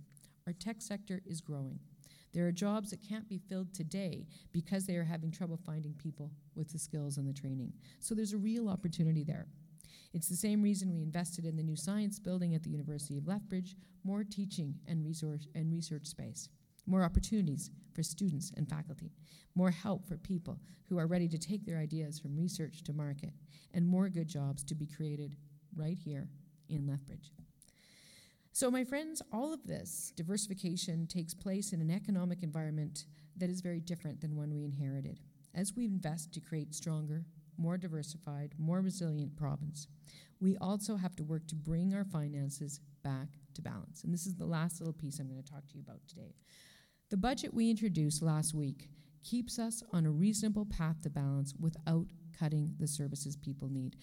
Our 0.46 0.54
tech 0.54 0.82
sector 0.82 1.22
is 1.26 1.42
growing. 1.42 1.80
There 2.34 2.48
are 2.48 2.52
jobs 2.52 2.92
that 2.92 3.08
can't 3.08 3.28
be 3.28 3.38
filled 3.38 3.74
today 3.74 4.28
because 4.52 4.86
they 4.86 4.96
are 4.96 5.04
having 5.04 5.32
trouble 5.32 5.60
finding 5.66 5.94
people 5.94 6.32
with 6.56 6.72
the 6.72 6.80
skills 6.80 7.18
and 7.18 7.28
the 7.28 7.34
training. 7.34 7.74
So 8.00 8.14
there's 8.14 8.34
a 8.34 8.38
real 8.38 8.70
opportunity 8.70 9.24
there. 9.24 9.48
It's 10.14 10.30
the 10.30 10.36
same 10.36 10.62
reason 10.62 10.94
we 10.94 11.02
invested 11.02 11.46
in 11.46 11.56
the 11.56 11.64
new 11.64 11.76
science 11.76 12.20
building 12.20 12.56
at 12.56 12.64
the 12.64 12.70
University 12.70 13.18
of 13.18 13.28
Lethbridge, 13.28 13.76
more 14.04 14.24
teaching 14.24 14.76
and 14.88 15.04
resource 15.04 15.48
and 15.56 15.72
research 15.72 16.06
space 16.06 16.50
more 16.88 17.04
opportunities 17.04 17.70
for 17.94 18.02
students 18.02 18.52
and 18.56 18.68
faculty, 18.68 19.12
more 19.56 19.72
help 19.72 20.08
for 20.08 20.18
people 20.18 20.60
who 20.88 20.98
are 20.98 21.08
ready 21.08 21.28
to 21.28 21.38
take 21.38 21.66
their 21.66 21.78
ideas 21.78 22.18
from 22.18 22.38
research 22.38 22.84
to 22.84 22.94
market, 22.94 23.34
and 23.74 23.86
more 23.86 24.10
good 24.10 24.28
jobs 24.28 24.64
to 24.64 24.74
be 24.74 24.88
created 24.88 25.36
right 25.76 25.98
here 25.98 26.30
in 26.70 26.88
Lethbridge. 26.88 27.32
So, 28.58 28.72
my 28.72 28.84
friends, 28.84 29.22
all 29.32 29.54
of 29.54 29.68
this 29.68 30.12
diversification 30.16 31.06
takes 31.06 31.36
place 31.36 31.74
in 31.74 31.80
an 31.80 31.92
economic 31.92 32.42
environment 32.42 33.06
that 33.36 33.52
is 33.52 33.62
very 33.62 33.80
different 33.80 34.20
than 34.20 34.36
one 34.36 34.52
we 34.52 34.66
inherited. 34.66 35.20
As 35.54 35.76
we 35.76 35.86
invest 35.86 36.34
to 36.34 36.40
create 36.40 36.74
stronger, 36.74 37.24
more 37.56 37.78
diversified, 37.78 38.56
more 38.58 38.82
resilient 38.82 39.36
province, 39.36 39.88
we 40.40 40.58
also 40.58 40.96
have 40.96 41.16
to 41.18 41.24
work 41.24 41.46
to 41.50 41.56
bring 41.56 41.94
our 41.94 42.04
finances 42.04 42.80
back 43.04 43.28
to 43.54 43.62
balance. 43.62 44.04
And 44.04 44.12
this 44.12 44.26
is 44.26 44.38
the 44.38 44.48
last 44.48 44.82
little 44.82 44.92
piece 44.92 45.20
I'm 45.20 45.30
going 45.30 45.44
to 45.44 45.52
talk 45.52 45.68
to 45.68 45.76
you 45.76 45.84
about 45.88 46.02
today. 46.08 46.34
The 47.12 47.18
budget 47.18 47.54
we 47.54 47.70
introduced 47.70 48.24
last 48.24 48.56
week 48.56 48.90
keeps 49.24 49.60
us 49.60 49.84
on 49.94 50.08
a 50.08 50.12
reasonable 50.12 50.66
path 50.66 51.00
to 51.04 51.12
balance 51.12 51.54
without 51.60 52.08
cutting 52.38 52.74
the 52.80 52.88
services 52.88 53.36
people 53.36 53.70
need. 53.70 53.96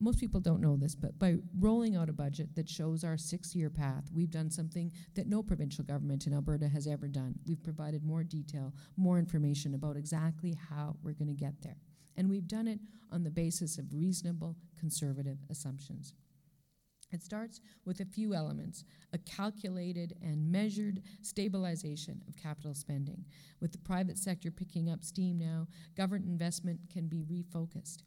Most 0.00 0.18
people 0.18 0.40
don't 0.40 0.60
know 0.60 0.76
this, 0.76 0.94
but 0.94 1.18
by 1.18 1.36
rolling 1.58 1.96
out 1.96 2.08
a 2.08 2.12
budget 2.12 2.54
that 2.54 2.68
shows 2.68 3.04
our 3.04 3.16
six 3.16 3.54
year 3.54 3.68
path, 3.70 4.04
we've 4.14 4.30
done 4.30 4.50
something 4.50 4.92
that 5.14 5.26
no 5.28 5.42
provincial 5.42 5.84
government 5.84 6.26
in 6.26 6.32
Alberta 6.32 6.68
has 6.68 6.86
ever 6.86 7.08
done. 7.08 7.34
We've 7.46 7.62
provided 7.62 8.02
more 8.02 8.24
detail, 8.24 8.72
more 8.96 9.18
information 9.18 9.74
about 9.74 9.96
exactly 9.96 10.56
how 10.70 10.96
we're 11.02 11.12
going 11.12 11.28
to 11.28 11.34
get 11.34 11.60
there. 11.62 11.76
And 12.16 12.28
we've 12.28 12.48
done 12.48 12.68
it 12.68 12.80
on 13.12 13.24
the 13.24 13.30
basis 13.30 13.78
of 13.78 13.92
reasonable 13.92 14.56
conservative 14.78 15.38
assumptions. 15.50 16.14
It 17.12 17.22
starts 17.22 17.60
with 17.84 18.00
a 18.00 18.04
few 18.04 18.34
elements 18.34 18.84
a 19.12 19.18
calculated 19.18 20.16
and 20.22 20.50
measured 20.50 21.02
stabilization 21.22 22.22
of 22.28 22.36
capital 22.36 22.74
spending. 22.74 23.24
With 23.60 23.72
the 23.72 23.78
private 23.78 24.18
sector 24.18 24.50
picking 24.50 24.88
up 24.88 25.02
steam 25.04 25.38
now, 25.38 25.66
government 25.96 26.26
investment 26.26 26.80
can 26.92 27.08
be 27.08 27.24
refocused. 27.24 27.98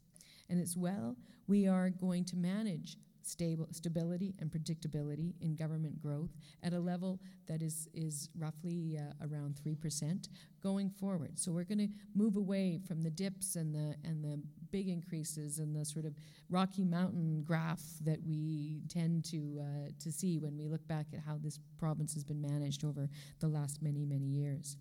And 0.48 0.60
as 0.60 0.76
well, 0.76 1.16
we 1.46 1.66
are 1.66 1.90
going 1.90 2.24
to 2.26 2.36
manage 2.36 2.96
stable, 3.26 3.66
stability 3.70 4.34
and 4.38 4.50
predictability 4.50 5.34
in 5.40 5.54
government 5.54 6.00
growth 6.00 6.30
at 6.62 6.72
a 6.72 6.78
level 6.78 7.20
that 7.46 7.62
is, 7.62 7.88
is 7.94 8.28
roughly 8.38 8.98
uh, 8.98 9.26
around 9.26 9.56
3% 9.66 10.28
going 10.62 10.90
forward. 10.90 11.38
So 11.38 11.52
we're 11.52 11.64
going 11.64 11.78
to 11.78 11.88
move 12.14 12.36
away 12.36 12.80
from 12.86 13.02
the 13.02 13.10
dips 13.10 13.56
and 13.56 13.74
the, 13.74 13.94
and 14.04 14.24
the 14.24 14.40
big 14.70 14.88
increases 14.88 15.58
and 15.58 15.74
the 15.74 15.84
sort 15.84 16.04
of 16.04 16.14
Rocky 16.48 16.84
Mountain 16.84 17.42
graph 17.44 17.82
that 18.02 18.18
we 18.26 18.82
tend 18.88 19.24
to, 19.26 19.60
uh, 19.60 19.90
to 20.00 20.12
see 20.12 20.38
when 20.38 20.56
we 20.56 20.66
look 20.66 20.86
back 20.88 21.06
at 21.12 21.20
how 21.20 21.38
this 21.42 21.58
province 21.78 22.14
has 22.14 22.24
been 22.24 22.40
managed 22.40 22.84
over 22.84 23.08
the 23.40 23.48
last 23.48 23.82
many, 23.82 24.04
many 24.04 24.26
years. 24.26 24.76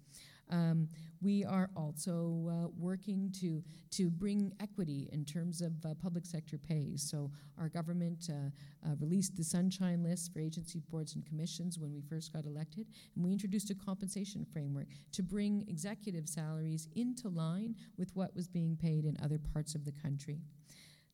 Um, 0.49 0.89
we 1.21 1.45
are 1.45 1.69
also 1.75 2.49
uh, 2.49 2.67
working 2.77 3.33
to, 3.39 3.63
to 3.91 4.09
bring 4.09 4.51
equity 4.59 5.09
in 5.13 5.23
terms 5.23 5.61
of 5.61 5.73
uh, 5.85 5.93
public 6.01 6.25
sector 6.25 6.57
pay. 6.57 6.97
So, 6.97 7.31
our 7.57 7.69
government 7.69 8.29
uh, 8.29 8.49
uh, 8.85 8.95
released 8.99 9.37
the 9.37 9.43
Sunshine 9.43 10.03
List 10.03 10.33
for 10.33 10.39
agency 10.39 10.81
boards 10.89 11.15
and 11.15 11.25
commissions 11.25 11.79
when 11.79 11.93
we 11.93 12.01
first 12.01 12.33
got 12.33 12.45
elected, 12.45 12.87
and 13.15 13.23
we 13.23 13.31
introduced 13.31 13.69
a 13.69 13.75
compensation 13.75 14.45
framework 14.51 14.87
to 15.13 15.23
bring 15.23 15.63
executive 15.67 16.27
salaries 16.27 16.89
into 16.95 17.29
line 17.29 17.75
with 17.97 18.13
what 18.15 18.35
was 18.35 18.47
being 18.47 18.75
paid 18.75 19.05
in 19.05 19.17
other 19.23 19.39
parts 19.53 19.75
of 19.75 19.85
the 19.85 19.91
country 19.91 20.41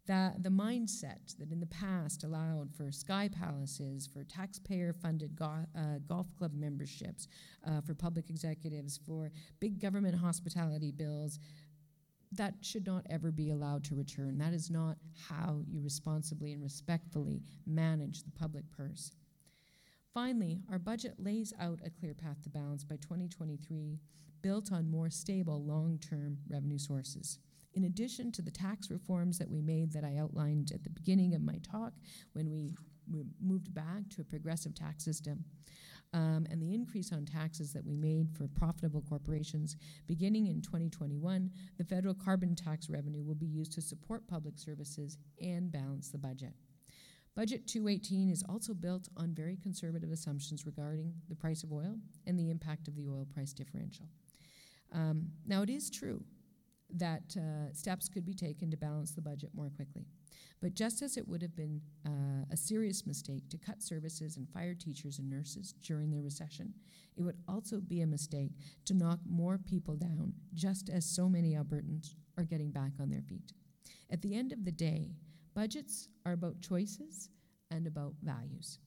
that 0.07 0.41
the 0.43 0.49
mindset 0.49 1.37
that 1.37 1.51
in 1.51 1.59
the 1.59 1.67
past 1.67 2.23
allowed 2.23 2.73
for 2.73 2.91
sky 2.91 3.29
palaces, 3.29 4.07
for 4.07 4.23
taxpayer 4.23 4.91
funded 4.93 5.35
go- 5.35 5.65
uh, 5.75 5.99
golf 6.07 6.35
club 6.35 6.53
memberships, 6.53 7.27
uh, 7.65 7.81
for 7.81 7.93
public 7.93 8.29
executives, 8.29 8.99
for 9.05 9.31
big 9.59 9.79
government 9.79 10.15
hospitality 10.15 10.91
bills, 10.91 11.39
that 12.31 12.53
should 12.61 12.85
not 12.85 13.05
ever 13.09 13.31
be 13.31 13.49
allowed 13.49 13.83
to 13.83 13.95
return. 13.95 14.37
That 14.37 14.53
is 14.53 14.69
not 14.69 14.97
how 15.27 15.61
you 15.67 15.81
responsibly 15.81 16.53
and 16.53 16.61
respectfully 16.61 17.41
manage 17.65 18.23
the 18.23 18.31
public 18.31 18.69
purse. 18.71 19.11
Finally, 20.13 20.59
our 20.71 20.79
budget 20.79 21.15
lays 21.17 21.53
out 21.59 21.79
a 21.85 21.89
clear 21.89 22.13
path 22.13 22.41
to 22.43 22.49
balance 22.49 22.83
by 22.83 22.95
2023, 22.97 23.99
built 24.41 24.71
on 24.71 24.89
more 24.89 25.09
stable 25.09 25.63
long 25.63 25.99
term 25.99 26.39
revenue 26.47 26.77
sources. 26.77 27.39
In 27.73 27.83
addition 27.85 28.31
to 28.33 28.41
the 28.41 28.51
tax 28.51 28.89
reforms 28.89 29.37
that 29.37 29.49
we 29.49 29.61
made 29.61 29.91
that 29.93 30.03
I 30.03 30.17
outlined 30.17 30.71
at 30.73 30.83
the 30.83 30.89
beginning 30.89 31.35
of 31.35 31.41
my 31.41 31.59
talk, 31.63 31.93
when 32.33 32.49
we 32.49 32.75
moved 33.41 33.73
back 33.73 34.09
to 34.09 34.21
a 34.21 34.23
progressive 34.23 34.75
tax 34.75 35.03
system, 35.03 35.45
um, 36.13 36.47
and 36.49 36.59
the 36.59 36.73
increase 36.73 37.13
on 37.13 37.25
taxes 37.25 37.71
that 37.73 37.85
we 37.85 37.95
made 37.95 38.31
for 38.35 38.47
profitable 38.47 39.03
corporations, 39.07 39.75
beginning 40.07 40.47
in 40.47 40.61
2021, 40.61 41.51
the 41.77 41.83
federal 41.83 42.15
carbon 42.15 42.55
tax 42.55 42.89
revenue 42.89 43.23
will 43.23 43.35
be 43.35 43.45
used 43.45 43.71
to 43.73 43.81
support 43.81 44.27
public 44.27 44.57
services 44.57 45.17
and 45.39 45.71
balance 45.71 46.09
the 46.09 46.17
budget. 46.17 46.53
Budget 47.35 47.67
218 47.67 48.29
is 48.29 48.43
also 48.49 48.73
built 48.73 49.07
on 49.15 49.35
very 49.35 49.55
conservative 49.55 50.11
assumptions 50.11 50.65
regarding 50.65 51.13
the 51.29 51.35
price 51.35 51.63
of 51.63 51.71
oil 51.71 51.95
and 52.25 52.37
the 52.37 52.49
impact 52.49 52.87
of 52.87 52.95
the 52.95 53.07
oil 53.07 53.27
price 53.31 53.53
differential. 53.53 54.07
Um, 54.91 55.27
now, 55.45 55.61
it 55.61 55.69
is 55.69 55.91
true 55.91 56.23
that 56.95 57.35
uh, 57.37 57.73
steps 57.73 58.09
could 58.09 58.25
be 58.25 58.33
taken 58.33 58.71
to 58.71 58.77
balance 58.77 59.11
the 59.11 59.21
budget 59.21 59.51
more 59.53 59.69
quickly. 59.75 60.05
But 60.61 60.73
just 60.73 61.01
as 61.01 61.15
it 61.15 61.27
would 61.27 61.41
have 61.41 61.55
been 61.55 61.81
uh, 62.05 62.45
a 62.51 62.57
serious 62.57 63.05
mistake 63.05 63.49
to 63.49 63.57
cut 63.57 63.81
services 63.81 64.35
and 64.37 64.49
fire 64.49 64.75
teachers 64.75 65.19
and 65.19 65.29
nurses 65.29 65.73
during 65.81 66.11
the 66.11 66.21
recession, 66.21 66.73
it 67.15 67.21
would 67.21 67.37
also 67.47 67.79
be 67.79 68.01
a 68.01 68.07
mistake 68.07 68.51
to 68.85 68.93
knock 68.93 69.19
more 69.29 69.57
people 69.57 69.95
down, 69.95 70.33
just 70.53 70.89
as 70.89 71.05
so 71.05 71.29
many 71.29 71.53
Albertans 71.53 72.15
are 72.37 72.43
getting 72.43 72.71
back 72.71 72.91
on 72.99 73.09
their 73.09 73.21
feet. 73.21 73.53
At 74.09 74.21
the 74.21 74.35
end 74.35 74.51
of 74.51 74.65
the 74.65 74.71
day, 74.71 75.11
budgets 75.53 76.09
are 76.25 76.33
about 76.33 76.61
choices 76.61 77.29
and 77.71 77.87
about 77.87 78.13
values. 78.21 78.79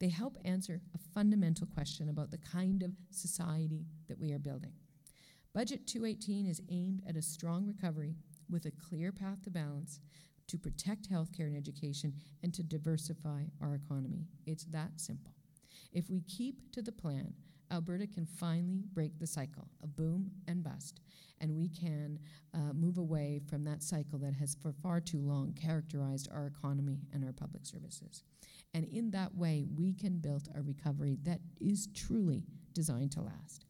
They 0.00 0.08
help 0.08 0.36
answer 0.44 0.82
a 0.94 0.98
fundamental 1.14 1.66
question 1.66 2.08
about 2.08 2.30
the 2.30 2.38
kind 2.38 2.82
of 2.82 2.92
society 3.10 3.86
that 4.08 4.18
we 4.18 4.32
are 4.32 4.38
building. 4.38 4.72
Budget 5.54 5.86
218 5.86 6.46
is 6.46 6.60
aimed 6.68 7.04
at 7.08 7.16
a 7.16 7.22
strong 7.22 7.64
recovery 7.64 8.16
with 8.50 8.66
a 8.66 8.72
clear 8.72 9.12
path 9.12 9.40
to 9.44 9.50
balance 9.50 10.00
to 10.48 10.58
protect 10.58 11.08
healthcare 11.08 11.46
and 11.46 11.56
education 11.56 12.12
and 12.42 12.52
to 12.52 12.64
diversify 12.64 13.44
our 13.62 13.76
economy. 13.76 14.26
It's 14.46 14.64
that 14.64 14.90
simple. 14.96 15.32
If 15.92 16.10
we 16.10 16.22
keep 16.22 16.72
to 16.72 16.82
the 16.82 16.90
plan, 16.90 17.32
Alberta 17.70 18.08
can 18.08 18.26
finally 18.26 18.82
break 18.92 19.20
the 19.20 19.28
cycle 19.28 19.68
of 19.80 19.94
boom 19.94 20.32
and 20.48 20.64
bust, 20.64 21.00
and 21.40 21.54
we 21.54 21.68
can 21.68 22.18
uh, 22.52 22.72
move 22.74 22.98
away 22.98 23.40
from 23.48 23.62
that 23.62 23.82
cycle 23.82 24.18
that 24.18 24.34
has 24.34 24.56
for 24.60 24.72
far 24.72 25.00
too 25.00 25.20
long 25.20 25.52
characterized 25.52 26.28
our 26.32 26.48
economy 26.48 26.98
and 27.12 27.24
our 27.24 27.32
public 27.32 27.64
services. 27.64 28.24
And 28.74 28.86
in 28.86 29.12
that 29.12 29.36
way, 29.36 29.66
we 29.76 29.94
can 29.94 30.18
build 30.18 30.48
a 30.52 30.62
recovery 30.62 31.16
that 31.22 31.40
is 31.60 31.88
truly 31.94 32.42
designed 32.72 33.12
to 33.12 33.22
last. 33.22 33.66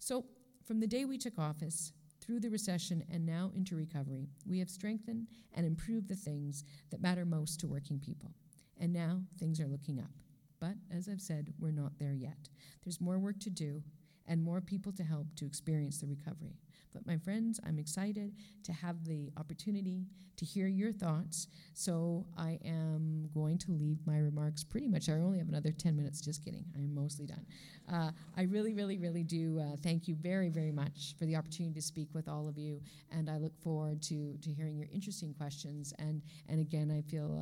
So, 0.00 0.26
from 0.66 0.80
the 0.80 0.86
day 0.86 1.04
we 1.04 1.16
took 1.16 1.38
office, 1.38 1.92
through 2.20 2.40
the 2.40 2.50
recession, 2.50 3.04
and 3.12 3.24
now 3.24 3.52
into 3.54 3.76
recovery, 3.76 4.28
we 4.44 4.58
have 4.58 4.68
strengthened 4.68 5.28
and 5.54 5.64
improved 5.64 6.08
the 6.08 6.16
things 6.16 6.64
that 6.90 7.00
matter 7.00 7.24
most 7.24 7.60
to 7.60 7.68
working 7.68 8.00
people. 8.00 8.32
And 8.78 8.92
now 8.92 9.20
things 9.38 9.60
are 9.60 9.68
looking 9.68 10.00
up. 10.00 10.10
But 10.58 10.74
as 10.94 11.08
I've 11.08 11.20
said, 11.20 11.52
we're 11.58 11.70
not 11.70 11.92
there 11.98 12.14
yet. 12.14 12.48
There's 12.84 13.00
more 13.00 13.18
work 13.18 13.38
to 13.40 13.50
do 13.50 13.82
and 14.26 14.42
more 14.42 14.60
people 14.60 14.92
to 14.92 15.04
help 15.04 15.26
to 15.36 15.46
experience 15.46 15.98
the 15.98 16.06
recovery. 16.06 16.58
But 16.96 17.06
my 17.06 17.18
friends, 17.18 17.60
I'm 17.66 17.78
excited 17.78 18.32
to 18.64 18.72
have 18.72 19.04
the 19.04 19.30
opportunity 19.36 20.06
to 20.38 20.44
hear 20.46 20.66
your 20.66 20.92
thoughts. 20.92 21.48
So 21.74 22.24
I 22.38 22.58
am 22.64 23.28
going 23.34 23.58
to 23.58 23.72
leave 23.72 23.98
my 24.06 24.18
remarks 24.18 24.64
pretty 24.64 24.88
much. 24.88 25.10
I 25.10 25.12
only 25.14 25.38
have 25.38 25.48
another 25.48 25.72
10 25.72 25.94
minutes. 25.94 26.22
Just 26.22 26.42
kidding. 26.42 26.64
I'm 26.74 26.94
mostly 26.94 27.26
done. 27.26 27.44
Uh, 27.92 28.10
I 28.36 28.42
really, 28.42 28.72
really, 28.72 28.96
really 28.96 29.22
do 29.22 29.60
uh, 29.60 29.76
thank 29.82 30.08
you 30.08 30.14
very, 30.14 30.48
very 30.48 30.72
much 30.72 31.14
for 31.18 31.26
the 31.26 31.36
opportunity 31.36 31.74
to 31.74 31.82
speak 31.82 32.08
with 32.14 32.28
all 32.28 32.48
of 32.48 32.56
you. 32.56 32.80
And 33.10 33.28
I 33.28 33.36
look 33.36 33.56
forward 33.62 34.00
to, 34.04 34.38
to 34.40 34.50
hearing 34.50 34.76
your 34.76 34.88
interesting 34.90 35.34
questions. 35.34 35.92
And, 35.98 36.22
and 36.48 36.60
again, 36.60 36.90
I 36.90 37.02
feel 37.10 37.38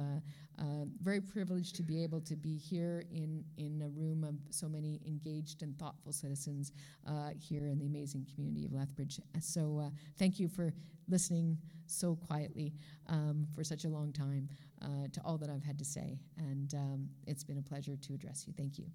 uh, 0.58 0.62
uh 0.64 0.84
very 1.02 1.20
privileged 1.20 1.76
to 1.76 1.82
be 1.82 2.02
able 2.02 2.20
to 2.20 2.36
be 2.36 2.56
here 2.56 3.04
in, 3.10 3.44
in 3.56 3.82
a 3.82 3.88
room 3.88 4.24
of 4.24 4.34
so 4.50 4.68
many 4.68 5.00
engaged 5.06 5.62
and 5.62 5.78
thoughtful 5.78 6.12
citizens 6.12 6.72
uh, 7.06 7.30
here 7.38 7.66
in 7.68 7.78
the 7.78 7.86
amazing 7.86 8.26
community 8.34 8.64
of 8.64 8.72
Lethbridge. 8.72 9.20
So 9.40 9.82
uh, 9.84 9.90
thank 10.18 10.38
you 10.40 10.48
for 10.48 10.72
listening 11.08 11.58
so 11.86 12.16
quietly 12.16 12.72
um, 13.08 13.46
for 13.54 13.62
such 13.62 13.84
a 13.84 13.88
long 13.88 14.12
time 14.12 14.48
uh, 14.82 15.08
to 15.12 15.20
all 15.24 15.38
that 15.38 15.50
I've 15.50 15.64
had 15.64 15.78
to 15.78 15.84
say. 15.84 16.18
And 16.38 16.72
um, 16.74 17.08
it's 17.26 17.44
been 17.44 17.58
a 17.58 17.62
pleasure 17.62 17.96
to 17.96 18.14
address 18.14 18.44
you. 18.46 18.54
Thank 18.56 18.78
you. 18.78 18.86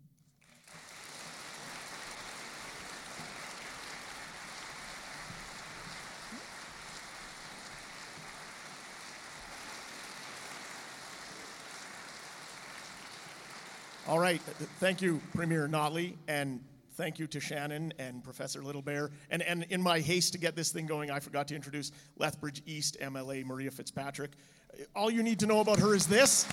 All 14.10 14.18
right. 14.18 14.42
Thank 14.80 15.04
you, 15.04 15.22
Premier 15.36 15.68
Notley. 15.68 16.16
And 16.28 16.64
thank 16.94 17.20
you 17.20 17.28
to 17.28 17.40
Shannon 17.40 17.94
and 18.00 18.24
Professor 18.24 18.64
Little 18.64 18.82
Bear. 18.82 19.12
And, 19.30 19.44
and 19.44 19.68
in 19.70 19.84
my 19.84 20.00
haste 20.00 20.34
to 20.34 20.40
get 20.40 20.56
this 20.56 20.72
thing 20.72 20.88
going, 20.88 21.12
I 21.12 21.20
forgot 21.20 21.48
to 21.50 21.56
introduce 21.56 21.92
Lethbridge 22.18 22.64
East 22.66 22.98
MLA 23.00 23.46
Maria 23.46 23.70
Fitzpatrick. 23.70 24.32
Uh, 24.74 24.82
all 24.96 25.12
you 25.12 25.22
need 25.22 25.38
to 25.42 25.46
know 25.46 25.60
about 25.60 25.78
her 25.78 25.94
is 25.94 26.08
this. 26.08 26.48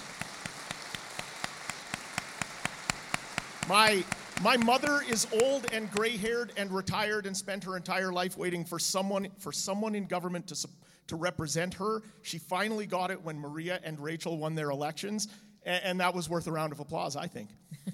My, 3.71 4.05
my 4.43 4.59
mother 4.59 5.01
is 5.09 5.27
old 5.43 5.67
and 5.73 5.91
gray 5.91 6.19
haired 6.19 6.53
and 6.59 6.71
retired 6.71 7.25
and 7.25 7.35
spent 7.35 7.65
her 7.65 7.75
entire 7.75 8.13
life 8.13 8.37
waiting 8.37 8.67
for 8.67 8.79
someone, 8.79 9.29
for 9.39 9.51
someone 9.51 9.95
in 9.95 10.05
government 10.05 10.47
to, 10.49 10.69
to 11.07 11.17
represent 11.17 11.73
her. 11.73 12.03
She 12.21 12.37
finally 12.37 12.85
got 12.85 13.11
it 13.11 13.23
when 13.23 13.39
Maria 13.39 13.81
and 13.83 13.99
Rachel 13.99 14.37
won 14.37 14.55
their 14.55 14.69
elections, 14.69 15.29
and, 15.67 15.85
and 15.85 16.01
that 16.01 16.15
was 16.15 16.31
worth 16.31 16.47
a 16.47 16.53
round 16.53 16.73
of 16.73 16.81
applause, 16.81 17.17
I 17.17 17.27
think. 17.27 17.51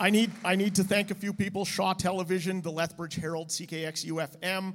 I 0.00 0.10
need, 0.10 0.32
I 0.44 0.56
need 0.56 0.74
to 0.74 0.84
thank 0.84 1.12
a 1.12 1.14
few 1.14 1.32
people 1.32 1.64
Shaw 1.64 1.92
Television, 1.92 2.60
the 2.60 2.72
Lethbridge 2.72 3.14
Herald, 3.14 3.50
CKXU 3.50 4.26
FM, 4.40 4.74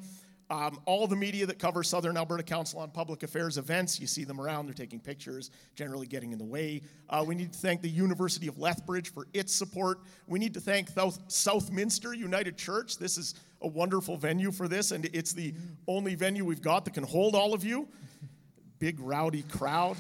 um, 0.52 0.80
all 0.86 1.06
the 1.06 1.16
media 1.16 1.46
that 1.46 1.60
cover 1.60 1.84
Southern 1.84 2.18
Alberta 2.18 2.42
Council 2.42 2.80
on 2.80 2.90
Public 2.90 3.22
Affairs 3.22 3.58
events. 3.58 4.00
You 4.00 4.08
see 4.08 4.24
them 4.24 4.42
around, 4.42 4.66
they're 4.66 4.74
taking 4.74 5.00
pictures, 5.00 5.52
generally 5.76 6.08
getting 6.08 6.32
in 6.32 6.40
the 6.40 6.46
way. 6.46 6.82
Uh, 7.10 7.24
we 7.28 7.36
need 7.36 7.54
to 7.54 7.60
thank 7.60 7.82
the 7.82 7.90
University 7.90 8.48
of 8.48 8.58
Lethbridge 8.58 9.14
for 9.14 9.28
its 9.34 9.54
support. 9.54 10.00
We 10.26 10.40
need 10.40 10.54
to 10.56 10.60
thank 10.60 10.90
South, 10.90 11.20
Southminster 11.28 12.14
United 12.16 12.58
Church. 12.58 12.98
This 12.98 13.18
is 13.18 13.36
a 13.62 13.68
wonderful 13.68 14.18
venue 14.18 14.52
for 14.52 14.68
this, 14.68 14.92
and 14.92 15.06
it's 15.14 15.34
the 15.34 15.54
only 15.88 16.16
venue 16.16 16.46
we've 16.46 16.62
got 16.62 16.86
that 16.86 16.96
can 16.96 17.04
hold 17.04 17.36
all 17.36 17.54
of 17.54 17.64
you. 17.64 17.88
Big, 18.80 18.98
rowdy 19.02 19.44
crowd. 19.44 19.98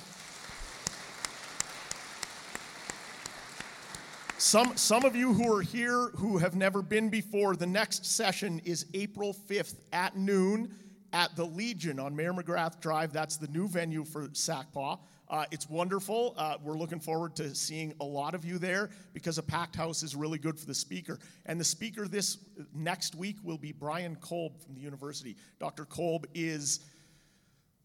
Some, 4.37 4.77
some 4.77 5.03
of 5.03 5.17
you 5.17 5.33
who 5.33 5.53
are 5.53 5.61
here 5.61 6.11
who 6.15 6.37
have 6.37 6.55
never 6.55 6.81
been 6.81 7.09
before, 7.09 7.57
the 7.57 7.67
next 7.67 8.05
session 8.05 8.61
is 8.63 8.85
April 8.93 9.35
5th 9.49 9.75
at 9.91 10.15
noon 10.15 10.73
at 11.11 11.35
the 11.35 11.43
Legion 11.43 11.99
on 11.99 12.15
Mayor 12.15 12.31
McGrath 12.31 12.79
Drive. 12.79 13.11
That's 13.11 13.35
the 13.35 13.47
new 13.47 13.67
venue 13.67 14.05
for 14.05 14.29
SACPA. 14.29 14.99
Uh, 15.29 15.45
it's 15.51 15.69
wonderful. 15.69 16.33
Uh, 16.37 16.55
we're 16.63 16.77
looking 16.77 17.01
forward 17.01 17.35
to 17.35 17.53
seeing 17.53 17.93
a 17.99 18.05
lot 18.05 18.33
of 18.33 18.45
you 18.45 18.57
there 18.57 18.91
because 19.13 19.37
a 19.37 19.43
packed 19.43 19.75
house 19.75 20.03
is 20.03 20.15
really 20.15 20.39
good 20.39 20.57
for 20.57 20.65
the 20.65 20.73
speaker. 20.73 21.19
And 21.45 21.59
the 21.59 21.65
speaker 21.65 22.07
this 22.07 22.37
next 22.73 23.13
week 23.13 23.35
will 23.43 23.57
be 23.57 23.73
Brian 23.73 24.15
Kolb 24.15 24.57
from 24.63 24.73
the 24.73 24.81
university. 24.81 25.35
Dr. 25.59 25.83
Kolb 25.83 26.27
is 26.33 26.79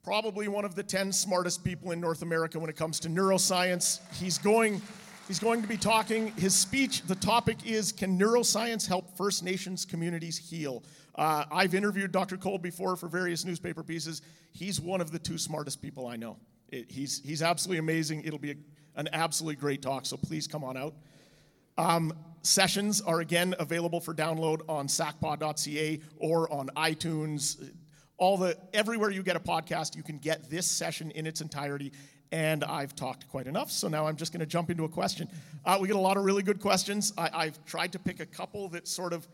probably 0.05 0.49
one 0.49 0.65
of 0.65 0.75
the 0.75 0.83
10 0.83 1.13
smartest 1.13 1.65
people 1.65 1.91
in 1.91 2.01
North 2.01 2.23
America 2.23 2.59
when 2.59 2.69
it 2.69 2.77
comes 2.77 3.01
to 3.01 3.09
neuroscience. 3.09 4.01
He's 4.15 4.39
going 4.39 4.81
He's 5.27 5.39
going 5.39 5.63
to 5.63 5.69
be 5.69 5.79
talking. 5.79 6.33
His 6.33 6.55
speech, 6.55 7.01
the 7.03 7.15
topic 7.15 7.57
is 7.65 7.93
Can 7.93 8.19
Neuroscience 8.19 8.87
Help 8.87 9.17
First 9.17 9.43
Nations 9.43 9.87
Communities 9.87 10.37
Heal? 10.37 10.85
Uh, 11.15 11.47
I've 11.51 11.75
interviewed 11.75 12.13
Dr. 12.13 12.37
Kolb 12.37 12.61
before 12.61 12.95
for 12.95 13.09
various 13.09 13.43
newspaper 13.43 13.83
pieces. 13.83 14.21
He's 14.53 14.83
one 14.83 15.01
of 15.01 15.13
the 15.13 15.19
two 15.19 15.39
smartest 15.39 15.81
people 15.81 16.07
I 16.07 16.17
know. 16.17 16.37
It, 16.69 16.93
he's, 16.93 17.23
he's 17.25 17.41
absolutely 17.41 17.79
amazing. 17.79 18.23
It'll 18.25 18.39
be 18.39 18.51
a, 18.51 18.57
an 18.97 19.09
absolutely 19.15 19.57
great 19.57 19.81
talk, 19.81 20.05
so 20.05 20.19
please 20.19 20.47
come 20.47 20.63
on 20.63 20.77
out. 20.77 20.93
Um, 21.79 22.13
sessions 22.43 23.01
are 23.01 23.21
again 23.21 23.55
available 23.59 24.01
for 24.01 24.13
download 24.15 24.61
on 24.69 24.89
sacpod.ca 24.89 26.01
or 26.19 26.53
on 26.53 26.69
iTunes. 26.77 27.71
All 28.17 28.37
the 28.37 28.57
everywhere 28.73 29.11
you 29.11 29.23
get 29.23 29.37
a 29.37 29.41
podcast, 29.41 29.97
you 29.97 30.03
can 30.03 30.19
get 30.19 30.49
this 30.49 30.67
session 30.67 31.11
in 31.11 31.27
its 31.27 31.41
entirety. 31.41 31.93
And 32.33 32.65
I've 32.65 32.97
talked 32.97 33.29
quite 33.29 33.47
enough, 33.47 33.71
so 33.71 33.87
now 33.87 34.07
I'm 34.07 34.17
just 34.17 34.33
going 34.33 34.41
to 34.41 34.47
jump 34.47 34.69
into 34.71 34.85
a 34.85 34.89
question. 34.89 35.29
Uh, 35.65 35.79
we 35.81 35.87
get 35.87 35.97
a 35.97 36.01
lot 36.01 36.17
of 36.17 36.25
really 36.25 36.43
good 36.43 36.61
questions. 36.61 37.12
I, 37.17 37.45
have 37.45 37.65
tried 37.65 37.93
to 37.93 37.99
pick 37.99 38.19
a 38.19 38.27
couple 38.27 38.69
that 38.71 38.89
sort 38.89 39.12
of 39.12 39.29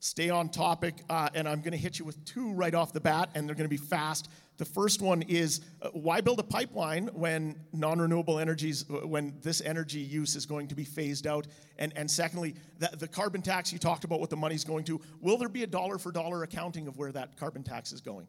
stay 0.00 0.28
on 0.28 0.48
topic, 0.48 0.96
uh, 1.08 1.30
and 1.34 1.48
I'm 1.48 1.60
going 1.60 1.72
to 1.72 1.78
hit 1.78 1.98
you 1.98 2.04
with 2.04 2.22
two 2.24 2.52
right 2.52 2.74
off 2.74 2.92
the 2.92 3.00
bat, 3.00 3.30
and 3.34 3.48
they're 3.48 3.54
going 3.54 3.70
to 3.70 3.70
be 3.70 3.76
fast. 3.76 4.28
The 4.58 4.64
first 4.64 5.00
one 5.00 5.22
is 5.22 5.62
uh, 5.80 5.88
why 5.90 6.20
build 6.20 6.38
a 6.38 6.44
pipeline 6.44 7.08
when 7.08 7.56
non 7.72 7.98
renewable 7.98 8.38
energies, 8.38 8.84
uh, 8.90 9.06
when 9.06 9.34
this 9.42 9.60
energy 9.60 10.00
use 10.00 10.36
is 10.36 10.46
going 10.46 10.68
to 10.68 10.74
be 10.74 10.84
phased 10.84 11.26
out? 11.26 11.46
And, 11.78 11.92
and 11.96 12.10
secondly, 12.10 12.54
the, 12.78 12.90
the 12.98 13.08
carbon 13.08 13.42
tax 13.42 13.72
you 13.72 13.78
talked 13.78 14.04
about 14.04 14.20
what 14.20 14.30
the 14.30 14.36
money's 14.36 14.64
going 14.64 14.84
to, 14.84 15.00
will 15.20 15.38
there 15.38 15.48
be 15.48 15.62
a 15.62 15.66
dollar 15.66 15.98
for 15.98 16.12
dollar 16.12 16.42
accounting 16.42 16.86
of 16.86 16.98
where 16.98 17.12
that 17.12 17.36
carbon 17.36 17.62
tax 17.62 17.92
is 17.92 18.00
going? 18.00 18.26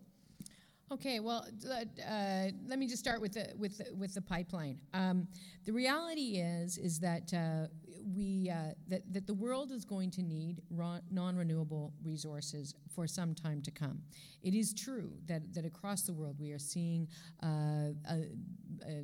Okay, 0.94 1.20
well, 1.20 1.44
uh, 1.72 2.46
let 2.68 2.78
me 2.78 2.88
just 2.88 3.00
start 3.00 3.20
with 3.20 3.34
the 3.34 3.52
with 3.58 3.80
the, 3.80 3.86
with 3.96 4.14
the 4.14 4.22
pipeline. 4.22 4.78
Um, 4.94 5.28
the 5.66 5.72
reality 5.72 6.38
is 6.38 6.78
is 6.78 7.00
that 7.00 7.34
uh, 7.34 7.68
we 8.16 8.52
uh, 8.52 8.74
that 8.90 9.02
that 9.12 9.26
the 9.26 9.34
world 9.34 9.72
is 9.72 9.86
going 9.86 10.12
to 10.12 10.22
need 10.22 10.62
non-renewable 11.10 11.94
resources 12.04 12.76
for 12.94 13.08
some 13.08 13.34
time 13.34 13.60
to 13.64 13.72
come. 13.72 14.04
It 14.44 14.54
is 14.54 14.72
true 14.72 15.14
that 15.26 15.52
that 15.56 15.66
across 15.66 16.04
the 16.04 16.14
world 16.14 16.36
we 16.40 16.52
are 16.52 16.60
seeing 16.60 17.08
uh, 17.42 17.48
a, 18.08 18.28
a 18.86 19.04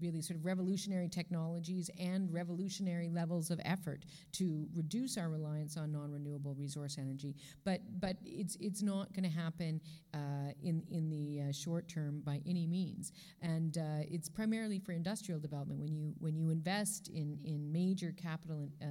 really 0.00 0.20
sort 0.20 0.38
of 0.38 0.44
revolutionary 0.44 1.08
technologies 1.08 1.90
and 1.98 2.32
revolutionary 2.32 3.08
levels 3.08 3.50
of 3.50 3.60
effort 3.64 4.04
to 4.32 4.66
reduce 4.74 5.16
our 5.16 5.28
reliance 5.28 5.76
on 5.76 5.92
non-renewable 5.92 6.54
resource 6.54 6.96
energy. 6.98 7.36
But 7.64 7.80
but 8.00 8.16
it's 8.24 8.56
it's 8.60 8.82
not 8.82 9.12
going 9.12 9.24
to 9.24 9.36
happen 9.36 9.80
uh, 10.14 10.52
in 10.62 10.82
in 10.90 11.08
the 11.10 11.48
uh, 11.48 11.52
short 11.52 11.88
term 11.88 12.22
by 12.24 12.40
any 12.46 12.66
means. 12.66 13.12
And 13.42 13.78
uh, 13.78 13.82
it's 14.10 14.28
primarily 14.28 14.78
for 14.78 14.92
industrial 14.92 15.40
development. 15.40 15.80
When 15.80 15.94
you 15.94 16.14
when 16.18 16.36
you 16.36 16.50
invest 16.50 17.08
in 17.08 17.38
in 17.44 17.70
major 17.72 18.12
capital 18.16 18.68
uh, 18.82 18.86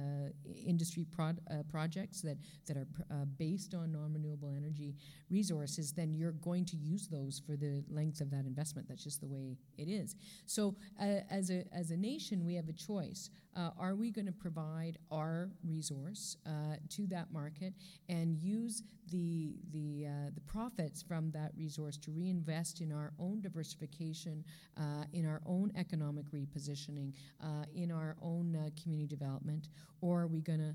industry 0.66 1.06
uh, 1.18 1.62
projects 1.68 2.22
that 2.22 2.38
that 2.66 2.76
are 2.76 2.86
pr- 2.86 3.02
uh, 3.10 3.24
based 3.38 3.74
on 3.74 3.92
non-renewable 3.92 4.54
energy 4.56 4.96
resources, 5.30 5.92
then 5.92 6.14
you're 6.14 6.32
going 6.32 6.64
to 6.64 6.76
use 6.76 7.08
those 7.08 7.40
for 7.46 7.56
the 7.56 7.82
length 7.88 8.20
of 8.20 8.30
that 8.30 8.44
investment. 8.46 8.88
That's 8.88 9.04
just 9.04 9.20
the 9.20 9.26
way 9.26 9.56
it 9.78 9.88
is. 9.88 10.16
So 10.46 10.74
as, 11.00 11.50
a, 11.50 11.64
as 11.72 11.90
a 11.90 11.96
nation, 11.96 12.44
we 12.44 12.54
have 12.54 12.68
a 12.68 12.72
choice. 12.72 13.30
Uh, 13.56 13.70
are 13.78 13.94
we 13.94 14.10
going 14.10 14.26
to 14.26 14.32
provide 14.32 14.98
our 15.10 15.50
resource 15.64 16.36
uh, 16.46 16.76
to 16.88 17.06
that 17.06 17.32
market 17.32 17.74
and 18.08 18.36
use 18.36 18.82
the, 19.10 19.56
the, 19.72 20.06
uh, 20.06 20.30
the 20.34 20.40
profits 20.42 21.02
from 21.02 21.30
that 21.32 21.50
resource 21.56 21.96
to 21.96 22.12
reinvest 22.12 22.80
in 22.80 22.92
our 22.92 23.12
own 23.18 23.40
diversification, 23.40 24.44
uh, 24.76 25.04
in 25.12 25.26
our 25.26 25.40
own 25.46 25.72
economic 25.76 26.30
repositioning, 26.30 27.12
uh, 27.42 27.64
in 27.74 27.90
our 27.90 28.16
own 28.22 28.70
community 28.80 29.08
development? 29.08 29.68
Or 30.00 30.22
are 30.22 30.26
we 30.28 30.40
going 30.42 30.60
to 30.60 30.74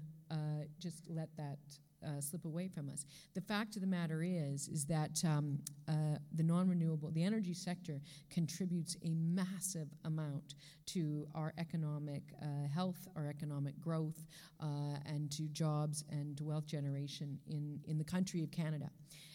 just 0.80 1.04
let 1.08 1.30
that 1.38 1.60
uh, 2.06 2.22
slip 2.22 2.46
away 2.46 2.68
from 2.68 2.90
us. 2.90 3.06
The 3.34 3.42
fact 3.42 3.76
of 3.76 3.82
the 3.82 3.88
matter 3.88 4.24
is, 4.24 4.68
is 4.68 4.86
that 4.86 5.24
um, 5.26 5.60
uh, 5.88 6.18
the 6.34 6.44
non-renewable, 6.44 7.12
the 7.12 7.24
energy 7.24 7.54
sector 7.54 8.02
contributes 8.30 8.96
a 9.04 9.14
massive 9.14 9.88
amount 10.04 10.56
to 10.88 11.28
our 11.34 11.54
economic 11.58 12.24
uh, 12.42 12.68
health, 12.74 13.08
our 13.16 13.28
economic 13.28 13.80
growth, 13.80 14.26
uh, 14.62 14.98
and 15.06 15.32
to 15.32 15.44
jobs 15.50 16.04
and 16.10 16.40
wealth 16.42 16.66
generation 16.66 17.40
in, 17.48 17.80
in 17.86 17.98
the 17.98 18.04
country 18.04 18.44
of 18.44 18.52
Canada. 18.52 18.90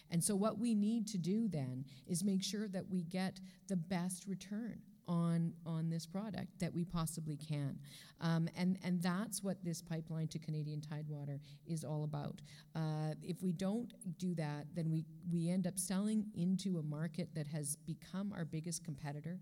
And 0.09 0.23
so 0.23 0.35
what 0.35 0.59
we 0.59 0.75
need 0.75 1.07
to 1.07 1.17
do 1.17 1.47
then 1.47 1.85
is 2.07 2.23
make 2.23 2.43
sure 2.43 2.67
that 2.67 2.87
we 2.89 3.03
get 3.03 3.39
the 3.67 3.77
best 3.77 4.27
return 4.27 4.79
on 5.11 5.51
on 5.65 5.89
this 5.89 6.05
product 6.05 6.57
that 6.59 6.73
we 6.73 6.85
possibly 6.85 7.35
can, 7.35 7.77
um, 8.21 8.47
and 8.55 8.79
and 8.81 9.01
that's 9.01 9.43
what 9.43 9.57
this 9.63 9.81
pipeline 9.81 10.29
to 10.29 10.39
Canadian 10.39 10.79
Tidewater 10.79 11.41
is 11.67 11.83
all 11.83 12.05
about. 12.05 12.41
Uh, 12.73 13.13
if 13.21 13.43
we 13.43 13.51
don't 13.51 13.93
do 14.17 14.33
that, 14.35 14.65
then 14.73 14.89
we 14.89 15.05
we 15.29 15.49
end 15.49 15.67
up 15.67 15.77
selling 15.77 16.25
into 16.33 16.79
a 16.79 16.83
market 16.83 17.27
that 17.35 17.45
has 17.47 17.75
become 17.75 18.31
our 18.31 18.45
biggest 18.45 18.85
competitor, 18.85 19.37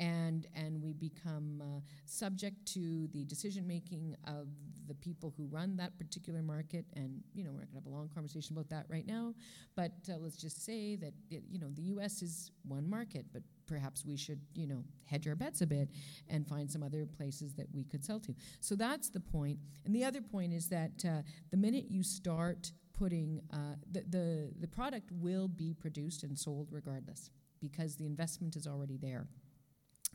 and 0.00 0.46
and 0.54 0.82
we 0.82 0.92
become 0.92 1.62
uh, 1.62 1.80
subject 2.06 2.56
to 2.74 3.08
the 3.08 3.24
decision 3.24 3.66
making 3.66 4.16
of 4.26 4.48
the 4.88 4.94
people 4.94 5.32
who 5.36 5.46
run 5.46 5.76
that 5.76 5.96
particular 5.98 6.42
market. 6.42 6.84
And 6.94 7.22
you 7.34 7.44
know 7.44 7.50
we're 7.52 7.60
not 7.60 7.72
going 7.72 7.82
to 7.82 7.88
have 7.88 7.92
a 7.92 7.96
long 7.96 8.08
conversation 8.12 8.56
about 8.56 8.68
that 8.70 8.86
right 8.88 9.06
now, 9.06 9.34
but 9.76 9.92
uh, 10.08 10.14
let's 10.18 10.36
just 10.36 10.64
say 10.64 10.96
that 10.96 11.12
it, 11.30 11.42
you 11.50 11.58
know 11.58 11.68
the 11.74 11.82
U.S. 11.82 12.22
is 12.22 12.50
one 12.64 12.88
market, 12.88 13.26
but 13.32 13.42
perhaps 13.66 14.04
we 14.04 14.16
should, 14.16 14.40
you 14.54 14.66
know, 14.66 14.84
hedge 15.04 15.26
our 15.26 15.34
bets 15.34 15.62
a 15.62 15.66
bit 15.66 15.88
and 16.28 16.46
find 16.46 16.70
some 16.70 16.82
other 16.82 17.06
places 17.06 17.54
that 17.54 17.66
we 17.72 17.84
could 17.84 18.04
sell 18.04 18.20
to. 18.20 18.34
So 18.60 18.74
that's 18.74 19.08
the 19.08 19.20
point. 19.20 19.58
And 19.86 19.94
the 19.94 20.04
other 20.04 20.20
point 20.20 20.52
is 20.52 20.68
that 20.68 21.04
uh, 21.06 21.22
the 21.50 21.56
minute 21.56 21.86
you 21.88 22.02
start 22.02 22.70
putting 22.92 23.40
uh, 23.52 23.76
the, 23.90 24.04
the 24.10 24.52
the 24.60 24.68
product 24.68 25.10
will 25.12 25.48
be 25.48 25.74
produced 25.74 26.22
and 26.22 26.38
sold 26.38 26.68
regardless 26.70 27.30
because 27.60 27.96
the 27.96 28.04
investment 28.04 28.54
is 28.54 28.66
already 28.66 28.98
there 28.98 29.26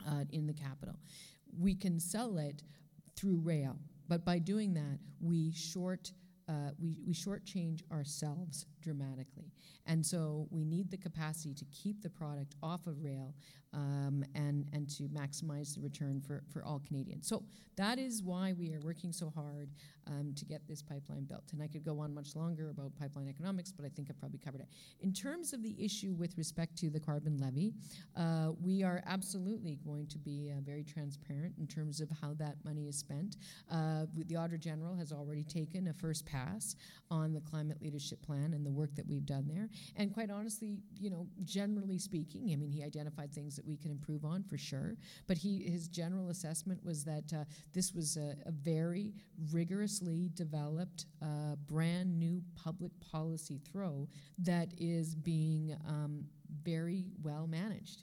uh, 0.06 0.24
in 0.30 0.46
the 0.46 0.52
capital. 0.52 0.94
We 1.58 1.74
can 1.74 1.98
sell 1.98 2.38
it 2.38 2.62
through 3.16 3.40
rail, 3.42 3.76
but 4.08 4.24
by 4.24 4.38
doing 4.38 4.74
that, 4.74 4.98
we 5.20 5.52
short. 5.52 6.12
Uh, 6.48 6.70
we, 6.80 6.96
we 7.06 7.12
shortchange 7.12 7.82
ourselves 7.92 8.64
dramatically. 8.88 9.52
And 9.86 10.04
so 10.04 10.46
we 10.50 10.64
need 10.64 10.90
the 10.90 10.96
capacity 10.96 11.52
to 11.54 11.64
keep 11.66 12.02
the 12.02 12.08
product 12.08 12.54
off 12.62 12.86
of 12.86 13.02
rail 13.02 13.34
um, 13.74 14.24
and, 14.34 14.66
and 14.72 14.88
to 14.96 15.04
maximize 15.04 15.74
the 15.74 15.82
return 15.82 16.22
for, 16.26 16.42
for 16.50 16.64
all 16.64 16.80
Canadians. 16.86 17.28
So 17.28 17.42
that 17.76 17.98
is 17.98 18.22
why 18.22 18.54
we 18.58 18.72
are 18.74 18.80
working 18.80 19.12
so 19.12 19.30
hard 19.34 19.70
um, 20.06 20.32
to 20.36 20.44
get 20.44 20.66
this 20.66 20.82
pipeline 20.82 21.24
built. 21.24 21.44
And 21.52 21.62
I 21.62 21.68
could 21.68 21.84
go 21.84 22.00
on 22.00 22.14
much 22.14 22.34
longer 22.34 22.70
about 22.70 22.96
pipeline 22.98 23.28
economics, 23.28 23.70
but 23.70 23.84
I 23.84 23.90
think 23.90 24.08
I've 24.10 24.18
probably 24.18 24.38
covered 24.38 24.62
it. 24.62 24.68
In 25.00 25.12
terms 25.12 25.52
of 25.52 25.62
the 25.62 25.76
issue 25.78 26.14
with 26.14 26.36
respect 26.38 26.76
to 26.78 26.90
the 26.90 26.98
carbon 26.98 27.36
levy, 27.38 27.74
uh, 28.16 28.52
we 28.60 28.82
are 28.82 29.02
absolutely 29.06 29.78
going 29.84 30.06
to 30.06 30.18
be 30.18 30.50
uh, 30.50 30.60
very 30.62 30.82
transparent 30.82 31.54
in 31.58 31.66
terms 31.66 32.00
of 32.00 32.08
how 32.22 32.32
that 32.34 32.56
money 32.64 32.88
is 32.88 32.98
spent. 32.98 33.36
Uh, 33.70 34.06
the 34.14 34.36
Auditor 34.36 34.56
General 34.56 34.96
has 34.96 35.12
already 35.12 35.44
taken 35.44 35.88
a 35.88 35.92
first 35.92 36.24
pass 36.24 36.74
on 37.10 37.32
the 37.32 37.40
climate 37.40 37.78
leadership 37.82 38.22
plan 38.22 38.54
and 38.54 38.64
the 38.64 38.70
work 38.78 38.94
that 38.94 39.06
we've 39.06 39.26
done 39.26 39.46
there. 39.48 39.68
And 39.96 40.14
quite 40.14 40.30
honestly, 40.30 40.78
you 40.98 41.10
know, 41.10 41.26
generally 41.44 41.98
speaking, 41.98 42.50
I 42.52 42.56
mean, 42.56 42.70
he 42.70 42.82
identified 42.82 43.32
things 43.32 43.56
that 43.56 43.66
we 43.66 43.76
can 43.76 43.90
improve 43.90 44.24
on 44.24 44.42
for 44.44 44.56
sure. 44.56 44.96
But 45.26 45.36
he, 45.38 45.64
his 45.64 45.88
general 45.88 46.30
assessment 46.30 46.84
was 46.84 47.04
that 47.04 47.32
uh, 47.32 47.44
this 47.74 47.92
was 47.92 48.16
a, 48.16 48.36
a, 48.46 48.52
very 48.52 49.14
rigorously 49.52 50.30
developed, 50.34 51.06
uh, 51.22 51.56
brand 51.66 52.18
new 52.18 52.42
public 52.54 52.92
policy 53.00 53.60
throw 53.70 54.08
that 54.38 54.68
is 54.78 55.14
being 55.14 55.76
um, 55.86 56.24
very 56.62 57.06
well 57.22 57.46
managed. 57.46 58.02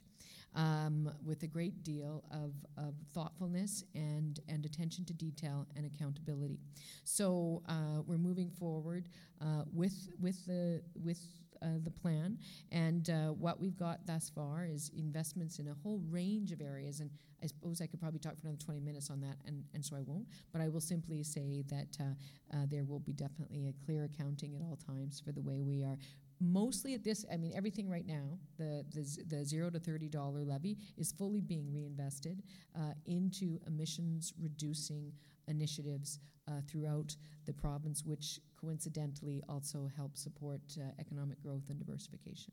Um, 0.56 1.12
with 1.22 1.42
a 1.42 1.46
great 1.46 1.84
deal 1.84 2.24
of, 2.30 2.54
of, 2.82 2.94
thoughtfulness 3.12 3.84
and, 3.94 4.40
and 4.48 4.64
attention 4.64 5.04
to 5.04 5.12
detail 5.12 5.66
and 5.76 5.84
accountability. 5.84 6.58
So 7.04 7.62
uh, 7.68 8.00
we're 8.06 8.16
moving 8.16 8.48
forward 8.48 9.10
uh, 9.42 9.64
with, 9.70 10.08
with, 10.18 10.46
the, 10.46 10.80
with 10.94 11.20
uh, 11.62 11.66
the 11.82 11.90
plan. 11.90 12.38
And 12.72 13.10
uh, 13.10 13.28
what 13.32 13.60
we've 13.60 13.76
got 13.76 14.06
thus 14.06 14.30
far 14.34 14.66
is 14.66 14.90
investments 14.96 15.58
in 15.58 15.68
a 15.68 15.74
whole 15.82 16.00
range 16.10 16.52
of 16.52 16.60
areas. 16.60 17.00
And 17.00 17.10
I 17.42 17.46
suppose 17.46 17.80
I 17.80 17.86
could 17.86 18.00
probably 18.00 18.18
talk 18.18 18.38
for 18.38 18.46
another 18.46 18.62
20 18.64 18.80
minutes 18.80 19.10
on 19.10 19.20
that, 19.20 19.36
and, 19.46 19.64
and 19.74 19.84
so 19.84 19.96
I 19.96 20.00
won't. 20.00 20.26
But 20.52 20.62
I 20.62 20.68
will 20.68 20.80
simply 20.80 21.22
say 21.22 21.64
that 21.68 21.96
uh, 22.00 22.56
uh 22.56 22.66
there 22.68 22.84
will 22.84 23.00
be 23.00 23.12
definitely 23.12 23.68
a 23.68 23.84
clear 23.84 24.04
accounting 24.04 24.54
at 24.54 24.62
all 24.62 24.78
times 24.86 25.20
for 25.20 25.32
the 25.32 25.40
way 25.40 25.60
we 25.62 25.82
are 25.82 25.98
mostly 26.40 26.94
at 26.94 27.02
this 27.02 27.24
i 27.32 27.36
mean 27.36 27.52
everything 27.56 27.88
right 27.88 28.06
now 28.06 28.38
the, 28.58 28.84
the, 28.92 29.36
the 29.36 29.44
0 29.44 29.70
to 29.70 29.78
$30 29.78 30.46
levy 30.46 30.76
is 30.96 31.12
fully 31.12 31.40
being 31.40 31.72
reinvested 31.72 32.42
uh, 32.76 32.92
into 33.06 33.58
emissions 33.66 34.34
reducing 34.40 35.12
initiatives 35.48 36.18
uh, 36.48 36.60
throughout 36.68 37.16
the 37.44 37.52
province 37.52 38.04
which 38.04 38.40
coincidentally 38.60 39.42
also 39.48 39.90
help 39.96 40.16
support 40.16 40.60
uh, 40.78 40.84
economic 40.98 41.40
growth 41.42 41.64
and 41.68 41.78
diversification. 41.78 42.52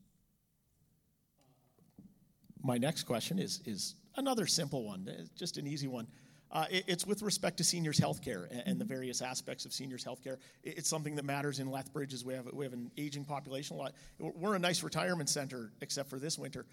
My 2.62 2.78
next 2.78 3.02
question 3.04 3.38
is, 3.38 3.60
is 3.66 3.96
another 4.16 4.46
simple 4.46 4.84
one, 4.84 5.08
just 5.36 5.58
an 5.58 5.66
easy 5.66 5.86
one. 5.86 6.06
Uh, 6.54 6.66
it, 6.70 6.84
it's 6.86 7.04
with 7.04 7.20
respect 7.22 7.56
to 7.56 7.64
seniors' 7.64 7.98
health 7.98 8.22
care 8.22 8.48
and, 8.50 8.62
and, 8.66 8.80
the 8.80 8.84
various 8.84 9.20
aspects 9.20 9.64
of 9.64 9.72
seniors' 9.72 10.04
health 10.04 10.22
care. 10.22 10.38
It, 10.62 10.78
it's 10.78 10.88
something 10.88 11.16
that 11.16 11.24
matters 11.24 11.58
in 11.58 11.68
Lethbridge 11.68 12.14
as 12.14 12.24
we 12.24 12.32
have, 12.32 12.48
we 12.52 12.64
have 12.64 12.72
an 12.72 12.92
aging 12.96 13.24
population. 13.24 13.76
A 13.76 13.78
lot, 13.80 13.92
we're 14.18 14.54
a 14.54 14.58
nice 14.58 14.84
retirement 14.84 15.28
center, 15.28 15.72
except 15.80 16.08
for 16.08 16.20
this 16.20 16.38
winter. 16.38 16.64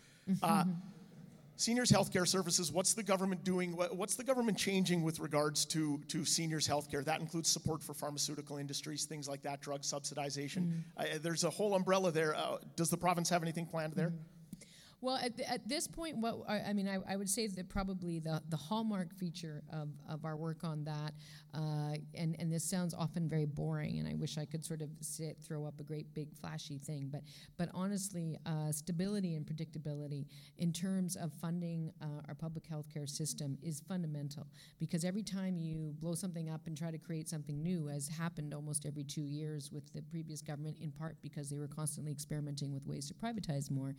Uh, 0.43 0.65
seniors 1.61 1.91
healthcare 1.91 2.27
services 2.27 2.71
what's 2.71 2.93
the 2.93 3.03
government 3.03 3.43
doing 3.43 3.73
what's 3.73 4.15
the 4.15 4.23
government 4.23 4.57
changing 4.57 5.03
with 5.03 5.19
regards 5.19 5.63
to, 5.65 5.99
to 6.07 6.25
seniors 6.25 6.67
healthcare 6.67 7.05
that 7.05 7.19
includes 7.19 7.49
support 7.49 7.83
for 7.83 7.93
pharmaceutical 7.93 8.57
industries 8.57 9.05
things 9.05 9.27
like 9.27 9.43
that 9.43 9.61
drug 9.61 9.81
subsidization 9.81 10.67
mm. 10.67 10.83
uh, 10.97 11.05
there's 11.21 11.43
a 11.43 11.49
whole 11.49 11.75
umbrella 11.75 12.11
there 12.11 12.35
uh, 12.35 12.57
does 12.75 12.89
the 12.89 12.97
province 12.97 13.29
have 13.29 13.43
anything 13.43 13.65
planned 13.65 13.93
there 13.93 14.09
mm. 14.09 14.17
Well, 15.03 15.15
at, 15.15 15.39
at 15.41 15.67
this 15.67 15.87
point, 15.87 16.17
what 16.17 16.41
I, 16.47 16.59
I 16.59 16.73
mean, 16.73 16.87
I, 16.87 16.99
I, 17.11 17.15
would 17.15 17.29
say 17.29 17.47
that 17.47 17.69
probably 17.69 18.19
the, 18.19 18.39
the 18.49 18.55
hallmark 18.57 19.15
feature 19.15 19.63
of, 19.73 19.89
of 20.07 20.25
our 20.25 20.37
work 20.37 20.63
on 20.63 20.83
that, 20.83 21.13
uh, 21.55 21.95
and, 22.13 22.35
and 22.37 22.53
this 22.53 22.63
sounds 22.63 22.93
often 22.93 23.27
very 23.27 23.45
boring, 23.45 23.97
and 23.97 24.07
I 24.07 24.13
wish 24.13 24.37
I 24.37 24.45
could 24.45 24.63
sort 24.63 24.83
of 24.83 24.91
sit, 24.99 25.39
throw 25.43 25.65
up 25.65 25.79
a 25.79 25.83
great 25.83 26.13
big 26.13 26.31
flashy 26.35 26.77
thing, 26.77 27.09
but, 27.11 27.23
but 27.57 27.69
honestly, 27.73 28.37
uh, 28.45 28.71
stability 28.71 29.33
and 29.33 29.43
predictability 29.43 30.27
in 30.59 30.71
terms 30.71 31.15
of 31.15 31.33
funding 31.33 31.91
uh, 31.99 32.21
our 32.27 32.35
public 32.35 32.67
health 32.67 32.85
care 32.93 33.07
system 33.07 33.57
is 33.63 33.81
fundamental 33.87 34.45
because 34.79 35.03
every 35.03 35.23
time 35.23 35.57
you 35.57 35.95
blow 35.99 36.13
something 36.13 36.51
up 36.51 36.67
and 36.67 36.77
try 36.77 36.91
to 36.91 36.99
create 36.99 37.27
something 37.27 37.63
new, 37.63 37.89
as 37.89 38.07
happened 38.07 38.53
almost 38.53 38.85
every 38.85 39.03
two 39.03 39.23
years 39.23 39.71
with 39.71 39.91
the 39.93 40.01
previous 40.03 40.43
government, 40.43 40.77
in 40.79 40.91
part 40.91 41.17
because 41.23 41.49
they 41.49 41.57
were 41.57 41.67
constantly 41.67 42.11
experimenting 42.11 42.71
with 42.71 42.85
ways 42.85 43.07
to 43.07 43.15
privatize 43.15 43.71
more 43.71 43.95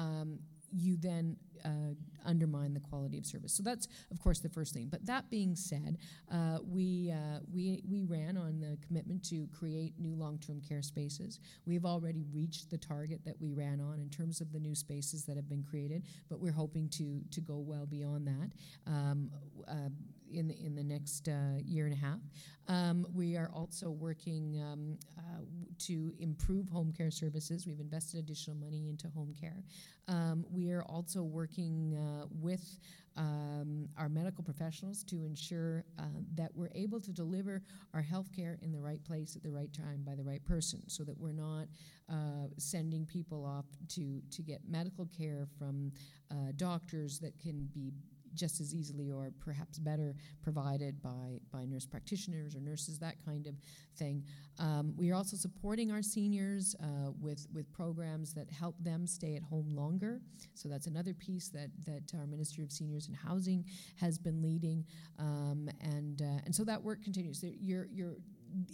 um, 0.00 0.38
you 0.72 0.96
then 0.96 1.36
uh, 1.64 1.94
undermine 2.24 2.74
the 2.74 2.80
quality 2.80 3.18
of 3.18 3.26
service. 3.26 3.52
So 3.52 3.62
that's, 3.62 3.88
of 4.10 4.20
course, 4.20 4.40
the 4.40 4.48
first 4.48 4.72
thing. 4.72 4.88
But 4.90 5.04
that 5.06 5.28
being 5.30 5.56
said, 5.56 5.98
uh, 6.32 6.58
we, 6.66 7.12
uh, 7.12 7.40
we, 7.52 7.82
we 7.88 8.04
ran 8.04 8.36
on 8.36 8.60
the 8.60 8.78
commitment 8.86 9.24
to 9.30 9.48
create 9.48 9.94
new 9.98 10.14
long 10.14 10.38
term 10.38 10.60
care 10.60 10.82
spaces. 10.82 11.40
We've 11.66 11.84
already 11.84 12.24
reached 12.32 12.70
the 12.70 12.78
target 12.78 13.20
that 13.24 13.40
we 13.40 13.52
ran 13.52 13.80
on 13.80 13.98
in 13.98 14.08
terms 14.10 14.40
of 14.40 14.52
the 14.52 14.58
new 14.58 14.74
spaces 14.74 15.24
that 15.24 15.36
have 15.36 15.48
been 15.48 15.62
created, 15.62 16.04
but 16.28 16.40
we're 16.40 16.52
hoping 16.52 16.88
to, 16.90 17.20
to 17.30 17.40
go 17.40 17.58
well 17.58 17.86
beyond 17.86 18.26
that. 18.26 18.50
Um, 18.86 19.30
uh, 19.68 19.90
in 20.32 20.48
the, 20.48 20.54
in 20.64 20.74
the 20.74 20.82
next 20.82 21.28
uh, 21.28 21.58
year 21.64 21.86
and 21.86 21.94
a 21.94 21.98
half. 21.98 22.20
Um, 22.68 23.06
we 23.12 23.36
are 23.36 23.50
also 23.52 23.90
working 23.90 24.60
um, 24.62 24.98
uh, 25.18 25.42
to 25.86 26.12
improve 26.18 26.68
home 26.68 26.92
care 26.96 27.10
services. 27.10 27.66
We've 27.66 27.80
invested 27.80 28.20
additional 28.20 28.56
money 28.56 28.88
into 28.88 29.08
home 29.08 29.34
care. 29.40 29.64
Um, 30.08 30.44
we 30.50 30.70
are 30.70 30.82
also 30.82 31.22
working 31.22 31.96
uh, 31.96 32.26
with 32.30 32.78
um, 33.16 33.88
our 33.98 34.08
medical 34.08 34.44
professionals 34.44 35.02
to 35.04 35.24
ensure 35.24 35.84
uh, 35.98 36.02
that 36.36 36.50
we're 36.54 36.70
able 36.74 37.00
to 37.00 37.12
deliver 37.12 37.62
our 37.92 38.00
health 38.00 38.30
care 38.34 38.58
in 38.62 38.72
the 38.72 38.80
right 38.80 39.02
place 39.04 39.36
at 39.36 39.42
the 39.42 39.50
right 39.50 39.72
time 39.72 40.02
by 40.06 40.14
the 40.14 40.22
right 40.22 40.44
person 40.44 40.80
so 40.88 41.02
that 41.04 41.18
we're 41.18 41.32
not 41.32 41.66
uh, 42.10 42.46
sending 42.56 43.04
people 43.04 43.44
off 43.44 43.66
to, 43.88 44.20
to 44.30 44.42
get 44.42 44.60
medical 44.68 45.06
care 45.16 45.46
from 45.58 45.92
uh, 46.30 46.52
doctors 46.56 47.18
that 47.18 47.38
can 47.38 47.68
be 47.74 47.92
just 48.34 48.60
as 48.60 48.74
easily 48.74 49.10
or 49.10 49.32
perhaps 49.40 49.78
better 49.78 50.14
provided 50.42 51.00
by, 51.02 51.40
by 51.52 51.64
nurse 51.64 51.86
practitioners 51.86 52.54
or 52.54 52.60
nurses, 52.60 52.98
that 52.98 53.16
kind 53.24 53.46
of 53.46 53.54
thing. 53.96 54.24
Um, 54.58 54.94
we 54.96 55.10
are 55.10 55.14
also 55.14 55.36
supporting 55.36 55.90
our 55.90 56.02
seniors 56.02 56.74
uh, 56.82 57.10
with, 57.20 57.46
with 57.52 57.70
programs 57.72 58.34
that 58.34 58.50
help 58.50 58.76
them 58.80 59.06
stay 59.06 59.36
at 59.36 59.42
home 59.42 59.70
longer. 59.70 60.20
So 60.54 60.68
that's 60.68 60.86
another 60.86 61.14
piece 61.14 61.48
that, 61.48 61.70
that 61.86 62.12
our 62.18 62.26
Ministry 62.26 62.64
of 62.64 62.72
Seniors 62.72 63.08
and 63.08 63.16
Housing 63.16 63.64
has 63.96 64.18
been 64.18 64.42
leading. 64.42 64.84
Um, 65.18 65.68
and, 65.80 66.22
uh, 66.22 66.40
and 66.44 66.54
so 66.54 66.64
that 66.64 66.82
work 66.82 67.02
continues. 67.02 67.42
You're, 67.42 67.88
you're, 67.90 68.16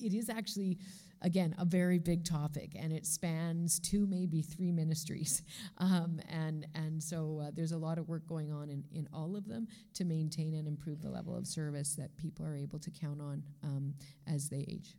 it 0.03 0.15
is 0.15 0.29
actually 0.29 0.79
again, 1.23 1.55
a 1.59 1.65
very 1.65 1.99
big 1.99 2.25
topic, 2.25 2.73
and 2.79 2.93
it 2.93 3.07
spans 3.07 3.79
two, 3.79 4.07
maybe 4.07 4.43
three 4.43 4.73
ministries. 4.73 5.43
Um, 5.79 6.21
and, 6.31 6.67
and 6.75 7.03
so 7.03 7.43
uh, 7.45 7.51
there's 7.53 7.73
a 7.73 7.77
lot 7.77 7.99
of 7.99 8.09
work 8.09 8.27
going 8.27 8.51
on 8.51 8.71
in, 8.71 8.85
in 8.93 9.09
all 9.13 9.37
of 9.37 9.47
them 9.47 9.69
to 9.95 10.05
maintain 10.05 10.55
and 10.55 10.67
improve 10.67 11.03
the 11.03 11.11
level 11.11 11.37
of 11.37 11.47
service 11.47 11.95
that 11.97 12.17
people 12.17 12.47
are 12.47 12.57
able 12.57 12.79
to 12.79 12.91
count 12.91 13.21
on 13.21 13.43
um, 13.63 13.95
as 14.27 14.49
they 14.49 14.65
age. 14.69 14.97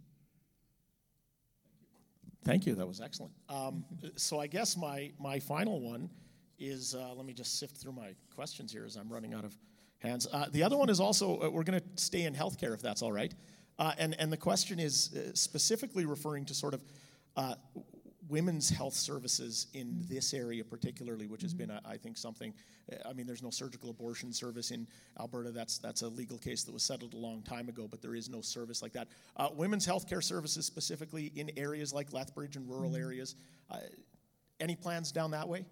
Thank 2.43 2.65
you. 2.65 2.75
That 2.75 2.87
was 2.87 3.01
excellent. 3.01 3.33
Um, 3.49 3.83
so 4.15 4.39
I 4.39 4.47
guess 4.47 4.77
my, 4.77 5.11
my 5.19 5.39
final 5.39 5.81
one 5.81 6.09
is 6.59 6.95
uh, 6.95 7.13
let 7.13 7.25
me 7.25 7.33
just 7.33 7.59
sift 7.59 7.77
through 7.77 7.93
my 7.93 8.13
questions 8.35 8.71
here 8.71 8.85
as 8.85 8.95
I'm 8.95 9.09
running 9.09 9.33
out 9.33 9.45
of 9.45 9.57
hands. 9.99 10.27
Uh, 10.31 10.45
the 10.51 10.63
other 10.63 10.77
one 10.77 10.89
is 10.89 10.99
also 10.99 11.41
uh, 11.41 11.49
we're 11.49 11.63
going 11.63 11.79
to 11.79 11.85
stay 11.95 12.23
in 12.23 12.33
healthcare 12.33 12.73
if 12.73 12.81
that's 12.81 13.01
all 13.01 13.11
right. 13.11 13.33
Uh, 13.79 13.93
and, 13.97 14.15
and 14.19 14.31
the 14.31 14.37
question 14.37 14.79
is 14.79 15.13
uh, 15.13 15.31
specifically 15.33 16.05
referring 16.05 16.45
to 16.45 16.53
sort 16.53 16.73
of 16.73 16.83
uh, 17.35 17.55
women's 18.29 18.69
health 18.69 18.93
services 18.93 19.67
in 19.73 20.03
this 20.09 20.33
area, 20.33 20.63
particularly, 20.63 21.27
which 21.27 21.41
has 21.41 21.53
been, 21.53 21.71
I 21.85 21.97
think, 21.97 22.17
something. 22.17 22.53
I 23.07 23.13
mean, 23.13 23.27
there's 23.27 23.43
no 23.43 23.49
surgical 23.49 23.89
abortion 23.89 24.33
service 24.33 24.71
in 24.71 24.87
Alberta. 25.19 25.51
That's 25.51 25.77
that's 25.77 26.01
a 26.01 26.07
legal 26.07 26.37
case 26.37 26.63
that 26.63 26.73
was 26.73 26.83
settled 26.83 27.13
a 27.13 27.17
long 27.17 27.41
time 27.41 27.69
ago, 27.69 27.87
but 27.89 28.01
there 28.01 28.15
is 28.15 28.29
no 28.29 28.41
service 28.41 28.81
like 28.81 28.93
that. 28.93 29.07
Uh, 29.35 29.49
women's 29.55 29.85
health 29.85 30.07
care 30.07 30.21
services, 30.21 30.65
specifically 30.65 31.31
in 31.35 31.51
areas 31.57 31.93
like 31.93 32.13
Lethbridge 32.13 32.55
and 32.55 32.67
rural 32.69 32.91
mm-hmm. 32.91 33.03
areas. 33.03 33.35
Uh, 33.69 33.77
any 34.59 34.75
plans 34.75 35.11
down 35.11 35.31
that 35.31 35.47
way? 35.47 35.65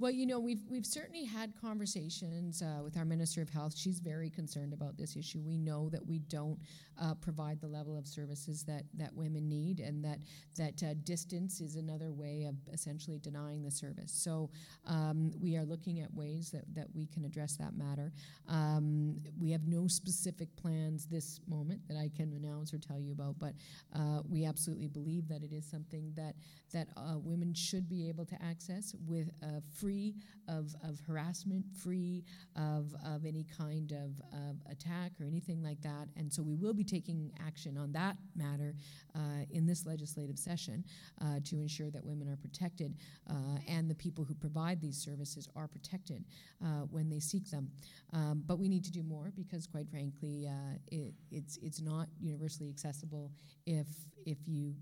Well, 0.00 0.10
you 0.10 0.24
know, 0.24 0.40
we've 0.40 0.62
we've 0.66 0.86
certainly 0.86 1.26
had 1.26 1.52
conversations 1.60 2.62
uh, 2.62 2.82
with 2.82 2.96
our 2.96 3.04
Minister 3.04 3.42
of 3.42 3.50
Health. 3.50 3.76
She's 3.76 3.98
very 3.98 4.30
concerned 4.30 4.72
about 4.72 4.96
this 4.96 5.14
issue. 5.14 5.42
We 5.42 5.58
know 5.58 5.90
that 5.90 6.06
we 6.06 6.20
don't 6.20 6.58
uh, 6.98 7.12
provide 7.16 7.60
the 7.60 7.66
level 7.66 7.98
of 7.98 8.06
services 8.06 8.62
that 8.64 8.84
that 8.94 9.14
women 9.14 9.46
need, 9.46 9.78
and 9.78 10.02
that 10.02 10.20
that 10.56 10.82
uh, 10.82 10.94
distance 11.04 11.60
is 11.60 11.76
another 11.76 12.12
way 12.12 12.46
of 12.48 12.54
essentially 12.72 13.18
denying 13.18 13.62
the 13.62 13.70
service. 13.70 14.10
So 14.10 14.48
um, 14.86 15.32
we 15.38 15.58
are 15.58 15.66
looking 15.66 16.00
at 16.00 16.10
ways 16.14 16.50
that 16.52 16.64
that 16.74 16.86
we 16.94 17.04
can 17.04 17.26
address 17.26 17.56
that 17.58 17.76
matter. 17.76 18.10
Um, 18.48 19.20
we 19.38 19.50
have 19.50 19.66
no 19.66 19.86
specific 19.86 20.48
plans 20.56 21.08
this 21.08 21.40
moment 21.46 21.86
that 21.88 21.98
I 21.98 22.10
can 22.16 22.32
announce 22.32 22.72
or 22.72 22.78
tell 22.78 22.98
you 22.98 23.12
about, 23.12 23.38
but 23.38 23.52
uh, 23.94 24.22
we 24.26 24.46
absolutely 24.46 24.88
believe 24.88 25.28
that 25.28 25.42
it 25.42 25.52
is 25.52 25.66
something 25.66 26.10
that 26.16 26.36
that 26.72 26.88
uh, 26.96 27.18
women 27.18 27.52
should 27.52 27.86
be 27.86 28.08
able 28.08 28.24
to 28.24 28.42
access 28.42 28.94
with 29.06 29.30
a 29.42 29.60
free 29.78 29.89
free 29.90 30.14
of, 30.48 30.74
of 30.84 31.00
harassment, 31.06 31.64
free 31.82 32.24
of, 32.56 32.94
of 33.04 33.24
any 33.24 33.44
kind 33.56 33.92
of, 33.92 34.20
of 34.32 34.56
attack 34.70 35.12
or 35.20 35.26
anything 35.26 35.62
like 35.62 35.80
that. 35.82 36.08
And 36.16 36.32
so 36.32 36.42
we 36.42 36.54
will 36.54 36.74
be 36.74 36.84
taking 36.84 37.32
action 37.44 37.76
on 37.76 37.92
that 37.92 38.16
matter 38.36 38.74
uh, 39.14 39.44
in 39.50 39.66
this 39.66 39.86
legislative 39.86 40.38
session 40.38 40.84
uh, 41.20 41.40
to 41.44 41.56
ensure 41.60 41.90
that 41.90 42.04
women 42.04 42.28
are 42.28 42.36
protected 42.36 42.94
uh, 43.28 43.58
and 43.68 43.90
the 43.90 43.94
people 43.94 44.24
who 44.24 44.34
provide 44.34 44.80
these 44.80 44.96
services 44.96 45.48
are 45.56 45.66
protected 45.66 46.24
uh, 46.64 46.82
when 46.90 47.08
they 47.08 47.20
seek 47.20 47.50
them. 47.50 47.70
Um, 48.12 48.42
but 48.46 48.58
we 48.58 48.68
need 48.68 48.84
to 48.84 48.92
do 48.92 49.02
more 49.02 49.32
because, 49.36 49.66
quite 49.66 49.88
frankly, 49.88 50.48
uh, 50.48 50.78
it, 50.92 51.14
it's, 51.30 51.58
it's 51.62 51.80
not 51.80 52.06
universally 52.20 52.68
accessible 52.68 53.32
if, 53.66 53.86
if 54.26 54.38
you 54.46 54.74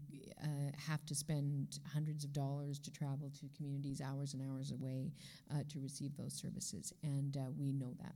uh, 0.43 0.47
have 0.86 1.05
to 1.07 1.14
spend 1.14 1.78
hundreds 1.93 2.24
of 2.24 2.32
dollars 2.32 2.78
to 2.80 2.93
travel 2.93 3.30
to 3.41 3.49
communities 3.57 4.01
hours 4.01 4.34
and 4.34 4.43
hours 4.49 4.72
away 4.72 5.12
uh, 5.53 5.62
to 5.68 5.80
receive 5.80 6.16
those 6.16 6.34
services, 6.34 6.93
and 7.03 7.36
uh, 7.36 7.51
we 7.59 7.72
know 7.72 7.95
that. 8.01 8.14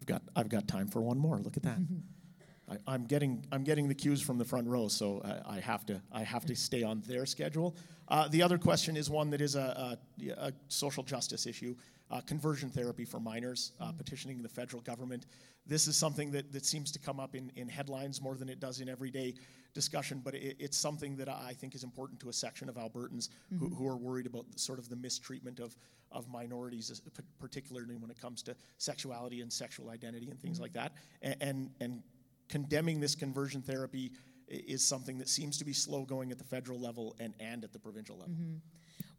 I've 0.00 0.06
got 0.06 0.22
I've 0.34 0.48
got 0.48 0.66
time 0.66 0.88
for 0.88 1.00
one 1.00 1.18
more. 1.18 1.38
Look 1.38 1.56
at 1.56 1.62
that. 1.62 1.78
I, 2.86 2.94
am 2.94 3.04
getting 3.04 3.44
I'm 3.52 3.64
getting 3.64 3.88
the 3.88 3.94
cues 3.94 4.22
from 4.22 4.38
the 4.38 4.44
front 4.44 4.66
row, 4.66 4.88
so 4.88 5.20
I, 5.24 5.56
I 5.56 5.60
have 5.60 5.84
to 5.86 6.00
I 6.12 6.22
have 6.22 6.44
to 6.46 6.56
stay 6.56 6.82
on 6.82 7.02
their 7.06 7.26
schedule. 7.26 7.76
Uh, 8.08 8.28
the 8.28 8.42
other 8.42 8.58
question 8.58 8.96
is 8.96 9.08
one 9.08 9.30
that 9.30 9.40
is 9.40 9.54
a, 9.54 9.96
a, 10.20 10.30
a 10.38 10.52
social 10.68 11.02
justice 11.02 11.46
issue 11.46 11.74
uh, 12.12 12.20
conversion 12.20 12.68
therapy 12.68 13.04
for 13.04 13.18
minors, 13.18 13.72
uh, 13.80 13.86
mm-hmm. 13.86 13.96
petitioning 13.96 14.42
the 14.42 14.48
federal 14.48 14.82
government. 14.82 15.26
This 15.66 15.88
is 15.88 15.96
something 15.96 16.30
that, 16.32 16.52
that 16.52 16.66
seems 16.66 16.92
to 16.92 16.98
come 16.98 17.18
up 17.18 17.34
in, 17.34 17.50
in 17.56 17.68
headlines 17.68 18.20
more 18.20 18.34
than 18.34 18.48
it 18.48 18.60
does 18.60 18.80
in 18.80 18.88
everyday 18.88 19.34
discussion, 19.74 20.20
but 20.22 20.34
it, 20.34 20.56
it's 20.58 20.76
something 20.76 21.16
that 21.16 21.28
I 21.28 21.54
think 21.58 21.74
is 21.74 21.84
important 21.84 22.20
to 22.20 22.28
a 22.28 22.32
section 22.32 22.68
of 22.68 22.74
Albertans 22.74 23.30
mm-hmm. 23.52 23.58
who, 23.58 23.74
who, 23.74 23.88
are 23.88 23.96
worried 23.96 24.26
about 24.26 24.44
sort 24.56 24.78
of 24.78 24.90
the 24.90 24.96
mistreatment 24.96 25.58
of, 25.58 25.74
of 26.10 26.28
minorities, 26.28 27.00
particularly 27.40 27.96
when 27.96 28.10
it 28.10 28.20
comes 28.20 28.42
to 28.42 28.56
sexuality 28.76 29.40
and 29.40 29.50
sexual 29.50 29.88
identity 29.88 30.28
and 30.30 30.38
things 30.38 30.56
mm-hmm. 30.56 30.64
like 30.64 30.72
that. 30.74 30.92
And, 31.22 31.36
and, 31.40 31.70
and 31.80 32.02
condemning 32.50 33.00
this 33.00 33.14
conversion 33.14 33.62
therapy 33.62 34.12
is 34.48 34.84
something 34.84 35.16
that 35.18 35.28
seems 35.28 35.56
to 35.58 35.64
be 35.64 35.72
slow 35.72 36.04
going 36.04 36.30
at 36.30 36.38
the 36.38 36.44
federal 36.44 36.78
level 36.78 37.16
and, 37.18 37.32
and 37.40 37.64
at 37.64 37.72
the 37.72 37.78
provincial 37.78 38.18
level. 38.18 38.34
Mm-hmm. 38.34 38.56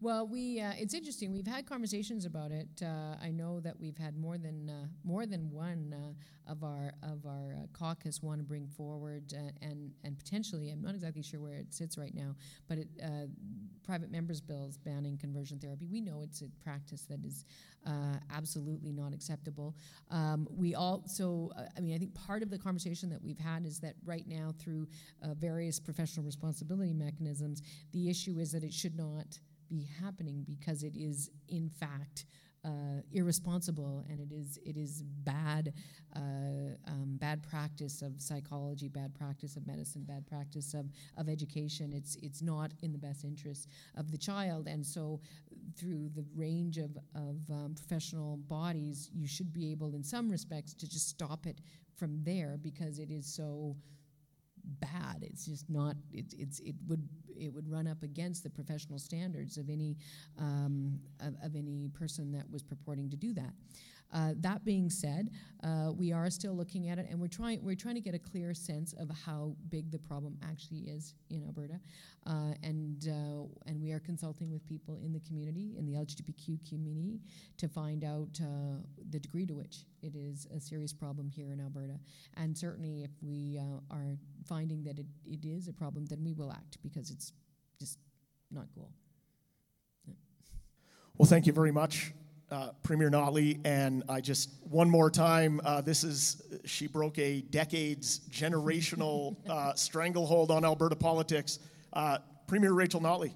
Well, 0.03 0.27
we 0.27 0.59
uh, 0.59 0.73
it's 0.77 0.93
interesting. 0.93 1.31
We've 1.31 1.47
had 1.47 1.65
conversations 1.65 2.25
about 2.25 2.51
it. 2.51 2.67
Uh, 2.81 3.15
I 3.23 3.31
know 3.31 3.61
that 3.61 3.79
we've 3.79 3.97
had 3.97 4.17
more 4.17 4.37
than 4.37 4.69
uh, 4.69 4.87
more 5.05 5.25
than 5.25 5.49
one 5.49 5.95
uh, 5.97 6.51
of 6.51 6.61
our 6.65 6.91
of 7.01 7.25
our 7.25 7.55
uh, 7.57 7.67
caucus 7.71 8.21
want 8.21 8.39
to 8.39 8.43
bring 8.43 8.67
forward 8.67 9.33
uh, 9.33 9.51
and 9.61 9.93
and 10.03 10.19
potentially. 10.19 10.71
I'm 10.71 10.81
not 10.81 10.93
exactly 10.93 11.23
sure 11.23 11.39
where 11.39 11.53
it 11.53 11.73
sits 11.73 11.97
right 11.97 12.13
now, 12.13 12.35
but 12.67 12.79
it, 12.79 12.89
private 13.85 14.11
members' 14.11 14.41
bills 14.41 14.77
banning 14.77 15.17
conversion 15.17 15.57
therapy. 15.57 15.87
We 15.89 16.01
know 16.01 16.21
it's 16.21 16.41
a 16.41 16.49
practice 16.61 17.03
that 17.03 17.23
is 17.23 17.45
absolutely 18.29 18.91
not 18.91 19.13
acceptable. 19.13 19.75
Um, 20.11 20.47
we 20.51 20.75
also, 20.75 21.49
I 21.77 21.79
mean, 21.79 21.95
I 21.95 21.97
think 21.97 22.13
part 22.13 22.43
of 22.43 22.49
the 22.49 22.57
conversation 22.57 23.09
that 23.09 23.21
we've 23.21 23.39
had 23.39 23.65
is 23.65 23.79
that 23.79 23.95
right 24.05 24.27
now, 24.27 24.53
through 24.59 24.87
various 25.37 25.79
professional 25.79 26.25
responsibility 26.25 26.93
mechanisms, 26.93 27.61
the 27.93 28.09
issue 28.09 28.39
is 28.39 28.51
that 28.51 28.63
it 28.65 28.73
should 28.73 28.97
not 28.97 29.39
be 29.73 29.87
happening 30.03 30.43
because 30.45 30.83
it 30.83 30.95
is, 30.95 31.29
in 31.47 31.69
fact, 31.69 32.25
uh, 32.65 33.01
irresponsible 33.11 34.05
and 34.09 34.21
it 34.21 34.31
is 34.33 34.57
it 34.65 34.77
is 34.77 35.03
bad 35.03 35.73
uh, 36.15 36.19
um, 36.87 37.17
bad 37.19 37.43
practice 37.43 38.01
of 38.01 38.21
psychology, 38.21 38.87
bad 38.87 39.13
practice 39.13 39.57
of 39.57 39.67
medicine, 39.67 40.03
bad 40.03 40.25
practice 40.25 40.73
of, 40.73 40.85
of 41.17 41.27
education. 41.27 41.91
It's 41.91 42.15
it's 42.21 42.41
not 42.41 42.71
in 42.81 42.93
the 42.93 42.97
best 42.97 43.25
interest 43.25 43.67
of 43.97 44.11
the 44.11 44.17
child, 44.17 44.67
and 44.67 44.85
so 44.85 45.19
through 45.75 46.09
the 46.15 46.23
range 46.35 46.77
of 46.77 46.91
of 47.15 47.37
um, 47.51 47.73
professional 47.75 48.37
bodies, 48.37 49.09
you 49.11 49.27
should 49.27 49.51
be 49.51 49.71
able, 49.71 49.93
in 49.93 50.03
some 50.03 50.29
respects, 50.29 50.73
to 50.75 50.87
just 50.89 51.09
stop 51.09 51.45
it 51.45 51.59
from 51.97 52.23
there 52.23 52.57
because 52.61 52.97
it 52.99 53.11
is 53.11 53.25
so 53.25 53.75
bad. 54.79 55.19
It's 55.21 55.45
just 55.45 55.69
not. 55.69 55.95
It, 56.11 56.33
it's 56.37 56.59
it 56.59 56.75
would 56.87 57.07
it 57.37 57.53
would 57.53 57.69
run 57.69 57.87
up 57.87 58.03
against 58.03 58.43
the 58.43 58.49
professional 58.49 58.99
standards 58.99 59.57
of 59.57 59.69
any 59.69 59.97
um, 60.37 60.99
of, 61.19 61.35
of 61.43 61.55
any 61.55 61.89
person 61.93 62.31
that 62.31 62.49
was 62.51 62.63
purporting 62.63 63.09
to 63.09 63.17
do 63.17 63.33
that. 63.33 63.53
Uh, 64.13 64.33
that 64.39 64.63
being 64.63 64.89
said, 64.89 65.29
uh, 65.63 65.91
we 65.91 66.11
are 66.11 66.29
still 66.29 66.53
looking 66.53 66.89
at 66.89 66.99
it, 66.99 67.07
and 67.09 67.19
we're 67.19 67.27
trying 67.27 67.63
we're 67.63 67.75
trying 67.75 67.95
to 67.95 68.01
get 68.01 68.13
a 68.13 68.19
clear 68.19 68.53
sense 68.53 68.93
of 68.93 69.09
how 69.25 69.55
big 69.69 69.91
the 69.91 69.97
problem 69.97 70.37
actually 70.43 70.81
is 70.81 71.15
in 71.29 71.43
Alberta, 71.43 71.79
uh, 72.27 72.53
and 72.61 73.07
uh, 73.07 73.47
and 73.65 73.81
we 73.81 73.91
are 73.91 73.99
consulting 73.99 74.51
with 74.51 74.65
people 74.67 74.97
in 75.03 75.13
the 75.13 75.19
community, 75.21 75.75
in 75.77 75.85
the 75.85 75.93
LGBTQ 75.93 76.69
community, 76.69 77.21
to 77.57 77.67
find 77.67 78.03
out 78.03 78.39
uh, 78.41 78.77
the 79.09 79.19
degree 79.19 79.45
to 79.45 79.53
which 79.53 79.85
it 80.01 80.15
is 80.15 80.47
a 80.55 80.59
serious 80.59 80.93
problem 80.93 81.29
here 81.29 81.51
in 81.51 81.59
Alberta. 81.59 81.99
And 82.37 82.57
certainly, 82.57 83.03
if 83.03 83.11
we 83.21 83.59
uh, 83.59 83.93
are 83.93 84.17
finding 84.45 84.83
that 84.83 84.99
it, 84.99 85.07
it 85.25 85.45
is 85.45 85.67
a 85.67 85.73
problem, 85.73 86.05
then 86.05 86.23
we 86.23 86.33
will 86.33 86.51
act 86.51 86.77
because 86.83 87.09
it's 87.09 87.33
just 87.79 87.97
not 88.51 88.67
cool. 88.75 88.91
Well, 91.17 91.27
thank 91.27 91.45
you 91.45 91.53
very 91.53 91.71
much, 91.71 92.11
uh, 92.53 92.69
Premier 92.83 93.09
Notley. 93.09 93.59
And 93.65 94.03
I 94.07 94.21
just, 94.21 94.49
one 94.69 94.89
more 94.89 95.09
time, 95.09 95.59
uh, 95.65 95.81
this 95.81 96.03
is, 96.03 96.43
she 96.65 96.87
broke 96.87 97.17
a 97.17 97.41
decades 97.41 98.21
generational 98.29 99.35
uh, 99.49 99.73
stranglehold 99.73 100.51
on 100.51 100.63
Alberta 100.63 100.95
politics. 100.95 101.59
Uh, 101.91 102.19
Premier 102.47 102.73
Rachel 102.73 103.01
Notley. 103.01 103.33